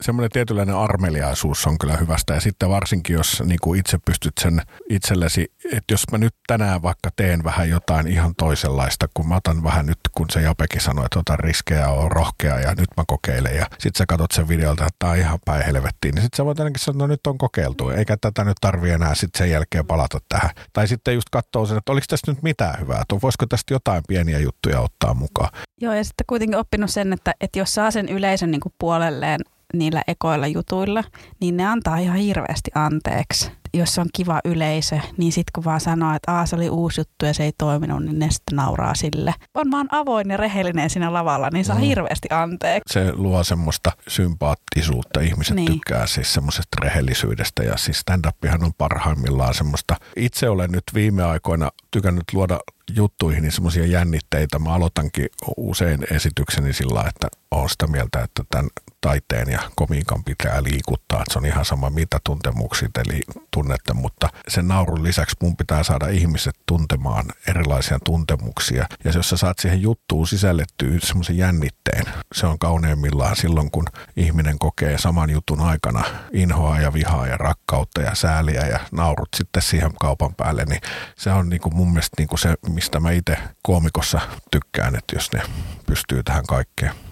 semmoinen 0.00 0.30
tietynlainen 0.30 0.76
armeliaisuus 0.76 1.66
on 1.66 1.78
kyllä 1.78 1.96
hyvästä. 1.96 2.34
Ja 2.34 2.40
sitten 2.40 2.68
varsinkin, 2.68 3.14
jos 3.14 3.42
niin 3.44 3.58
kuin 3.62 3.80
itse 3.80 3.98
pystyt 4.04 4.32
sen 4.40 4.62
itsellesi, 4.88 5.52
että 5.72 5.94
jos 5.94 6.04
mä 6.12 6.18
nyt 6.18 6.34
tänään 6.46 6.82
vaikka 6.82 7.10
teen 7.16 7.44
vähän 7.44 7.68
jotain 7.68 8.06
ihan 8.06 8.34
toisenlaista, 8.38 9.06
kun 9.14 9.28
mä 9.28 9.36
otan 9.36 9.62
vähän 9.62 9.86
nyt, 9.86 9.98
kun 10.12 10.26
se 10.30 10.40
Japekin 10.40 10.80
sanoi, 10.80 11.04
että 11.04 11.18
otan 11.18 11.38
riskejä, 11.38 11.88
on 11.88 12.12
rohkea 12.12 12.60
ja 12.60 12.74
nyt 12.74 12.88
mä 12.96 13.04
kokeilen. 13.06 13.56
Ja 13.56 13.66
sitten 13.70 13.98
sä 13.98 14.06
katsot 14.06 14.30
sen 14.30 14.48
videolta, 14.48 14.82
että 14.86 14.96
tämä 14.98 15.12
on 15.12 15.18
ihan 15.18 15.38
päin 15.44 15.64
helvettiin. 15.64 16.14
Niin 16.14 16.22
sitten 16.22 16.36
sä 16.36 16.44
voit 16.44 16.60
ainakin 16.60 16.80
sanoa, 16.80 16.96
että 16.96 17.02
no 17.04 17.06
nyt 17.06 17.26
on 17.26 17.38
kokeiltu, 17.38 17.90
eikä 17.90 18.16
tätä 18.20 18.44
nyt 18.44 18.56
tarvi 18.60 18.90
enää 18.90 19.14
sitten 19.14 19.38
sen 19.38 19.50
jälkeen 19.50 19.86
palata 19.86 20.18
tähän. 20.28 20.50
Tai 20.72 20.88
sitten 20.88 21.14
just 21.14 21.28
katsoo 21.30 21.66
sen, 21.66 21.78
että 21.78 21.92
oliko 21.92 22.04
tästä 22.08 22.32
nyt 22.32 22.42
mitään 22.42 22.80
hyvää, 22.80 23.00
että 23.00 23.16
voisiko 23.22 23.46
tästä 23.46 23.74
jotain 23.74 24.02
pieniä 24.08 24.38
juttuja 24.38 24.80
ottaa 24.80 25.14
mukaan. 25.14 25.50
Joo, 25.80 25.94
ja 25.94 26.04
sitten 26.04 26.24
kuitenkin 26.26 26.58
oppinut 26.58 26.90
sen, 26.90 27.12
että, 27.12 27.34
että 27.40 27.58
jos 27.58 27.74
saa 27.74 27.90
sen 27.90 28.08
yleisön 28.08 28.50
niin 28.50 28.60
kuin 28.60 28.74
puolelleen 28.78 29.40
niillä 29.74 30.02
ekoilla 30.06 30.46
jutuilla, 30.46 31.04
niin 31.40 31.56
ne 31.56 31.66
antaa 31.66 31.98
ihan 31.98 32.16
hirveästi 32.16 32.70
anteeksi. 32.74 33.50
Jos 33.74 33.98
on 33.98 34.06
kiva 34.14 34.40
yleisö, 34.44 34.98
niin 35.16 35.32
sitten 35.32 35.50
kun 35.54 35.64
vaan 35.64 35.80
sanoo, 35.80 36.14
että 36.14 36.32
Aa, 36.32 36.46
se 36.46 36.56
oli 36.56 36.70
uusi 36.70 37.00
juttu 37.00 37.26
ja 37.26 37.34
se 37.34 37.44
ei 37.44 37.52
toiminut, 37.58 38.04
niin 38.04 38.18
ne 38.18 38.30
sitten 38.30 38.56
nauraa 38.56 38.94
sille. 38.94 39.34
On 39.54 39.70
vaan 39.70 39.88
avoin 39.90 40.30
ja 40.30 40.36
rehellinen 40.36 40.90
siinä 40.90 41.12
lavalla, 41.12 41.48
niin 41.52 41.64
saa 41.64 41.76
mm. 41.76 41.82
hirveästi 41.82 42.28
anteeksi. 42.30 42.92
Se 42.92 43.12
luo 43.12 43.44
semmoista 43.44 43.92
sympaattisuutta. 44.08 45.20
Ihmiset 45.20 45.56
niin. 45.56 45.72
tykkää 45.72 46.06
siis 46.06 46.34
semmoisesta 46.34 46.76
rehellisyydestä 46.80 47.62
ja 47.62 47.76
siis 47.76 48.00
stand-upihan 48.00 48.64
on 48.64 48.72
parhaimmillaan 48.78 49.54
semmoista. 49.54 49.96
Itse 50.16 50.48
olen 50.48 50.70
nyt 50.70 50.84
viime 50.94 51.24
aikoina 51.24 51.70
tykännyt 51.90 52.24
luoda 52.32 52.60
juttuihin 52.96 53.42
niin 53.42 53.52
semmoisia 53.52 53.86
jännitteitä. 53.86 54.58
Mä 54.58 54.74
aloitankin 54.74 55.28
usein 55.56 56.06
esitykseni 56.10 56.72
sillä, 56.72 57.04
että 57.08 57.28
olen 57.50 57.68
sitä 57.68 57.86
mieltä, 57.86 58.22
että 58.22 58.42
tämän 58.50 58.70
taiteen 59.00 59.50
ja 59.50 59.60
komiikan 59.76 60.24
pitää 60.24 60.62
liikuttaa. 60.62 61.20
Että 61.22 61.32
se 61.32 61.38
on 61.38 61.46
ihan 61.46 61.64
sama 61.64 61.90
mitä 61.90 62.18
tuntemuksia 62.24 62.88
eli 63.06 63.20
tunnette, 63.50 63.92
mutta 63.92 64.28
sen 64.48 64.68
naurun 64.68 65.02
lisäksi 65.02 65.36
mun 65.42 65.56
pitää 65.56 65.82
saada 65.82 66.08
ihmiset 66.08 66.54
tuntemaan 66.66 67.26
erilaisia 67.48 67.98
tuntemuksia. 68.04 68.86
Ja 69.04 69.12
jos 69.14 69.28
sä 69.28 69.36
saat 69.36 69.58
siihen 69.58 69.82
juttuun 69.82 70.26
sisällettyä 70.26 70.98
semmoisen 71.02 71.36
jännitteen, 71.36 72.04
se 72.34 72.46
on 72.46 72.58
kauneimmillaan 72.58 73.36
silloin, 73.36 73.70
kun 73.70 73.84
ihminen 74.16 74.58
kokee 74.58 74.98
saman 74.98 75.30
jutun 75.30 75.60
aikana 75.60 76.04
inhoa 76.32 76.80
ja 76.80 76.92
vihaa 76.92 77.26
ja 77.26 77.36
rakkautta 77.36 78.00
ja 78.00 78.14
sääliä 78.14 78.66
ja 78.66 78.80
naurut 78.92 79.28
sitten 79.36 79.62
siihen 79.62 79.92
kaupan 80.00 80.34
päälle, 80.34 80.64
niin 80.64 80.80
se 81.16 81.30
on 81.30 81.48
niin 81.48 81.60
kuin 81.60 81.76
mun 81.76 81.88
mielestä 81.88 82.14
niin 82.18 82.28
kuin 82.28 82.38
se, 82.38 82.54
mistä 82.68 83.00
mä 83.00 83.10
itse 83.10 83.38
koomikossa 83.62 84.20
tykkään, 84.50 84.96
että 84.96 85.16
jos 85.16 85.32
ne 85.32 85.42
pystyy 85.86 86.22
tähän 86.22 86.46
kaikkeen 86.46 87.09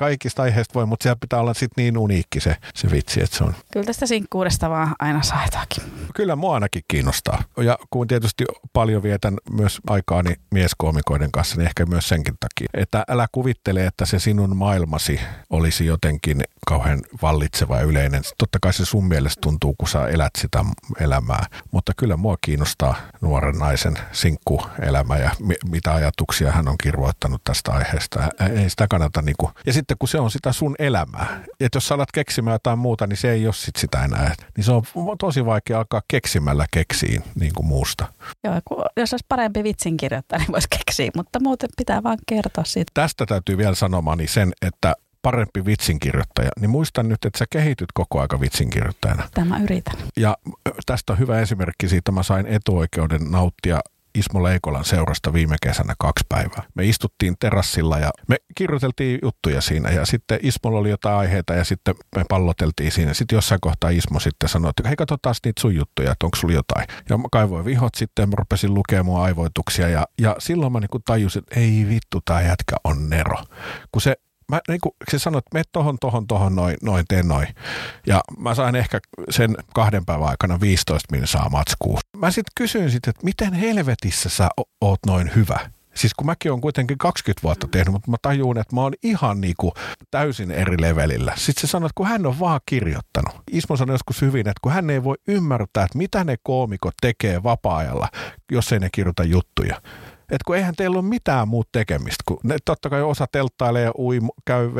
kaikista 0.00 0.42
aiheista 0.42 0.74
voi, 0.74 0.86
mutta 0.86 1.02
siellä 1.02 1.16
pitää 1.20 1.40
olla 1.40 1.54
sitten 1.54 1.82
niin 1.82 1.98
uniikki 1.98 2.40
se, 2.40 2.56
se 2.74 2.90
vitsi, 2.90 3.22
että 3.22 3.36
se 3.36 3.44
on. 3.44 3.54
Kyllä 3.72 3.86
tästä 3.86 4.06
sinkkuudesta 4.06 4.70
vaan 4.70 4.94
aina 4.98 5.22
saetaakin. 5.22 5.82
Kyllä 6.14 6.36
mua 6.36 6.54
ainakin 6.54 6.82
kiinnostaa. 6.88 7.42
Ja 7.56 7.78
kun 7.90 8.06
tietysti 8.06 8.44
paljon 8.72 9.02
vietän 9.02 9.36
myös 9.50 9.78
aikaani 9.86 10.34
mieskoomikoiden 10.50 11.32
kanssa, 11.32 11.56
niin 11.56 11.66
ehkä 11.66 11.86
myös 11.86 12.08
senkin 12.08 12.34
takia. 12.40 12.68
Että 12.74 13.04
älä 13.08 13.26
kuvittele, 13.32 13.86
että 13.86 14.06
se 14.06 14.18
sinun 14.18 14.56
maailmasi 14.56 15.20
olisi 15.50 15.86
jotenkin 15.86 16.44
kauhean 16.66 17.00
vallitseva 17.22 17.76
ja 17.76 17.82
yleinen. 17.82 18.22
Totta 18.38 18.58
kai 18.62 18.72
se 18.72 18.84
sun 18.84 19.08
mielestä 19.08 19.40
tuntuu, 19.40 19.74
kun 19.78 19.88
sä 19.88 20.08
elät 20.08 20.32
sitä 20.38 20.64
elämää. 21.00 21.46
Mutta 21.70 21.92
kyllä 21.96 22.16
mua 22.16 22.36
kiinnostaa 22.40 22.94
nuoren 23.20 23.58
naisen 23.58 23.98
sinkkuelämä 24.12 25.16
ja 25.16 25.30
mi- 25.40 25.70
mitä 25.70 25.94
ajatuksia 25.94 26.52
hän 26.52 26.68
on 26.68 26.76
kirvoittanut 26.82 27.44
tästä 27.44 27.72
aiheesta. 27.72 28.28
Ei 28.56 28.70
sitä 28.70 28.86
kannata 28.90 29.22
niinku. 29.22 29.50
Ja 29.66 29.72
sitten 29.72 29.89
kun 29.98 30.08
se 30.08 30.20
on 30.20 30.30
sitä 30.30 30.52
sun 30.52 30.74
elämää. 30.78 31.40
Että 31.60 31.76
jos 31.76 31.88
sä 31.88 31.94
alat 31.94 32.12
keksimään 32.12 32.54
jotain 32.54 32.78
muuta, 32.78 33.06
niin 33.06 33.16
se 33.16 33.30
ei 33.30 33.46
ole 33.46 33.54
sit 33.54 33.76
sitä 33.76 34.04
enää. 34.04 34.34
Niin 34.56 34.64
se 34.64 34.72
on 34.72 34.82
tosi 35.18 35.44
vaikea 35.46 35.78
alkaa 35.78 36.02
keksimällä 36.08 36.66
keksiin 36.70 37.22
niin 37.40 37.52
kuin 37.56 37.66
muusta. 37.66 38.12
Joo, 38.44 38.54
jos 38.96 39.12
olisi 39.12 39.26
parempi 39.28 39.64
vitsin 39.64 39.96
kirjoittaa, 39.96 40.38
niin 40.38 40.52
voisi 40.52 40.68
keksiä, 40.78 41.10
mutta 41.16 41.40
muuten 41.42 41.68
pitää 41.76 42.02
vaan 42.02 42.18
kertoa 42.26 42.64
siitä. 42.64 42.90
Tästä 42.94 43.26
täytyy 43.26 43.56
vielä 43.56 43.74
sanomani 43.74 44.26
sen, 44.26 44.52
että 44.62 44.94
parempi 45.22 45.64
vitsinkirjoittaja, 45.64 46.50
niin 46.60 46.70
muistan 46.70 47.08
nyt, 47.08 47.24
että 47.24 47.38
sä 47.38 47.44
kehityt 47.50 47.88
koko 47.94 48.20
aika 48.20 48.40
vitsinkirjoittajana. 48.40 49.28
Tämä 49.34 49.60
yritän. 49.62 49.94
Ja 50.16 50.36
tästä 50.86 51.12
on 51.12 51.18
hyvä 51.18 51.40
esimerkki 51.40 51.88
siitä, 51.88 52.12
mä 52.12 52.22
sain 52.22 52.46
etuoikeuden 52.46 53.30
nauttia 53.30 53.80
Ismo 54.14 54.42
Leikolan 54.42 54.84
seurasta 54.84 55.32
viime 55.32 55.56
kesänä 55.62 55.94
kaksi 55.98 56.24
päivää. 56.28 56.62
Me 56.74 56.84
istuttiin 56.84 57.36
terassilla 57.40 57.98
ja 57.98 58.10
me 58.28 58.36
kirjoiteltiin 58.54 59.18
juttuja 59.22 59.60
siinä 59.60 59.90
ja 59.90 60.06
sitten 60.06 60.38
Ismolla 60.42 60.78
oli 60.78 60.90
jotain 60.90 61.16
aiheita 61.16 61.54
ja 61.54 61.64
sitten 61.64 61.94
me 62.16 62.24
palloteltiin 62.28 62.92
siinä. 62.92 63.14
Sitten 63.14 63.36
jossain 63.36 63.60
kohtaa 63.60 63.90
Ismo 63.90 64.20
sitten 64.20 64.48
sanoi, 64.48 64.70
että 64.70 64.88
hei 64.88 64.96
katsotaan 64.96 65.34
niitä 65.44 65.60
sun 65.60 65.74
juttuja, 65.74 66.12
että 66.12 66.26
onko 66.26 66.36
sulla 66.36 66.54
jotain. 66.54 66.86
Ja 67.08 67.18
mä 67.18 67.28
kaivoin 67.32 67.64
vihot 67.64 67.94
sitten, 67.94 68.28
mä 68.28 68.34
rupesin 68.38 68.74
lukemaan 68.74 69.22
aivoituksia 69.22 69.88
ja, 69.88 70.06
ja 70.20 70.36
silloin 70.38 70.72
mä 70.72 70.80
niin 70.80 71.02
tajusin, 71.06 71.42
että 71.42 71.60
ei 71.60 71.86
vittu, 71.88 72.20
tämä 72.24 72.40
jätkä 72.40 72.76
on 72.84 73.10
Nero. 73.10 73.36
Kun 73.92 74.02
se 74.02 74.16
mä, 74.50 74.60
niin 74.68 74.80
kuin 74.80 74.92
se 75.10 75.18
sanoi, 75.18 75.38
että 75.38 75.50
me 75.54 75.62
tohon, 75.72 75.96
tohon, 76.00 76.26
tohon, 76.26 76.56
noin, 76.56 76.76
noin, 76.82 77.04
teen 77.08 77.28
noin. 77.28 77.48
Ja 78.06 78.20
mä 78.38 78.54
sain 78.54 78.76
ehkä 78.76 79.00
sen 79.30 79.56
kahden 79.74 80.06
päivän 80.06 80.28
aikana 80.28 80.60
15 80.60 81.16
minsaa 81.16 81.48
matskuu. 81.48 81.98
Mä 82.16 82.30
sitten 82.30 82.52
kysyin 82.56 82.90
sitten, 82.90 83.10
että 83.10 83.24
miten 83.24 83.52
helvetissä 83.52 84.28
sä 84.28 84.48
oot 84.80 85.00
noin 85.06 85.30
hyvä? 85.36 85.58
Siis 85.94 86.14
kun 86.14 86.26
mäkin 86.26 86.52
on 86.52 86.60
kuitenkin 86.60 86.98
20 86.98 87.42
vuotta 87.42 87.68
tehnyt, 87.68 87.92
mutta 87.92 88.10
mä 88.10 88.16
tajuun, 88.22 88.58
että 88.58 88.74
mä 88.74 88.80
oon 88.80 88.92
ihan 89.02 89.40
niinku 89.40 89.72
täysin 90.10 90.50
eri 90.50 90.76
levelillä. 90.80 91.32
Sitten 91.36 91.60
se 91.60 91.66
sanoo, 91.66 91.86
että 91.86 91.94
kun 91.94 92.06
hän 92.06 92.26
on 92.26 92.40
vaan 92.40 92.60
kirjoittanut. 92.66 93.42
Ismo 93.50 93.76
sanoi 93.76 93.94
joskus 93.94 94.22
hyvin, 94.22 94.40
että 94.40 94.60
kun 94.62 94.72
hän 94.72 94.90
ei 94.90 95.04
voi 95.04 95.16
ymmärtää, 95.28 95.84
että 95.84 95.98
mitä 95.98 96.24
ne 96.24 96.36
koomikot 96.42 96.94
tekee 97.00 97.42
vapaa-ajalla, 97.42 98.08
jos 98.52 98.72
ei 98.72 98.78
ne 98.78 98.88
kirjoita 98.92 99.24
juttuja 99.24 99.80
että 100.30 100.44
kun 100.46 100.56
eihän 100.56 100.74
teillä 100.76 100.98
ole 100.98 101.08
mitään 101.08 101.48
muuta 101.48 101.68
tekemistä, 101.72 102.24
kun 102.26 102.40
ne 102.44 102.56
totta 102.64 102.90
kai 102.90 103.02
osa 103.02 103.26
telttailee 103.32 103.84
ja 103.84 103.92
ui, 103.98 104.20
käy, 104.44 104.70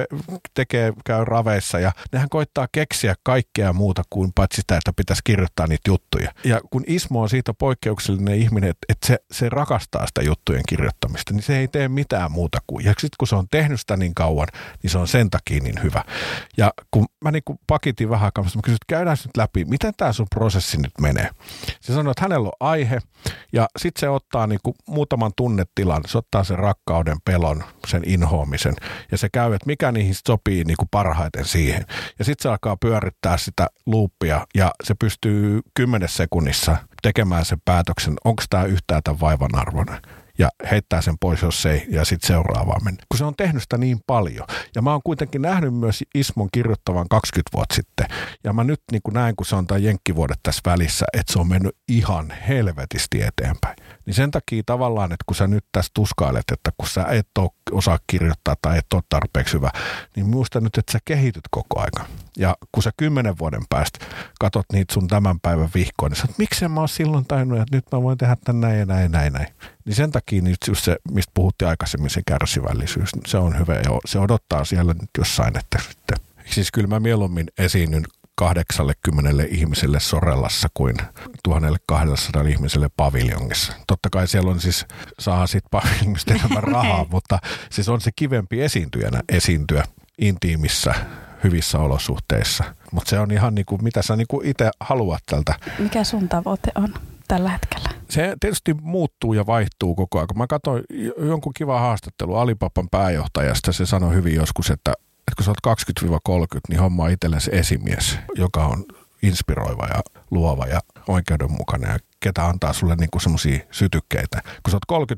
tekee, 0.55 0.93
käy 1.05 1.25
raveissa 1.25 1.79
ja 1.79 1.93
nehän 2.13 2.29
koittaa 2.29 2.69
keksiä 2.73 3.15
kaikkea 3.23 3.73
muuta 3.73 4.03
kuin 4.11 4.33
paitsi 4.35 4.61
sitä, 4.61 4.77
että 4.77 4.93
pitäisi 4.97 5.23
kirjoittaa 5.25 5.67
niitä 5.67 5.91
juttuja. 5.91 6.33
Ja 6.45 6.61
kun 6.71 6.85
Ismo 6.87 7.23
on 7.23 7.29
siitä 7.29 7.55
poikkeuksellinen 7.55 8.35
ihminen, 8.35 8.71
että, 8.89 9.07
se, 9.07 9.19
se 9.33 9.49
rakastaa 9.49 10.07
sitä 10.07 10.23
juttujen 10.23 10.63
kirjoittamista, 10.69 11.33
niin 11.33 11.43
se 11.43 11.59
ei 11.59 11.69
tee 11.69 11.89
mitään 11.89 12.33
muuta 12.33 12.59
kuin. 12.67 12.85
Ja 12.85 12.91
sitten 12.91 13.17
kun 13.19 13.29
se 13.29 13.37
on 13.37 13.47
tehnyt 13.51 13.81
sitä 13.81 13.97
niin 13.97 14.15
kauan, 14.15 14.49
niin 14.83 14.91
se 14.91 14.99
on 14.99 15.09
sen 15.09 15.31
takia 15.31 15.63
niin 15.63 15.83
hyvä. 15.83 16.05
Ja 16.57 16.73
kun 16.91 17.07
mä 17.25 17.31
niin 17.31 17.43
kuin 17.45 17.59
pakitin 17.67 18.11
vähän 18.11 18.25
aikaa, 18.25 18.45
mä 18.45 18.51
kysyin, 18.63 18.75
että 18.75 18.95
käydään 18.95 19.17
nyt 19.25 19.37
läpi, 19.37 19.65
miten 19.65 19.95
tämä 19.97 20.13
sun 20.13 20.27
prosessi 20.35 20.77
nyt 20.77 20.93
menee. 21.01 21.31
Se 21.81 21.95
sanoi, 21.95 22.11
että 22.11 22.23
hänellä 22.23 22.49
on 22.49 22.53
aihe 22.61 23.01
ja 23.53 23.69
sitten 23.79 24.01
se 24.01 24.09
ottaa 24.09 24.47
niin 24.47 24.61
kuin 24.63 24.75
muutaman 24.87 25.33
tunnetilan, 25.41 26.03
se 26.07 26.19
ottaa 26.19 26.45
sen 26.45 26.59
rakkauden, 26.59 27.17
pelon, 27.25 27.65
sen 27.87 28.03
inhoamisen. 28.07 28.75
Ja 29.11 29.19
se 29.19 29.29
käy, 29.33 29.55
että 29.55 29.67
mikä 29.67 29.93
niihin 29.93 30.15
sopii 30.27 30.65
niin 30.65 30.77
kuin 30.77 30.89
parhaiten 30.91 31.45
siihen. 31.45 31.87
Ja 32.19 32.25
sitten 32.25 32.43
se 32.43 32.49
alkaa 32.49 32.77
pyörittää 32.77 33.37
sitä 33.37 33.67
luuppia 33.87 34.47
ja 34.55 34.71
se 34.85 34.95
pystyy 34.95 35.61
kymmenessä 35.75 36.17
sekunnissa 36.17 36.77
tekemään 37.03 37.45
sen 37.45 37.59
päätöksen, 37.65 38.15
onko 38.25 38.43
tämä 38.51 38.65
yhtään 38.65 39.03
tämän 39.03 39.21
vaivan 39.21 39.55
arvoinen 39.55 40.03
ja 40.41 40.49
heittää 40.71 41.03
sen 41.03 41.19
pois, 41.21 41.43
jos 41.43 41.67
ei, 41.67 41.87
ja 41.91 42.05
sitten 42.05 42.27
seuraavaan 42.27 42.85
mennä. 42.85 43.05
Kun 43.09 43.19
se 43.19 43.25
on 43.25 43.37
tehnyt 43.37 43.63
sitä 43.63 43.79
niin 43.79 44.01
paljon. 44.07 44.47
Ja 44.75 44.83
mä 44.83 44.91
oon 44.93 45.01
kuitenkin 45.05 45.43
nähnyt 45.43 45.75
myös 45.75 46.05
Ismon 46.15 46.49
kirjoittavan 46.53 47.07
20 47.09 47.51
vuotta 47.53 47.75
sitten. 47.75 48.07
Ja 48.45 48.53
mä 48.53 48.65
nyt 48.65 48.83
niin 48.93 49.03
kuin 49.03 49.15
näin, 49.15 49.37
kun 49.37 49.47
se 49.47 49.57
on 49.57 49.67
tämä 49.67 49.79
jenkkivuodet 49.79 50.39
tässä 50.43 50.61
välissä, 50.67 51.07
että 51.13 51.33
se 51.33 51.39
on 51.39 51.49
mennyt 51.49 51.77
ihan 51.89 52.31
helvetisti 52.49 53.23
eteenpäin. 53.23 53.77
Niin 54.07 54.15
sen 54.15 54.31
takia 54.31 54.63
tavallaan, 54.67 55.13
että 55.13 55.25
kun 55.27 55.37
sä 55.37 55.47
nyt 55.47 55.65
tässä 55.73 55.91
tuskailet, 55.95 56.45
että 56.53 56.71
kun 56.77 56.89
sä 56.89 57.05
et 57.05 57.29
ole 57.39 57.51
osaa 57.71 57.99
kirjoittaa 58.07 58.57
tai 58.63 58.79
et 58.79 58.93
ole 58.95 59.03
tarpeeksi 59.09 59.55
hyvä, 59.55 59.71
niin 60.17 60.27
muista 60.27 60.61
nyt, 60.61 60.79
että 60.79 60.93
sä 60.93 60.99
kehityt 61.05 61.45
koko 61.51 61.81
ajan. 61.81 62.11
Ja 62.39 62.57
kun 62.73 62.83
sä 62.83 62.91
kymmenen 62.97 63.39
vuoden 63.39 63.63
päästä 63.69 64.07
katot 64.41 64.67
niitä 64.73 64.95
sun 64.95 65.09
tämän 65.09 65.41
päivän 65.41 65.71
vihkoja, 65.75 66.09
niin 66.09 66.17
sä 66.17 66.25
että 66.25 66.35
miksi 66.39 66.69
mä 66.69 66.81
oon 66.81 66.89
silloin 66.89 67.27
tajunnut, 67.27 67.61
että 67.61 67.77
nyt 67.77 67.85
mä 67.93 68.03
voin 68.03 68.19
tehdä 68.19 68.37
tän 68.45 68.61
näin 68.61 68.79
ja 68.79 68.87
näin 68.87 69.13
näin 69.13 69.33
näin. 69.33 69.47
Niin 69.85 69.95
sen 69.95 70.11
takia 70.11 70.43
nyt 70.43 70.57
just 70.69 70.85
se, 70.85 70.97
mistä 71.11 71.31
puhuttiin 71.35 71.69
aikaisemmin, 71.69 72.11
se 72.11 72.21
kärsivällisyys, 72.27 73.11
se 73.27 73.39
on 73.39 73.59
hyvä 73.59 73.75
ja 73.75 73.99
se 74.05 74.19
odottaa 74.19 74.65
siellä 74.65 74.95
nyt 74.95 75.11
jossain, 75.19 75.59
että 75.59 75.79
sitten. 75.89 76.17
Siis 76.47 76.73
kyllä 76.73 76.89
mä 76.89 77.01
mieluummin 77.01 77.47
esiinnyn 77.59 78.05
80 78.35 79.45
ihmiselle 79.49 80.01
Sorellassa 80.01 80.69
kuin 80.75 80.97
1200 81.43 82.43
ihmiselle 82.43 82.89
paviljongissa. 82.97 83.73
Totta 83.87 84.11
kai 84.11 84.29
siellä 84.29 84.51
on 84.51 84.61
siis, 84.61 84.87
saa 85.19 85.47
sitten 85.47 85.71
paviljongista 85.71 86.35
enemmän 86.35 86.63
rahaa, 86.75 87.07
mutta 87.11 87.39
siis 87.71 87.89
on 87.89 88.01
se 88.01 88.11
kivempi 88.17 88.63
esiintyjänä 88.63 89.21
esiintyä 89.29 89.85
intiimissä 90.19 90.95
hyvissä 91.45 91.79
olosuhteissa. 91.79 92.65
Mutta 92.93 93.11
se 93.11 93.19
on 93.19 93.31
ihan 93.31 93.55
niin 93.55 93.67
kuin, 93.67 93.85
mitä 93.85 94.03
sä 94.03 94.17
niin 94.17 94.27
kuin 94.29 94.47
itse 94.47 94.71
haluat 94.81 95.23
tältä. 95.27 95.55
Mikä 95.79 96.05
sun 96.05 96.29
tavoite 96.29 96.73
on 96.75 96.95
tällä 97.31 97.51
hetkellä? 97.51 97.89
Se 98.09 98.37
tietysti 98.41 98.75
muuttuu 98.75 99.33
ja 99.33 99.47
vaihtuu 99.47 99.95
koko 99.95 100.19
ajan. 100.19 100.29
Mä 100.35 100.47
katsoin 100.47 100.85
jonkun 101.19 101.53
kiva 101.55 101.81
haastattelu 101.81 102.35
Alipapan 102.35 102.89
pääjohtajasta. 102.91 103.73
Se 103.73 103.87
sanoi 103.87 104.15
hyvin 104.15 104.35
joskus, 104.35 104.71
että 104.71 104.93
että 105.21 105.37
kun 105.37 105.45
sä 105.45 105.51
oot 105.69 106.57
20-30, 106.57 106.61
niin 106.69 106.81
homma 106.81 107.09
itsellesi 107.09 107.51
esimies, 107.53 108.19
joka 108.35 108.67
on 108.67 108.85
inspiroiva 109.23 109.87
ja 109.87 110.01
luova 110.31 110.67
ja 110.67 110.81
oikeudenmukainen 111.09 111.91
ja 111.91 111.99
ketä 112.21 112.47
antaa 112.47 112.73
sulle 112.73 112.97
niinku 112.97 113.21
semmoisia 113.21 113.59
sytykkeitä. 113.71 114.43
Kun 114.63 114.71
sä 114.71 114.79
oot 114.91 115.09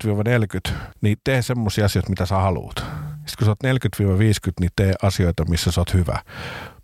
30-40, 0.70 0.72
niin 1.00 1.16
tee 1.24 1.42
semmoisia 1.42 1.84
asioita, 1.84 2.10
mitä 2.10 2.26
sä 2.26 2.36
haluat. 2.36 2.76
Sitten 3.26 3.38
kun 3.38 3.44
sä 3.44 3.50
oot 3.50 3.64
40-50, 4.48 4.52
niin 4.60 4.70
tee 4.76 4.94
asioita, 5.02 5.44
missä 5.44 5.72
sä 5.72 5.80
oot 5.80 5.94
hyvä. 5.94 6.18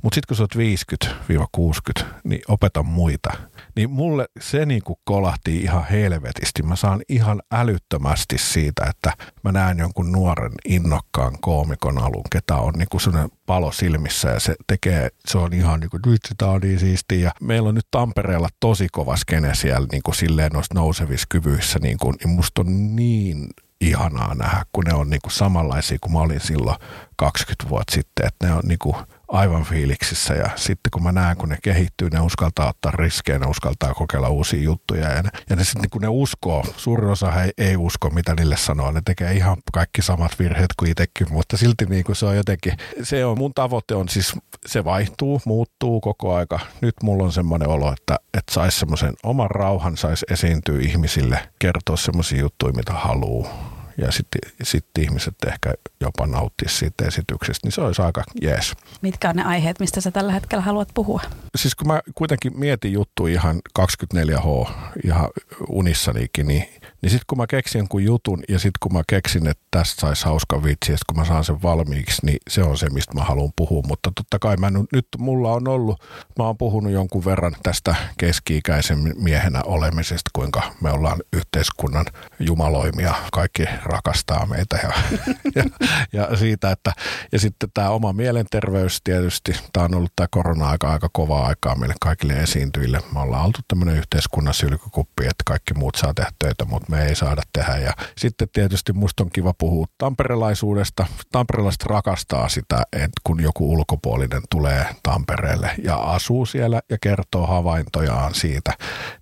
Mutta 0.03 0.15
sitten 0.15 0.29
kun 0.29 0.37
sä 0.37 0.43
oot 0.43 2.03
50-60, 2.03 2.05
niin 2.25 2.43
opeta 2.49 2.83
muita. 2.83 3.31
Niin 3.77 3.91
mulle 3.91 4.27
se 4.41 4.67
niin 4.67 4.83
kuin 4.83 4.99
kolahti 5.05 5.57
ihan 5.57 5.85
helvetisti. 5.91 6.63
Mä 6.63 6.77
saan 6.77 7.03
ihan 7.09 7.43
älyttömästi 7.53 8.39
siitä, 8.39 8.85
että 8.91 9.13
mä 9.45 9.53
näen 9.53 9.79
jonkun 9.79 10.13
nuoren 10.13 10.53
innokkaan 10.65 11.39
koomikon 11.41 11.99
alun, 11.99 12.25
ketä 12.33 12.57
on 12.57 12.75
niin 12.75 12.89
kuin 12.91 13.01
sellainen 13.01 13.31
palo 13.47 13.73
silmissä 13.73 14.29
ja 14.29 14.41
se 14.41 14.55
tekee, 14.67 15.09
se 15.27 15.39
on 15.39 15.53
ihan 15.53 15.81
niin 15.81 15.91
kuin, 15.91 16.01
nyt 16.07 16.21
sitä 16.29 16.47
on 16.47 16.61
niin 16.61 16.81
siistiä. 16.81 17.19
Ja 17.19 17.31
meillä 17.41 17.69
on 17.69 17.75
nyt 17.75 17.87
Tampereella 17.91 18.49
tosi 18.61 18.87
kova 18.93 19.17
skene 19.17 19.55
siellä 19.55 19.89
niin 19.93 20.03
kuin 20.03 20.15
silleen 20.15 20.53
noissa 20.53 20.75
nousevissa 20.75 21.27
kyvyissä, 21.29 21.79
niin, 21.79 21.99
kuin, 21.99 22.15
niin 22.25 22.35
musta 22.35 22.61
on 22.61 22.97
niin 22.97 23.47
ihanaa 23.81 24.35
nähdä, 24.35 24.65
kun 24.73 24.85
ne 24.85 24.95
on 24.95 25.11
niin 25.11 25.21
kuin 25.23 25.33
samanlaisia 25.33 25.99
kuin 26.01 26.13
mä 26.13 26.19
olin 26.19 26.41
silloin 26.41 26.77
20 27.17 27.69
vuotta 27.69 27.95
sitten, 27.95 28.27
että 28.27 28.47
ne 28.47 28.53
on 28.53 28.63
niin 28.65 28.79
kuin 28.79 28.97
aivan 29.29 29.65
fiiliksissä. 29.65 30.35
Ja 30.35 30.51
sitten 30.57 30.91
kun 30.91 31.03
mä 31.03 31.13
näen, 31.13 31.37
kun 31.37 31.49
ne 31.49 31.59
kehittyy, 31.63 32.11
ne 32.11 32.21
uskaltaa 32.21 32.69
ottaa 32.69 32.93
riskejä, 32.93 33.39
ne 33.39 33.47
uskaltaa 33.47 33.95
kokeilla 33.95 34.29
uusia 34.29 34.63
juttuja 34.63 35.09
ja 35.09 35.23
ne, 35.23 35.31
ja 35.51 35.57
ne 35.57 35.65
sitten 35.65 35.91
kun 35.91 36.03
ne 36.03 36.09
uskoo, 36.09 36.65
suurin 36.77 37.11
osa 37.11 37.43
ei, 37.43 37.51
ei 37.59 37.77
usko, 37.77 38.11
mitä 38.11 38.35
niille 38.35 38.57
sanoo, 38.57 38.91
ne 38.91 39.01
tekee 39.05 39.33
ihan 39.33 39.57
kaikki 39.73 40.03
samat 40.03 40.39
virheet 40.39 40.75
kuin 40.79 40.91
itsekin, 40.91 41.33
mutta 41.33 41.57
silti 41.57 41.87
niin 41.87 42.05
kuin 42.05 42.17
se 42.17 42.27
on 42.27 42.37
jotenkin, 42.37 42.73
se 43.03 43.25
on 43.25 43.39
mun 43.39 43.55
tavoite 43.55 43.95
on 43.95 44.09
siis, 44.09 44.37
se 44.67 44.85
vaihtuu, 44.85 45.41
muuttuu 45.45 46.01
koko 46.01 46.35
aika. 46.35 46.61
Nyt 46.81 46.95
mulla 47.03 47.25
on 47.25 47.33
semmoinen 47.33 47.69
olo, 47.69 47.93
että, 47.93 48.17
että 48.35 48.55
saisi 48.55 48.79
semmoisen 48.79 49.13
oman 49.23 49.51
rauhan, 49.51 49.97
saisi 49.97 50.27
esiintyä 50.31 50.81
ihmisille, 50.81 51.49
kertoa 51.59 51.97
semmoisia 51.97 52.41
juttuja, 52.41 52.73
mitä 52.73 52.93
haluaa 52.93 53.78
ja 53.99 54.13
sitten 54.13 54.41
sit 54.63 54.87
ihmiset 54.99 55.35
ehkä 55.47 55.75
jopa 56.01 56.27
nauttisi 56.27 56.77
siitä 56.77 57.07
esityksestä, 57.07 57.67
niin 57.67 57.73
se 57.73 57.81
olisi 57.81 58.03
aika 58.03 58.23
jees. 58.43 58.75
Mitkä 59.03 59.29
on 59.29 59.37
ne 59.37 59.45
aiheet, 59.45 59.81
mistä 59.81 60.01
sä 60.01 60.11
tällä 60.11 60.33
hetkellä 60.33 60.63
haluat 60.63 60.89
puhua? 60.95 61.21
Siis 61.57 61.75
kun 61.75 61.87
mä 61.87 62.01
kuitenkin 62.15 62.59
mietin 62.59 62.93
juttu 62.93 63.27
ihan 63.27 63.61
24H 63.79 64.71
ihan 65.05 65.29
unissanikin, 65.69 66.47
niin 66.47 66.69
niin 67.03 67.11
sitten 67.11 67.25
kun 67.27 67.39
mä 67.39 67.47
keksin 67.47 67.79
jonkun 67.79 68.05
jutun 68.05 68.43
ja 68.49 68.59
sitten 68.59 68.79
kun 68.81 68.93
mä 68.93 69.03
keksin, 69.07 69.47
että 69.47 69.63
tästä 69.79 70.01
saisi 70.01 70.25
hauska 70.25 70.63
vitsi, 70.63 70.93
kun 71.07 71.17
mä 71.17 71.25
saan 71.25 71.45
sen 71.45 71.63
valmiiksi, 71.63 72.27
niin 72.27 72.39
se 72.49 72.63
on 72.63 72.79
se, 72.79 72.91
mistä 72.91 73.15
mä 73.15 73.25
haluan 73.25 73.53
puhua. 73.57 73.83
Mutta 73.89 74.13
totta 74.15 74.39
kai 74.39 74.57
mä 74.57 74.71
nyt, 74.93 75.07
mulla 75.19 75.53
on 75.53 75.69
ollut, 75.69 76.03
mä 76.39 76.45
oon 76.45 76.59
puhunut 76.59 76.93
jonkun 76.93 77.25
verran 77.25 77.57
tästä 77.63 77.95
keski-ikäisen 78.19 79.15
miehenä 79.17 79.63
olemisesta, 79.63 80.31
kuinka 80.33 80.63
me 80.81 80.91
ollaan 80.91 81.19
yhteiskunnan 81.33 82.07
jumaloimia, 82.41 83.15
kaikki 83.33 83.65
rakastaa 83.83 84.47
meitä 84.47 84.77
ja, 84.77 84.93
ja, 85.57 85.65
ja 86.13 86.37
siitä, 86.37 86.71
että 86.71 86.93
ja 87.33 87.39
sitten 87.39 87.71
tämä 87.75 87.91
oma 87.91 88.13
mielenterveys 88.13 89.01
tietysti, 89.05 89.53
tämä 89.73 89.85
on 89.85 89.95
ollut 89.95 90.13
tämä 90.17 90.27
korona-aika 90.31 90.93
aika 90.93 91.09
kovaa 91.13 91.47
aikaa 91.47 91.75
meille 91.75 91.95
kaikille 92.01 92.33
esiintyjille. 92.33 93.01
Me 93.15 93.21
ollaan 93.21 93.45
oltu 93.45 93.61
tämmöinen 93.69 93.97
yhteiskunnan 93.97 94.55
sylkykuppi, 94.55 95.23
että 95.23 95.43
kaikki 95.47 95.75
muut 95.75 95.95
saa 95.95 96.15
tehdä 96.15 96.31
töitä, 96.39 96.65
mutta 96.65 96.91
me 96.91 97.05
ei 97.05 97.15
saada 97.15 97.43
tehdä. 97.53 97.77
Ja 97.77 97.93
sitten 98.17 98.49
tietysti 98.53 98.93
musta 98.93 99.23
on 99.23 99.31
kiva 99.31 99.55
puhua 99.59 99.68
tamperelaisuudesta. 99.99 101.07
Tamperelaiset 101.33 101.83
rakastaa 101.83 102.49
sitä, 102.49 102.83
että 102.93 103.21
kun 103.25 103.43
joku 103.43 103.73
ulkopuolinen 103.73 104.43
tulee 104.51 104.87
Tampereelle 105.03 105.71
ja 105.85 105.97
asuu 105.97 106.47
siellä 106.47 106.81
ja 106.91 106.99
kertoo 107.01 107.47
havaintojaan 107.47 108.35
siitä, 108.35 108.73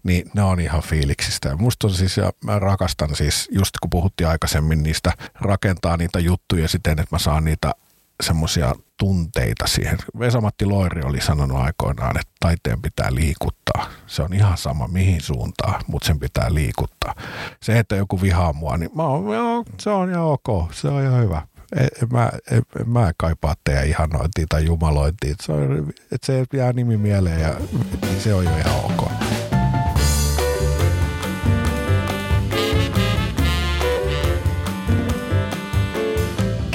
niin 0.02 0.30
ne 0.34 0.42
on 0.42 0.60
ihan 0.60 0.82
fiiliksistä. 0.82 1.48
Ja 1.48 1.56
musta 1.56 1.86
on 1.86 1.92
siis, 1.92 2.16
ja 2.16 2.32
mä 2.44 2.58
rakastan 2.58 3.16
siis, 3.16 3.48
just 3.52 3.70
kun 3.82 3.90
puhuttiin 3.90 4.28
aikaisemmin 4.28 4.82
niistä, 4.82 5.12
rakentaa 5.40 5.96
niitä 5.96 6.18
juttuja 6.18 6.68
siten, 6.68 6.98
että 6.98 7.14
mä 7.14 7.18
saan 7.18 7.44
niitä 7.44 7.72
semmoisia 8.22 8.74
tunteita 8.98 9.66
siihen. 9.66 9.98
Vesamatti 10.18 10.64
Loiri 10.64 11.02
oli 11.04 11.20
sanonut 11.20 11.58
aikoinaan, 11.58 12.20
että 12.20 12.32
taiteen 12.40 12.82
pitää 12.82 13.14
liikuttaa. 13.14 13.90
Se 14.06 14.22
on 14.22 14.32
ihan 14.32 14.58
sama 14.58 14.88
mihin 14.88 15.20
suuntaan, 15.20 15.80
mutta 15.86 16.06
sen 16.06 16.18
pitää 16.18 16.54
liikuttaa. 16.54 17.14
Se, 17.62 17.78
että 17.78 17.96
joku 17.96 18.22
vihaa 18.22 18.52
mua, 18.52 18.76
niin 18.76 18.90
mä 18.94 19.02
oon, 19.02 19.34
joo, 19.34 19.64
se 19.80 19.90
on 19.90 20.10
ihan 20.10 20.24
ok, 20.24 20.72
se 20.72 20.88
on 20.88 21.02
ihan 21.02 21.22
hyvä. 21.22 21.42
En, 21.76 21.88
mä, 22.12 22.30
en, 22.50 22.62
mä 22.86 23.08
en 23.08 23.14
kaipaa 23.16 23.54
teidän 23.64 23.86
ihanointia 23.86 24.46
tai 24.48 24.64
jumalointia. 24.64 25.34
Se, 25.42 25.52
on, 25.52 25.92
että 26.12 26.26
se 26.26 26.44
jää 26.52 26.72
nimi 26.72 26.96
mieleen 26.96 27.40
ja 27.40 27.54
se 28.18 28.34
on 28.34 28.44
jo 28.44 28.56
ihan 28.56 28.84
ok. 28.84 29.10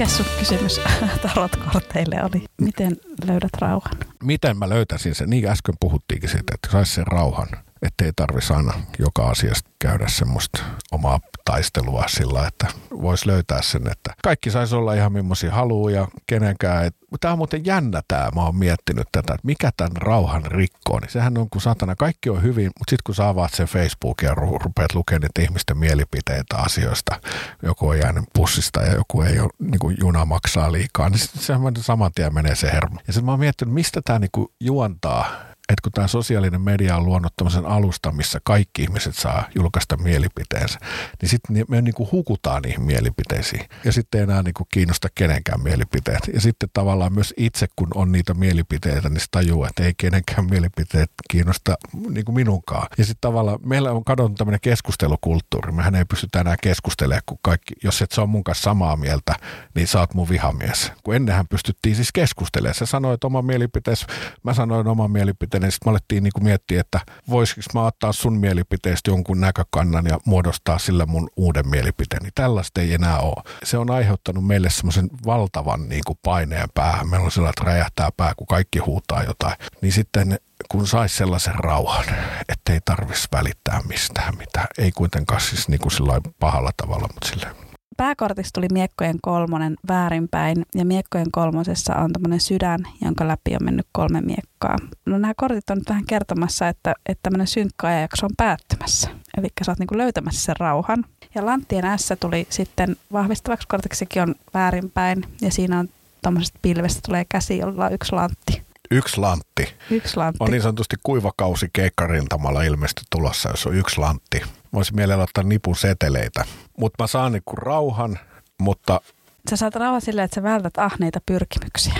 Sun 0.07 0.25
kysymys 0.39 0.81
tarotkorteille 1.27 2.23
oli? 2.23 2.45
Miten 2.61 2.97
löydät 3.25 3.49
rauhan? 3.59 3.93
Miten 4.23 4.57
mä 4.57 4.69
löytäisin 4.69 5.15
sen? 5.15 5.29
Niin 5.29 5.47
äsken 5.47 5.75
puhuttiinkin 5.79 6.29
siitä, 6.29 6.53
että 6.53 6.71
saisi 6.71 6.93
sen 6.93 7.07
rauhan. 7.07 7.47
Että 7.81 8.05
ei 8.05 8.11
tarvitsisi 8.15 8.53
aina 8.53 8.73
joka 8.99 9.29
asiasta 9.29 9.69
käydä 9.79 10.07
semmoista 10.07 10.63
omaa 10.91 11.19
taistelua 11.45 12.03
sillä, 12.07 12.47
että 12.47 12.67
voisi 13.01 13.27
löytää 13.27 13.61
sen, 13.61 13.91
että 13.91 14.13
kaikki 14.23 14.51
saisi 14.51 14.75
olla 14.75 14.93
ihan 14.93 15.11
millaisia 15.11 15.51
haluaa 15.51 15.91
ja 15.91 16.07
kenenkään. 16.27 16.91
Tämä 17.19 17.31
on 17.31 17.37
muuten 17.37 17.65
jännä 17.65 18.01
tämä, 18.07 18.29
mä 18.35 18.43
oon 18.43 18.55
miettinyt 18.55 19.07
tätä, 19.11 19.33
että 19.33 19.45
mikä 19.47 19.71
tämän 19.77 19.97
rauhan 19.97 20.45
rikkoo. 20.45 20.99
Niin 20.99 21.11
sehän 21.11 21.37
on, 21.37 21.49
kun 21.49 21.61
satana, 21.61 21.95
kaikki 21.95 22.29
on 22.29 22.43
hyvin, 22.43 22.65
mutta 22.65 22.89
sitten 22.89 23.03
kun 23.05 23.15
sä 23.15 23.27
avaat 23.27 23.53
sen 23.53 23.67
Facebookin 23.67 24.27
ja 24.27 24.35
rupeat 24.35 24.95
lukemaan 24.95 25.21
niitä 25.21 25.41
ihmisten 25.41 25.77
mielipiteitä 25.77 26.57
asioista, 26.57 27.19
joku 27.63 27.87
on 27.87 27.99
jäänyt 27.99 28.23
pussista 28.33 28.81
ja 28.81 28.93
joku 28.93 29.21
ei 29.21 29.39
ole, 29.39 29.49
niin 29.59 29.79
kuin 29.79 29.97
juna 29.99 30.25
maksaa 30.25 30.71
liikaa, 30.71 31.09
niin 31.09 31.19
se 31.19 31.53
saman 31.79 32.11
tien 32.15 32.33
menee 32.33 32.55
se 32.55 32.71
hermo. 32.71 32.99
Ja 33.07 33.13
sitten 33.13 33.25
mä 33.25 33.31
oon 33.31 33.39
miettinyt, 33.39 33.73
mistä 33.73 34.01
tämä 34.05 34.19
niin 34.19 34.47
juontaa 34.59 35.50
että 35.71 35.83
kun 35.83 35.91
tämä 35.91 36.07
sosiaalinen 36.07 36.61
media 36.61 36.97
on 36.97 37.05
luonut 37.05 37.33
tämmöisen 37.35 37.65
alusta, 37.65 38.11
missä 38.11 38.39
kaikki 38.43 38.81
ihmiset 38.81 39.15
saa 39.15 39.43
julkaista 39.55 39.97
mielipiteensä, 39.97 40.79
niin 41.21 41.29
sitten 41.29 41.65
me 41.67 41.81
niin 41.81 41.93
kuin 41.93 42.11
hukutaan 42.11 42.61
niihin 42.61 42.81
mielipiteisiin. 42.81 43.65
Ja 43.83 43.91
sitten 43.91 44.19
ei 44.19 44.23
enää 44.23 44.43
niin 44.43 44.53
kuin 44.53 44.67
kiinnosta 44.73 45.07
kenenkään 45.15 45.61
mielipiteet. 45.61 46.29
Ja 46.33 46.41
sitten 46.41 46.69
tavallaan 46.73 47.13
myös 47.13 47.33
itse, 47.37 47.67
kun 47.75 47.87
on 47.95 48.11
niitä 48.11 48.33
mielipiteitä, 48.33 49.09
niin 49.09 49.21
tajuu, 49.31 49.65
että 49.65 49.83
ei 49.83 49.93
kenenkään 49.97 50.45
mielipiteet 50.49 51.11
kiinnosta 51.29 51.77
niin 52.09 52.25
kuin 52.25 52.35
minunkaan. 52.35 52.87
Ja 52.97 53.05
sitten 53.05 53.21
tavallaan 53.21 53.59
meillä 53.65 53.91
on 53.91 54.03
kadonnut 54.03 54.37
tämmöinen 54.37 54.61
keskustelukulttuuri. 54.61 55.71
Mehän 55.71 55.95
ei 55.95 56.05
pystytä 56.05 56.41
enää 56.41 56.55
keskustelemaan, 56.61 57.21
kun 57.25 57.37
kaikki, 57.41 57.73
jos 57.83 58.01
et 58.01 58.11
sä 58.11 58.21
on 58.21 58.29
mun 58.29 58.43
kanssa 58.43 58.63
samaa 58.63 58.97
mieltä, 58.97 59.35
niin 59.75 59.87
sä 59.87 59.99
oot 59.99 60.13
mun 60.13 60.29
vihamies. 60.29 60.91
Kun 61.03 61.15
ennenhän 61.15 61.47
pystyttiin 61.47 61.95
siis 61.95 62.11
keskustelemaan. 62.11 62.75
Sä 62.75 62.85
sanoit 62.85 63.23
oma 63.23 63.41
mielipiteesi, 63.41 64.05
mä 64.43 64.53
sanoin 64.53 64.87
oman 64.87 65.11
mielipiteen 65.11 65.60
niin 65.61 65.71
sitten 65.71 65.87
me 65.87 65.91
alettiin 65.91 66.23
niin 66.23 66.33
kuin 66.33 66.43
miettiä, 66.43 66.81
että 66.81 66.99
voisiko 67.29 67.61
mä 67.73 67.85
ottaa 67.85 68.13
sun 68.13 68.37
mielipiteestä 68.37 69.11
jonkun 69.11 69.41
näkökannan 69.41 70.05
ja 70.05 70.19
muodostaa 70.25 70.79
sillä 70.79 71.05
mun 71.05 71.29
uuden 71.37 71.67
mielipiteeni. 71.67 72.29
Tällaista 72.35 72.81
ei 72.81 72.93
enää 72.93 73.19
ole. 73.19 73.43
Se 73.63 73.77
on 73.77 73.91
aiheuttanut 73.91 74.47
meille 74.47 74.69
semmoisen 74.69 75.09
valtavan 75.25 75.89
niin 75.89 76.01
kuin 76.07 76.19
paineen 76.23 76.69
päähän. 76.73 77.09
Meillä 77.09 77.25
on 77.25 77.31
sellainen, 77.31 77.53
että 77.59 77.71
räjähtää 77.71 78.09
pää, 78.17 78.33
kun 78.37 78.47
kaikki 78.47 78.79
huutaa 78.79 79.23
jotain. 79.23 79.55
Niin 79.81 79.93
sitten 79.93 80.39
kun 80.69 80.87
saisi 80.87 81.17
sellaisen 81.17 81.55
rauhan, 81.55 82.05
ettei 82.49 82.79
tarvitsisi 82.85 83.27
välittää 83.31 83.81
mistään 83.87 84.37
mitään. 84.37 84.67
Ei 84.77 84.91
kuitenkaan 84.91 85.41
siis 85.41 85.67
niin 85.67 85.81
kuin 85.81 86.21
pahalla 86.39 86.71
tavalla, 86.77 87.07
mutta 87.13 87.27
silleen 87.27 87.55
pääkortista 87.97 88.51
tuli 88.53 88.67
miekkojen 88.73 89.17
kolmonen 89.21 89.75
väärinpäin 89.87 90.65
ja 90.75 90.85
miekkojen 90.85 91.31
kolmosessa 91.31 91.95
on 91.95 92.13
tämmöinen 92.13 92.39
sydän, 92.39 92.79
jonka 93.01 93.27
läpi 93.27 93.51
on 93.51 93.65
mennyt 93.65 93.87
kolme 93.91 94.21
miekkaa. 94.21 94.75
No 95.05 95.17
nämä 95.17 95.33
kortit 95.37 95.69
on 95.69 95.77
nyt 95.77 95.89
vähän 95.89 96.05
kertomassa, 96.05 96.67
että, 96.67 96.95
että 97.05 97.19
tämmöinen 97.23 97.47
synkkä 97.47 97.87
ajanjakso 97.87 98.25
on 98.25 98.35
päättymässä. 98.37 99.09
Eli 99.37 99.47
sä 99.65 99.71
oot 99.71 99.79
niinku 99.79 99.97
löytämässä 99.97 100.41
sen 100.41 100.55
rauhan. 100.59 101.05
Ja 101.35 101.45
Lanttien 101.45 101.99
S 101.99 102.13
tuli 102.19 102.47
sitten 102.49 102.95
vahvistavaksi 103.13 103.67
kortiksikin 103.67 104.21
on 104.21 104.35
väärinpäin 104.53 105.25
ja 105.41 105.51
siinä 105.51 105.79
on 105.79 105.89
tuommoisesta 106.21 106.59
pilvestä 106.61 106.99
tulee 107.05 107.25
käsi, 107.29 107.57
jolla 107.57 107.85
on 107.85 107.93
yksi 107.93 108.11
lantti. 108.11 108.61
Yksi 108.91 109.17
lantti. 109.17 109.73
Yksi 109.89 110.17
lantti. 110.17 110.43
On 110.43 110.51
niin 110.51 110.61
sanotusti 110.61 110.95
kuivakausi 111.03 111.69
keikkarintamalla 111.73 112.63
ilmeisesti 112.63 113.01
tulossa, 113.09 113.49
jos 113.49 113.67
on 113.67 113.75
yksi 113.75 113.97
lantti. 113.97 114.41
Voisin 114.73 114.95
mielellä 114.95 115.23
ottaa 115.23 115.43
nipun 115.43 115.75
seteleitä. 115.75 116.45
Mutta 116.77 117.03
mä 117.03 117.07
saan 117.07 117.31
niinku 117.31 117.55
rauhan, 117.55 118.19
mutta... 118.61 119.01
Sä 119.49 119.55
saat 119.55 119.75
rauhan 119.75 120.01
silleen, 120.01 120.25
että 120.25 120.35
sä 120.35 120.43
vältät 120.43 120.77
ahneita 120.77 121.19
pyrkimyksiä. 121.25 121.93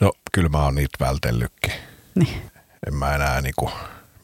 No, 0.00 0.12
kyllä 0.32 0.48
mä 0.48 0.64
oon 0.64 0.74
niitä 0.74 1.04
vältellytkin. 1.04 1.72
Niin. 2.14 2.42
En 2.86 2.94
mä 2.94 3.14
enää 3.14 3.40
niinku... 3.40 3.70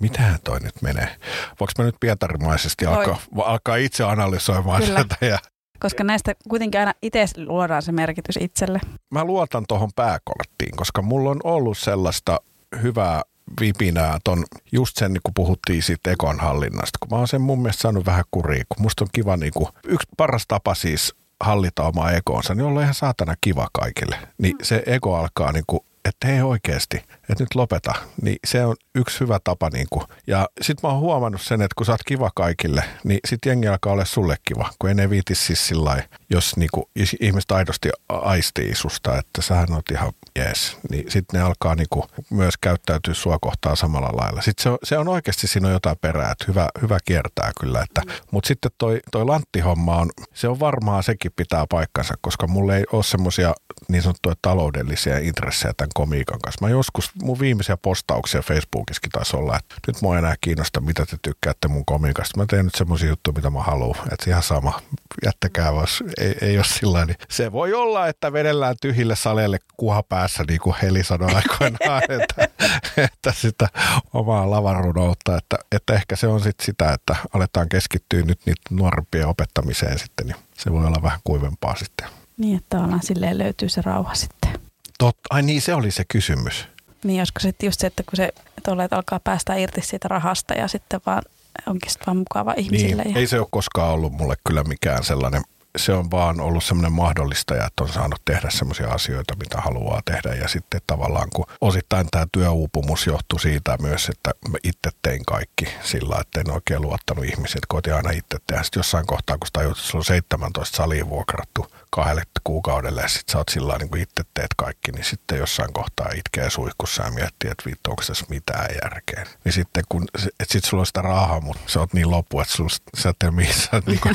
Mitähän 0.00 0.38
toi 0.44 0.60
nyt 0.60 0.82
menee? 0.82 1.16
Voinko 1.60 1.72
mä 1.78 1.84
nyt 1.84 1.96
pietarimaisesti 2.00 2.86
alkaa, 2.86 3.18
alkaa 3.44 3.76
itse 3.76 4.04
analysoimaan 4.04 4.82
Kyllä. 4.82 5.04
tätä 5.04 5.26
ja 5.26 5.38
koska 5.82 6.04
näistä 6.04 6.34
kuitenkin 6.48 6.80
aina 6.80 6.94
itse 7.02 7.26
luodaan 7.36 7.82
se 7.82 7.92
merkitys 7.92 8.36
itselle. 8.40 8.80
Mä 9.10 9.24
luotan 9.24 9.64
tuohon 9.68 9.90
pääkorttiin, 9.96 10.76
koska 10.76 11.02
mulla 11.02 11.30
on 11.30 11.40
ollut 11.44 11.78
sellaista 11.78 12.40
hyvää 12.82 13.22
vipinää 13.60 14.18
ton, 14.24 14.44
just 14.72 14.96
sen, 14.96 15.12
niin 15.12 15.20
kun 15.24 15.34
puhuttiin 15.34 15.82
siitä 15.82 16.10
ekon 16.10 16.40
hallinnasta, 16.40 16.98
kun 17.00 17.08
mä 17.10 17.16
oon 17.16 17.28
sen 17.28 17.40
mun 17.40 17.62
mielestä 17.62 17.80
saanut 17.82 18.06
vähän 18.06 18.24
kuriin, 18.30 18.66
kun 18.68 18.82
musta 18.82 19.04
on 19.04 19.08
kiva, 19.12 19.36
niin 19.36 19.52
kuin, 19.56 19.68
yksi 19.84 20.08
paras 20.16 20.44
tapa 20.48 20.74
siis 20.74 21.14
hallita 21.40 21.82
omaa 21.82 22.10
ekoonsa, 22.12 22.54
niin 22.54 22.64
olla 22.64 22.82
ihan 22.82 22.94
saatana 22.94 23.34
kiva 23.40 23.68
kaikille. 23.72 24.18
Niin 24.38 24.56
se 24.62 24.82
ego 24.86 25.16
alkaa 25.16 25.52
niin 25.52 25.64
kuin, 25.66 25.80
että 26.04 26.26
hei 26.26 26.42
oikeasti, 26.42 26.96
että 26.96 27.44
nyt 27.44 27.54
lopeta. 27.54 27.94
Niin 28.22 28.36
se 28.46 28.64
on 28.64 28.76
yksi 28.94 29.20
hyvä 29.20 29.38
tapa. 29.44 29.70
Niin 29.72 29.86
kuin. 29.90 30.04
Ja 30.26 30.48
sitten 30.60 30.88
mä 30.88 30.92
oon 30.92 31.00
huomannut 31.00 31.42
sen, 31.42 31.62
että 31.62 31.74
kun 31.76 31.86
sä 31.86 31.92
oot 31.92 32.00
kiva 32.06 32.30
kaikille, 32.34 32.84
niin 33.04 33.20
sitten 33.28 33.50
jengi 33.50 33.68
alkaa 33.68 33.92
olla 33.92 34.04
sulle 34.04 34.36
kiva. 34.44 34.70
Kun 34.78 34.88
ei 34.88 34.94
ne 34.94 35.10
viiti 35.10 35.34
siis 35.34 35.68
sillä 35.68 36.02
jos 36.30 36.56
niin 36.56 36.68
kuin, 36.74 36.86
ihmiset 37.20 37.50
aidosti 37.50 37.90
aistii 38.08 38.74
susta, 38.74 39.18
että 39.18 39.42
sähän 39.42 39.72
oot 39.72 39.90
ihan 39.90 40.12
jees, 40.36 40.78
niin 40.90 41.10
sitten 41.10 41.40
ne 41.40 41.46
alkaa 41.46 41.74
niin 41.74 41.86
kuin, 41.90 42.04
myös 42.30 42.54
käyttäytyä 42.60 43.14
sua 43.14 43.38
kohtaan 43.40 43.76
samalla 43.76 44.10
lailla. 44.12 44.42
Sitten 44.42 44.62
se 44.62 44.70
on, 44.70 44.78
se 44.84 44.98
on 44.98 45.08
oikeasti, 45.08 45.46
siinä 45.46 45.68
on 45.68 45.72
jotain 45.72 45.96
perää, 46.00 46.30
että 46.30 46.44
hyvä, 46.48 46.68
hyvä 46.82 46.98
kiertää 47.04 47.50
kyllä. 47.60 47.82
Että, 47.82 48.02
mutta 48.30 48.48
sitten 48.48 48.70
toi, 48.78 49.00
toi 49.10 49.24
lanttihomma 49.24 49.96
on, 49.96 50.10
se 50.34 50.48
on 50.48 50.60
varmaan 50.60 51.02
sekin 51.02 51.32
pitää 51.36 51.66
paikkansa, 51.70 52.14
koska 52.20 52.46
mulle 52.46 52.76
ei 52.76 52.84
ole 52.92 53.02
semmoisia 53.02 53.54
niin 53.88 54.02
sanottuja 54.02 54.34
taloudellisia 54.42 55.18
intressejä 55.18 55.74
tämän 55.76 55.90
komiikan 55.94 56.40
kanssa. 56.40 56.66
Mä 56.66 56.70
joskus, 56.70 57.10
mun 57.22 57.38
viimeisiä 57.38 57.76
postauksia 57.76 58.42
Facebookissakin 58.42 59.10
taisi 59.10 59.36
olla, 59.36 59.56
että 59.56 59.74
nyt 59.86 60.02
mua 60.02 60.18
enää 60.18 60.34
kiinnosta, 60.40 60.80
mitä 60.80 61.06
te 61.06 61.16
tykkäätte 61.22 61.68
mun 61.68 61.84
komiikasta. 61.84 62.40
Mä 62.40 62.46
teen 62.46 62.64
nyt 62.64 62.74
semmoisia 62.74 63.08
juttuja, 63.08 63.34
mitä 63.34 63.50
mä 63.50 63.62
haluan. 63.62 64.12
Että 64.12 64.30
ihan 64.30 64.42
sama, 64.42 64.80
jättäkää 65.24 65.72
vaan, 65.72 65.86
ei, 66.20 66.34
ei 66.40 66.56
ole 66.56 66.64
sillä 66.64 67.04
niin 67.04 67.16
Se 67.28 67.52
voi 67.52 67.74
olla, 67.74 68.08
että 68.08 68.32
vedellään 68.32 68.76
tyhjille 68.80 69.16
saleille 69.16 69.58
kuha 69.76 70.02
päässä, 70.02 70.44
niin 70.48 70.60
kuin 70.60 70.76
Heli 70.82 71.04
sanoi 71.04 71.34
aikoinaan, 71.34 72.02
että, 72.20 72.48
että 72.96 73.32
sitä 73.32 73.68
omaa 74.12 74.50
lavarunoutta, 74.50 75.36
että, 75.36 75.58
että 75.72 75.94
ehkä 75.94 76.16
se 76.16 76.26
on 76.26 76.40
sitten 76.40 76.66
sitä, 76.66 76.92
että 76.92 77.16
aletaan 77.34 77.68
keskittyä 77.68 78.22
nyt 78.22 78.40
niitä 78.46 78.62
nuorempien 78.70 79.26
opettamiseen 79.26 79.98
sitten, 79.98 80.26
niin 80.26 80.36
se 80.54 80.72
voi 80.72 80.86
olla 80.86 81.02
vähän 81.02 81.20
kuivempaa 81.24 81.76
sitten. 81.76 82.08
Niin, 82.36 82.56
että 82.56 82.80
ollaan 82.80 83.02
silleen 83.02 83.38
löytyy 83.38 83.68
se 83.68 83.82
rauha 83.82 84.14
sitten. 84.14 84.61
Totta, 85.02 85.28
ai 85.30 85.42
niin, 85.42 85.62
se 85.62 85.74
oli 85.74 85.90
se 85.90 86.04
kysymys. 86.08 86.68
Niin, 87.04 87.18
josko 87.18 87.40
sitten 87.40 87.66
just 87.66 87.80
se, 87.80 87.86
että 87.86 88.02
kun 88.02 88.16
se 88.16 88.32
että 88.58 88.72
olet, 88.72 88.92
alkaa 88.92 89.20
päästä 89.20 89.54
irti 89.54 89.80
siitä 89.82 90.08
rahasta 90.08 90.54
ja 90.54 90.68
sitten 90.68 91.00
vaan 91.06 91.22
onkin 91.66 91.90
sitten 91.90 92.06
vaan 92.06 92.16
mukava 92.16 92.54
ihmisille. 92.56 93.02
Niin, 93.02 93.14
ja... 93.14 93.20
ei 93.20 93.26
se 93.26 93.38
ole 93.38 93.46
koskaan 93.50 93.92
ollut 93.92 94.12
mulle 94.12 94.34
kyllä 94.44 94.64
mikään 94.64 95.04
sellainen 95.04 95.42
se 95.76 95.92
on 95.92 96.10
vaan 96.10 96.40
ollut 96.40 96.64
semmoinen 96.64 96.92
mahdollistaja, 96.92 97.66
että 97.66 97.84
on 97.84 97.92
saanut 97.92 98.20
tehdä 98.24 98.50
semmoisia 98.50 98.88
asioita, 98.88 99.36
mitä 99.36 99.60
haluaa 99.60 100.00
tehdä. 100.04 100.34
Ja 100.34 100.48
sitten 100.48 100.80
tavallaan, 100.86 101.28
kun 101.34 101.46
osittain 101.60 102.06
tämä 102.10 102.26
työuupumus 102.32 103.06
johtui 103.06 103.40
siitä 103.40 103.76
myös, 103.80 104.08
että 104.08 104.30
mä 104.50 104.58
itse 104.64 104.90
tein 105.02 105.24
kaikki 105.26 105.68
sillä, 105.82 106.16
että 106.20 106.40
en 106.40 106.50
oikein 106.50 106.82
luottanut 106.82 107.24
ihmiset, 107.24 107.60
koitin 107.68 107.94
aina 107.94 108.10
itse 108.10 108.38
tehdä. 108.46 108.62
Sitten 108.62 108.80
jossain 108.80 109.06
kohtaa, 109.06 109.38
kun 109.38 109.62
että 109.62 109.82
sulla 109.82 110.00
on 110.00 110.04
17 110.04 110.76
salia 110.76 111.08
vuokrattu 111.08 111.66
kahdelle 111.94 112.22
kuukaudelle 112.44 113.00
ja 113.00 113.08
sitten 113.08 113.32
sä 113.32 113.38
oot 113.38 113.48
sillä 113.48 113.78
niin 113.78 113.90
kuin 113.90 114.02
itse 114.02 114.22
teet 114.34 114.54
kaikki, 114.56 114.92
niin 114.92 115.04
sitten 115.04 115.38
jossain 115.38 115.72
kohtaa 115.72 116.08
itkee 116.14 116.50
suihkussa 116.50 117.02
ja 117.02 117.10
miettii, 117.10 117.50
että 117.50 117.64
vittu, 117.66 117.90
onko 117.90 118.02
tässä 118.06 118.26
mitään 118.28 118.66
järkeä. 118.82 119.26
Niin 119.44 119.52
sitten 119.52 119.84
kun, 119.88 120.04
että 120.14 120.52
sit 120.52 120.64
sulla 120.64 120.80
on 120.80 120.86
sitä 120.86 121.02
rahaa, 121.02 121.40
mutta 121.40 121.62
sä 121.66 121.80
oot 121.80 121.92
niin 121.92 122.10
loppu, 122.10 122.40
että 122.40 122.54
sulla, 122.54 122.70
sä 122.96 123.08
et 123.08 123.16
missä, 123.30 123.82
niin 123.86 124.00
kuin, 124.00 124.14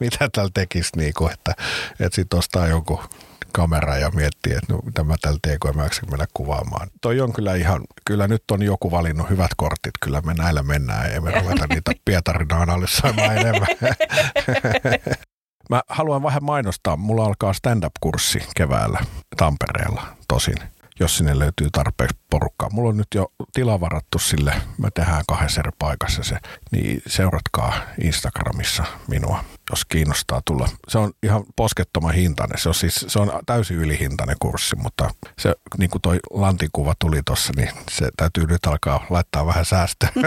mitä 0.00 0.28
täällä 0.32 0.50
tekisi, 0.54 0.90
niin 0.96 1.14
kuin, 1.16 1.32
että, 1.32 1.54
että 2.00 2.14
sitten 2.14 2.38
ostaa 2.38 2.68
joku 2.68 3.00
kamera 3.52 3.96
ja 3.96 4.10
miettii, 4.10 4.52
että 4.52 4.72
no, 4.72 4.78
mitä 4.84 5.04
mä 5.04 5.14
täällä 5.20 5.38
teen, 5.42 5.58
kun 5.60 5.76
mä 5.76 5.88
mennä 6.10 6.26
kuvaamaan. 6.34 6.90
Toi 7.00 7.20
on 7.20 7.32
kyllä 7.32 7.54
ihan, 7.54 7.80
kyllä 8.04 8.28
nyt 8.28 8.50
on 8.50 8.62
joku 8.62 8.90
valinnut 8.90 9.30
hyvät 9.30 9.50
kortit, 9.56 9.92
kyllä 10.00 10.20
me 10.20 10.34
näillä 10.34 10.62
mennään, 10.62 11.10
ei 11.10 11.20
me 11.20 11.40
ruveta 11.40 11.66
niitä 11.66 11.92
Pietarina 12.04 12.62
analysoimaan 12.62 13.36
enemmän. 13.36 13.68
Mä 15.70 15.82
haluan 15.88 16.22
vähän 16.22 16.44
mainostaa. 16.44 16.96
Mulla 16.96 17.24
alkaa 17.24 17.52
stand-up-kurssi 17.52 18.42
keväällä 18.56 19.00
Tampereella 19.36 20.02
tosin, 20.28 20.56
jos 21.00 21.16
sinne 21.16 21.38
löytyy 21.38 21.68
tarpeeksi 21.72 22.16
porukkaa. 22.30 22.70
Mulla 22.70 22.88
on 22.88 22.96
nyt 22.96 23.08
jo 23.14 23.32
tila 23.52 23.80
varattu 23.80 24.18
sille. 24.18 24.54
Mä 24.78 24.88
tehdään 24.90 25.24
kahdessa 25.28 25.60
eri 25.60 25.70
paikassa 25.78 26.22
se. 26.22 26.36
Niin 26.72 27.02
seuratkaa 27.06 27.72
Instagramissa 28.02 28.84
minua, 29.08 29.44
jos 29.70 29.84
kiinnostaa 29.84 30.42
tulla. 30.44 30.68
Se 30.88 30.98
on 30.98 31.12
ihan 31.22 31.44
poskettoman 31.56 32.14
hintainen. 32.14 32.58
Se 32.58 32.68
on, 32.68 32.74
siis, 32.74 33.04
se 33.08 33.18
on 33.18 33.32
täysin 33.46 33.76
ylihintainen 33.76 34.36
kurssi, 34.38 34.76
mutta 34.76 35.10
se, 35.38 35.54
niin 35.78 35.90
kuin 35.90 36.02
toi 36.02 36.18
lantikuva 36.30 36.94
tuli 36.98 37.22
tuossa, 37.26 37.52
niin 37.56 37.70
se 37.90 38.08
täytyy 38.16 38.46
nyt 38.46 38.66
alkaa 38.66 39.06
laittaa 39.10 39.46
vähän 39.46 39.64
säästöä. 39.64 40.08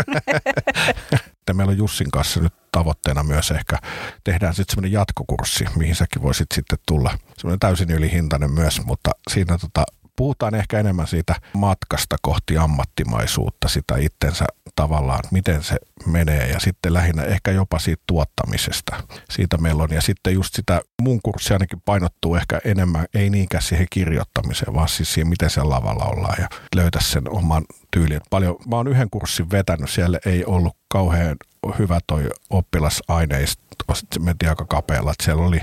Meillä 1.54 1.72
on 1.72 1.78
Jussin 1.78 2.12
kanssa 2.12 2.40
nyt 2.40 2.54
tavoitteena 2.72 3.24
myös 3.24 3.52
ehkä 3.52 3.78
tehdään 4.24 4.54
sitten 4.54 4.74
semmoinen 4.74 4.92
jatkokurssi, 4.92 5.66
mihin 5.76 5.96
säkin 5.96 6.22
voisit 6.22 6.48
sitten 6.54 6.80
tulla. 6.88 7.18
Semmoinen 7.38 7.60
täysin 7.60 7.92
ylihintainen 7.92 8.52
myös, 8.52 8.86
mutta 8.86 9.12
siinä 9.32 9.58
tota, 9.58 9.84
puhutaan 10.18 10.56
ehkä 10.56 10.80
enemmän 10.80 11.08
siitä 11.08 11.36
matkasta 11.54 12.16
kohti 12.22 12.58
ammattimaisuutta, 12.58 13.68
sitä 13.68 13.98
itsensä 13.98 14.46
tavallaan, 14.76 15.24
miten 15.32 15.64
se 15.64 15.78
menee 16.06 16.48
ja 16.48 16.60
sitten 16.60 16.94
lähinnä 16.94 17.24
ehkä 17.24 17.52
jopa 17.52 17.80
siitä 17.80 18.04
tuottamisesta. 18.08 19.04
Siitä 19.30 19.58
meillä 19.58 19.84
on 19.84 19.94
ja 19.94 20.02
sitten 20.02 20.34
just 20.34 20.56
sitä 20.56 20.82
mun 21.02 21.20
kurssi 21.24 21.54
ainakin 21.54 21.82
painottuu 21.86 22.36
ehkä 22.36 22.62
enemmän, 22.66 23.06
ei 23.14 23.30
niinkään 23.30 23.64
siihen 23.64 23.88
kirjoittamiseen, 23.90 24.74
vaan 24.74 24.90
siis 24.90 25.14
siihen, 25.14 25.28
miten 25.28 25.50
se 25.50 25.64
lavalla 25.64 26.06
ollaan 26.06 26.36
ja 26.40 26.48
löytää 26.76 27.02
sen 27.02 27.30
oman 27.30 27.64
tyylin. 27.92 28.22
Paljon, 28.30 28.56
mä 28.70 28.76
oon 28.76 28.88
yhden 28.88 29.10
kurssin 29.10 29.52
vetänyt, 29.52 29.90
siellä 29.90 30.20
ei 30.26 30.46
ollut 30.46 30.78
kauhean 30.90 31.36
hyvä 31.80 32.00
toi 32.08 32.30
oppilasaineisto, 32.50 33.64
se 33.96 34.20
meni 34.20 34.50
aika 34.50 34.66
kapealla, 34.66 35.12
että 35.12 35.26
siellä 35.26 35.46
oli 35.46 35.60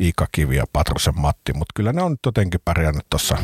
Iika 0.00 0.26
Kivi 0.32 0.56
ja 0.56 0.64
Patrosen 0.72 1.20
Matti, 1.20 1.52
mutta 1.52 1.72
kyllä 1.74 1.92
ne 1.92 2.02
on 2.02 2.12
nyt 2.12 2.20
jotenkin 2.26 2.60
pärjännyt 2.64 3.06
tuossa 3.10 3.38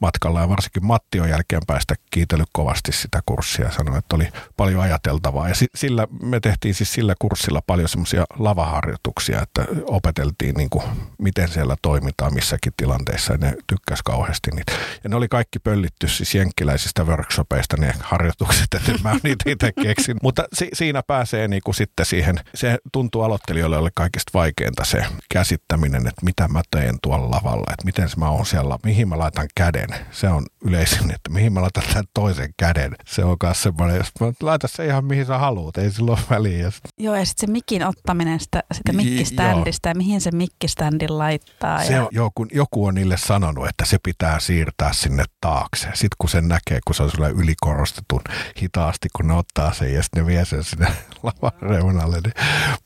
matkalla 0.00 0.40
ja 0.40 0.48
varsinkin 0.48 0.86
Matti 0.86 1.20
on 1.20 1.28
jälkeen 1.28 1.62
päästä 1.66 1.94
kiitellyt 2.10 2.48
kovasti 2.52 2.92
sitä 2.92 3.20
kurssia 3.26 3.64
ja 3.64 3.72
sanoi, 3.72 3.98
että 3.98 4.16
oli 4.16 4.28
paljon 4.56 4.80
ajateltavaa 4.80 5.48
ja 5.48 5.54
sillä, 5.74 6.06
me 6.22 6.40
tehtiin 6.40 6.74
siis 6.74 6.92
sillä 6.92 7.14
kurssilla 7.18 7.62
paljon 7.66 7.88
semmoisia 7.88 8.24
lavaharjoituksia, 8.38 9.42
että 9.42 9.66
opeteltiin 9.86 10.54
niin 10.54 10.70
kuin, 10.70 10.84
miten 11.18 11.48
siellä 11.48 11.76
toimitaan 11.82 12.34
missäkin 12.34 12.72
tilanteissa 12.76 13.32
ja 13.32 13.38
ne 13.38 13.54
tykkäs 13.66 14.02
kauheasti 14.02 14.50
niitä. 14.50 14.72
Ja 15.04 15.10
ne 15.10 15.16
oli 15.16 15.28
kaikki 15.28 15.58
pöllitty 15.58 16.08
siis 16.08 16.34
jenkkiläisistä 16.34 17.04
workshopeista 17.04 17.76
ne 17.76 17.94
harjoitukset, 18.00 18.68
että 18.74 18.92
mä 19.02 19.16
niitä 19.22 19.50
itse 19.50 19.72
keksin. 19.82 20.16
Mutta 20.22 20.44
si- 20.52 20.70
siinä 20.72 21.02
pääsee 21.06 21.48
niin 21.48 21.62
kuin 21.64 21.74
sitten 21.74 22.06
siihen, 22.06 22.36
se 22.54 22.78
tuntuu 22.92 23.22
aloittelijoille 23.22 23.90
kaikista 23.94 24.30
vaikeinta 24.34 24.84
se 24.84 25.04
käsittäminen 25.30 25.91
ihminen, 25.94 26.08
että 26.08 26.24
mitä 26.24 26.48
mä 26.48 26.62
teen 26.70 26.98
tuolla 27.02 27.30
lavalla, 27.30 27.72
että 27.72 27.84
miten 27.84 28.08
mä 28.16 28.30
oon 28.30 28.46
siellä, 28.46 28.78
mihin 28.84 29.08
mä 29.08 29.18
laitan 29.18 29.48
käden. 29.54 29.88
Se 30.10 30.28
on 30.28 30.46
yleisin, 30.64 31.10
että 31.10 31.30
mihin 31.30 31.52
mä 31.52 31.62
laitan 31.62 31.82
tämän 31.88 32.04
toisen 32.14 32.54
käden. 32.56 32.96
Se 33.06 33.24
on 33.24 33.36
myös 33.42 33.62
semmoinen, 33.62 33.96
jos 33.96 34.12
mä 34.20 34.32
laitan 34.42 34.70
se 34.72 34.86
ihan 34.86 35.04
mihin 35.04 35.26
sä 35.26 35.38
haluat, 35.38 35.78
ei 35.78 35.90
sillä 35.90 36.10
ole 36.10 36.20
väliä. 36.30 36.72
Joo, 36.98 37.14
ja 37.14 37.26
sitten 37.26 37.46
se 37.46 37.52
mikin 37.52 37.86
ottaminen 37.86 38.40
sitä, 38.40 38.62
sitä 38.72 38.92
mikkiständistä 38.92 39.88
ja 39.88 39.94
mihin 39.94 40.20
se 40.20 40.30
mikkiständin 40.30 41.18
laittaa. 41.18 41.84
Se 41.84 41.92
ja... 41.92 42.02
on, 42.02 42.08
joku, 42.10 42.46
joku 42.52 42.86
on 42.86 42.94
niille 42.94 43.16
sanonut, 43.16 43.68
että 43.68 43.84
se 43.84 43.98
pitää 44.02 44.40
siirtää 44.40 44.92
sinne 44.92 45.24
taakse. 45.40 45.86
Sitten 45.88 46.16
kun 46.18 46.28
sen 46.28 46.48
näkee, 46.48 46.78
kun 46.86 46.94
se 46.94 47.02
on 47.02 47.10
sulle 47.10 47.30
ylikorostetun 47.30 48.20
hitaasti, 48.62 49.08
kun 49.16 49.28
ne 49.28 49.34
ottaa 49.34 49.72
sen 49.72 49.94
ja 49.94 50.02
sitten 50.02 50.22
ne 50.22 50.26
vie 50.26 50.44
sen 50.44 50.64
sinne 50.64 50.86
lavan 51.22 51.52
reunalle, 51.60 52.20
niin 52.24 52.34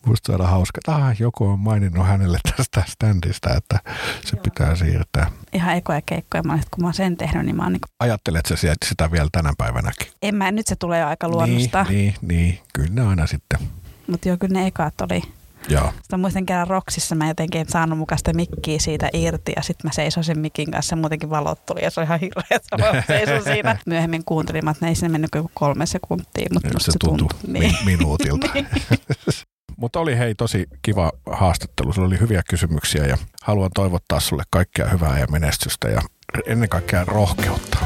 musta 0.07 0.33
on 0.33 0.47
hauska, 0.47 0.79
että 0.79 1.07
ah, 1.07 1.21
joku 1.21 1.47
on 1.47 1.59
maininnut 1.59 2.07
hänelle 2.07 2.39
tästä 2.57 2.85
standista, 2.97 3.55
että 3.57 3.81
se 4.25 4.37
Joo. 4.37 4.43
pitää 4.43 4.77
siirtää. 4.77 5.31
Ihan 5.53 5.77
ekoja 5.77 6.01
keikkoja, 6.07 6.43
mä, 6.43 6.59
kun 6.71 6.83
mä 6.83 6.87
oon 6.87 6.95
sen 6.95 7.17
tehnyt, 7.17 7.45
niin 7.47 7.57
mä 7.57 7.63
oon 7.63 7.73
niin 7.73 7.81
kuin... 7.81 7.91
Ajattelet 8.01 8.47
sä 8.47 8.57
sitä 8.85 9.11
vielä 9.11 9.29
tänä 9.33 9.53
päivänäkin? 9.59 10.09
En 10.23 10.35
mä, 10.35 10.53
nyt 10.53 10.67
se 10.67 10.77
tulee 10.77 11.01
jo 11.01 11.07
aika 11.07 11.29
luonnosta. 11.29 11.87
Niin, 11.89 12.15
niin, 12.23 12.29
niin. 12.29 12.59
kyllä 12.73 12.91
ne 12.93 13.09
aina 13.09 13.27
sitten. 13.27 13.59
Mutta 14.07 14.29
joo, 14.29 14.37
kyllä 14.37 14.61
ne 14.61 14.67
ekat 14.67 15.01
oli 15.01 15.23
Joo. 15.69 15.93
Sitten 16.03 16.21
muistan 16.21 16.47
kerran 16.47 16.67
Roksissa 16.67 17.15
mä 17.15 17.29
jotenkin 17.29 17.61
en 17.61 17.69
saanut 17.69 17.99
mukaan 17.99 18.19
sitä 18.19 18.33
mikkiä 18.33 18.79
siitä 18.79 19.09
irti 19.13 19.53
ja 19.57 19.63
sitten 19.63 19.89
mä 19.89 19.93
seisoin 19.93 20.25
sen 20.25 20.39
mikin 20.39 20.71
kanssa 20.71 20.93
ja 20.93 21.01
muutenkin 21.01 21.31
valot 21.31 21.67
tuli 21.67 21.83
ja 21.83 21.91
se 21.91 22.01
oli 22.01 22.07
ihan 22.07 22.21
hirveä, 22.21 22.45
että 22.51 22.79
mä 22.79 23.03
seisoin 23.07 23.43
siinä. 23.43 23.79
Myöhemmin 23.87 24.25
kuuntelin, 24.25 24.69
että 24.69 24.87
ne 24.87 24.89
ei 24.89 24.95
sinne 24.95 25.09
mennyt 25.09 25.31
kuin 25.31 25.51
kolme 25.55 25.87
sekuntia, 25.87 26.47
mutta 26.53 26.79
se, 26.79 26.93
se 26.93 26.99
tuntui, 27.01 27.29
tuntui 27.29 27.51
niin. 27.61 27.77
minuutilta. 27.85 28.49
niin. 28.55 28.67
Mutta 29.77 30.01
oli 30.01 30.19
hei 30.19 30.35
tosi 30.35 30.67
kiva 30.83 31.13
haastattelu. 31.33 31.93
Sulla 31.93 32.09
oli 32.09 32.21
hyviä 32.21 32.43
kysymyksiä 32.51 33.07
ja 33.07 33.19
haluan 33.43 33.71
toivottaa 33.75 34.21
sulle 34.21 34.43
kaikkea 34.51 34.89
hyvää 34.89 35.19
ja 35.19 35.27
menestystä 35.27 35.89
ja 35.89 36.01
ennen 36.47 36.69
kaikkea 36.69 37.05
rohkeutta. 37.05 37.79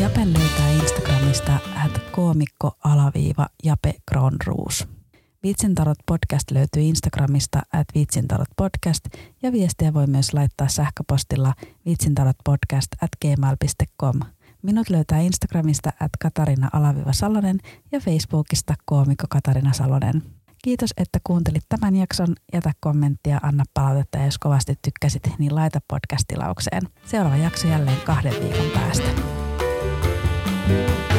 Japen 0.00 0.32
löytää 0.38 0.68
Instagramista 0.82 1.52
at 1.84 2.02
koomikko 2.12 2.76
alaviiva 2.84 3.46
Jape 3.64 3.94
Gronruus. 4.08 4.95
Vitsintarot 5.46 5.98
podcast 6.06 6.50
löytyy 6.50 6.82
Instagramista 6.82 7.62
at 7.72 7.86
vitsintarot 7.94 8.48
podcast 8.56 9.04
ja 9.42 9.52
viestiä 9.52 9.94
voi 9.94 10.06
myös 10.06 10.34
laittaa 10.34 10.68
sähköpostilla 10.68 11.54
vitsintarotpodcast 11.86 12.92
at 13.02 13.10
gmail.com. 13.22 14.20
Minut 14.62 14.90
löytää 14.90 15.20
Instagramista 15.20 15.92
at 16.00 16.10
Katarina 16.20 16.70
Alaviva 16.72 17.12
Salonen 17.12 17.58
ja 17.92 18.00
Facebookista 18.00 18.74
koomikko 18.84 19.26
Katarina 19.30 19.72
Salonen. 19.72 20.22
Kiitos, 20.64 20.90
että 20.96 21.18
kuuntelit 21.24 21.64
tämän 21.68 21.96
jakson. 21.96 22.34
Jätä 22.52 22.72
kommenttia, 22.80 23.40
anna 23.42 23.64
palautetta 23.74 24.18
ja 24.18 24.24
jos 24.24 24.38
kovasti 24.38 24.74
tykkäsit, 24.82 25.22
niin 25.38 25.54
laita 25.54 25.80
podcast-tilaukseen. 25.88 26.82
Seuraava 27.04 27.36
jakso 27.36 27.68
jälleen 27.68 28.00
kahden 28.04 28.34
viikon 28.42 28.70
päästä. 28.74 29.08
thank 30.68 31.10
you 31.10 31.15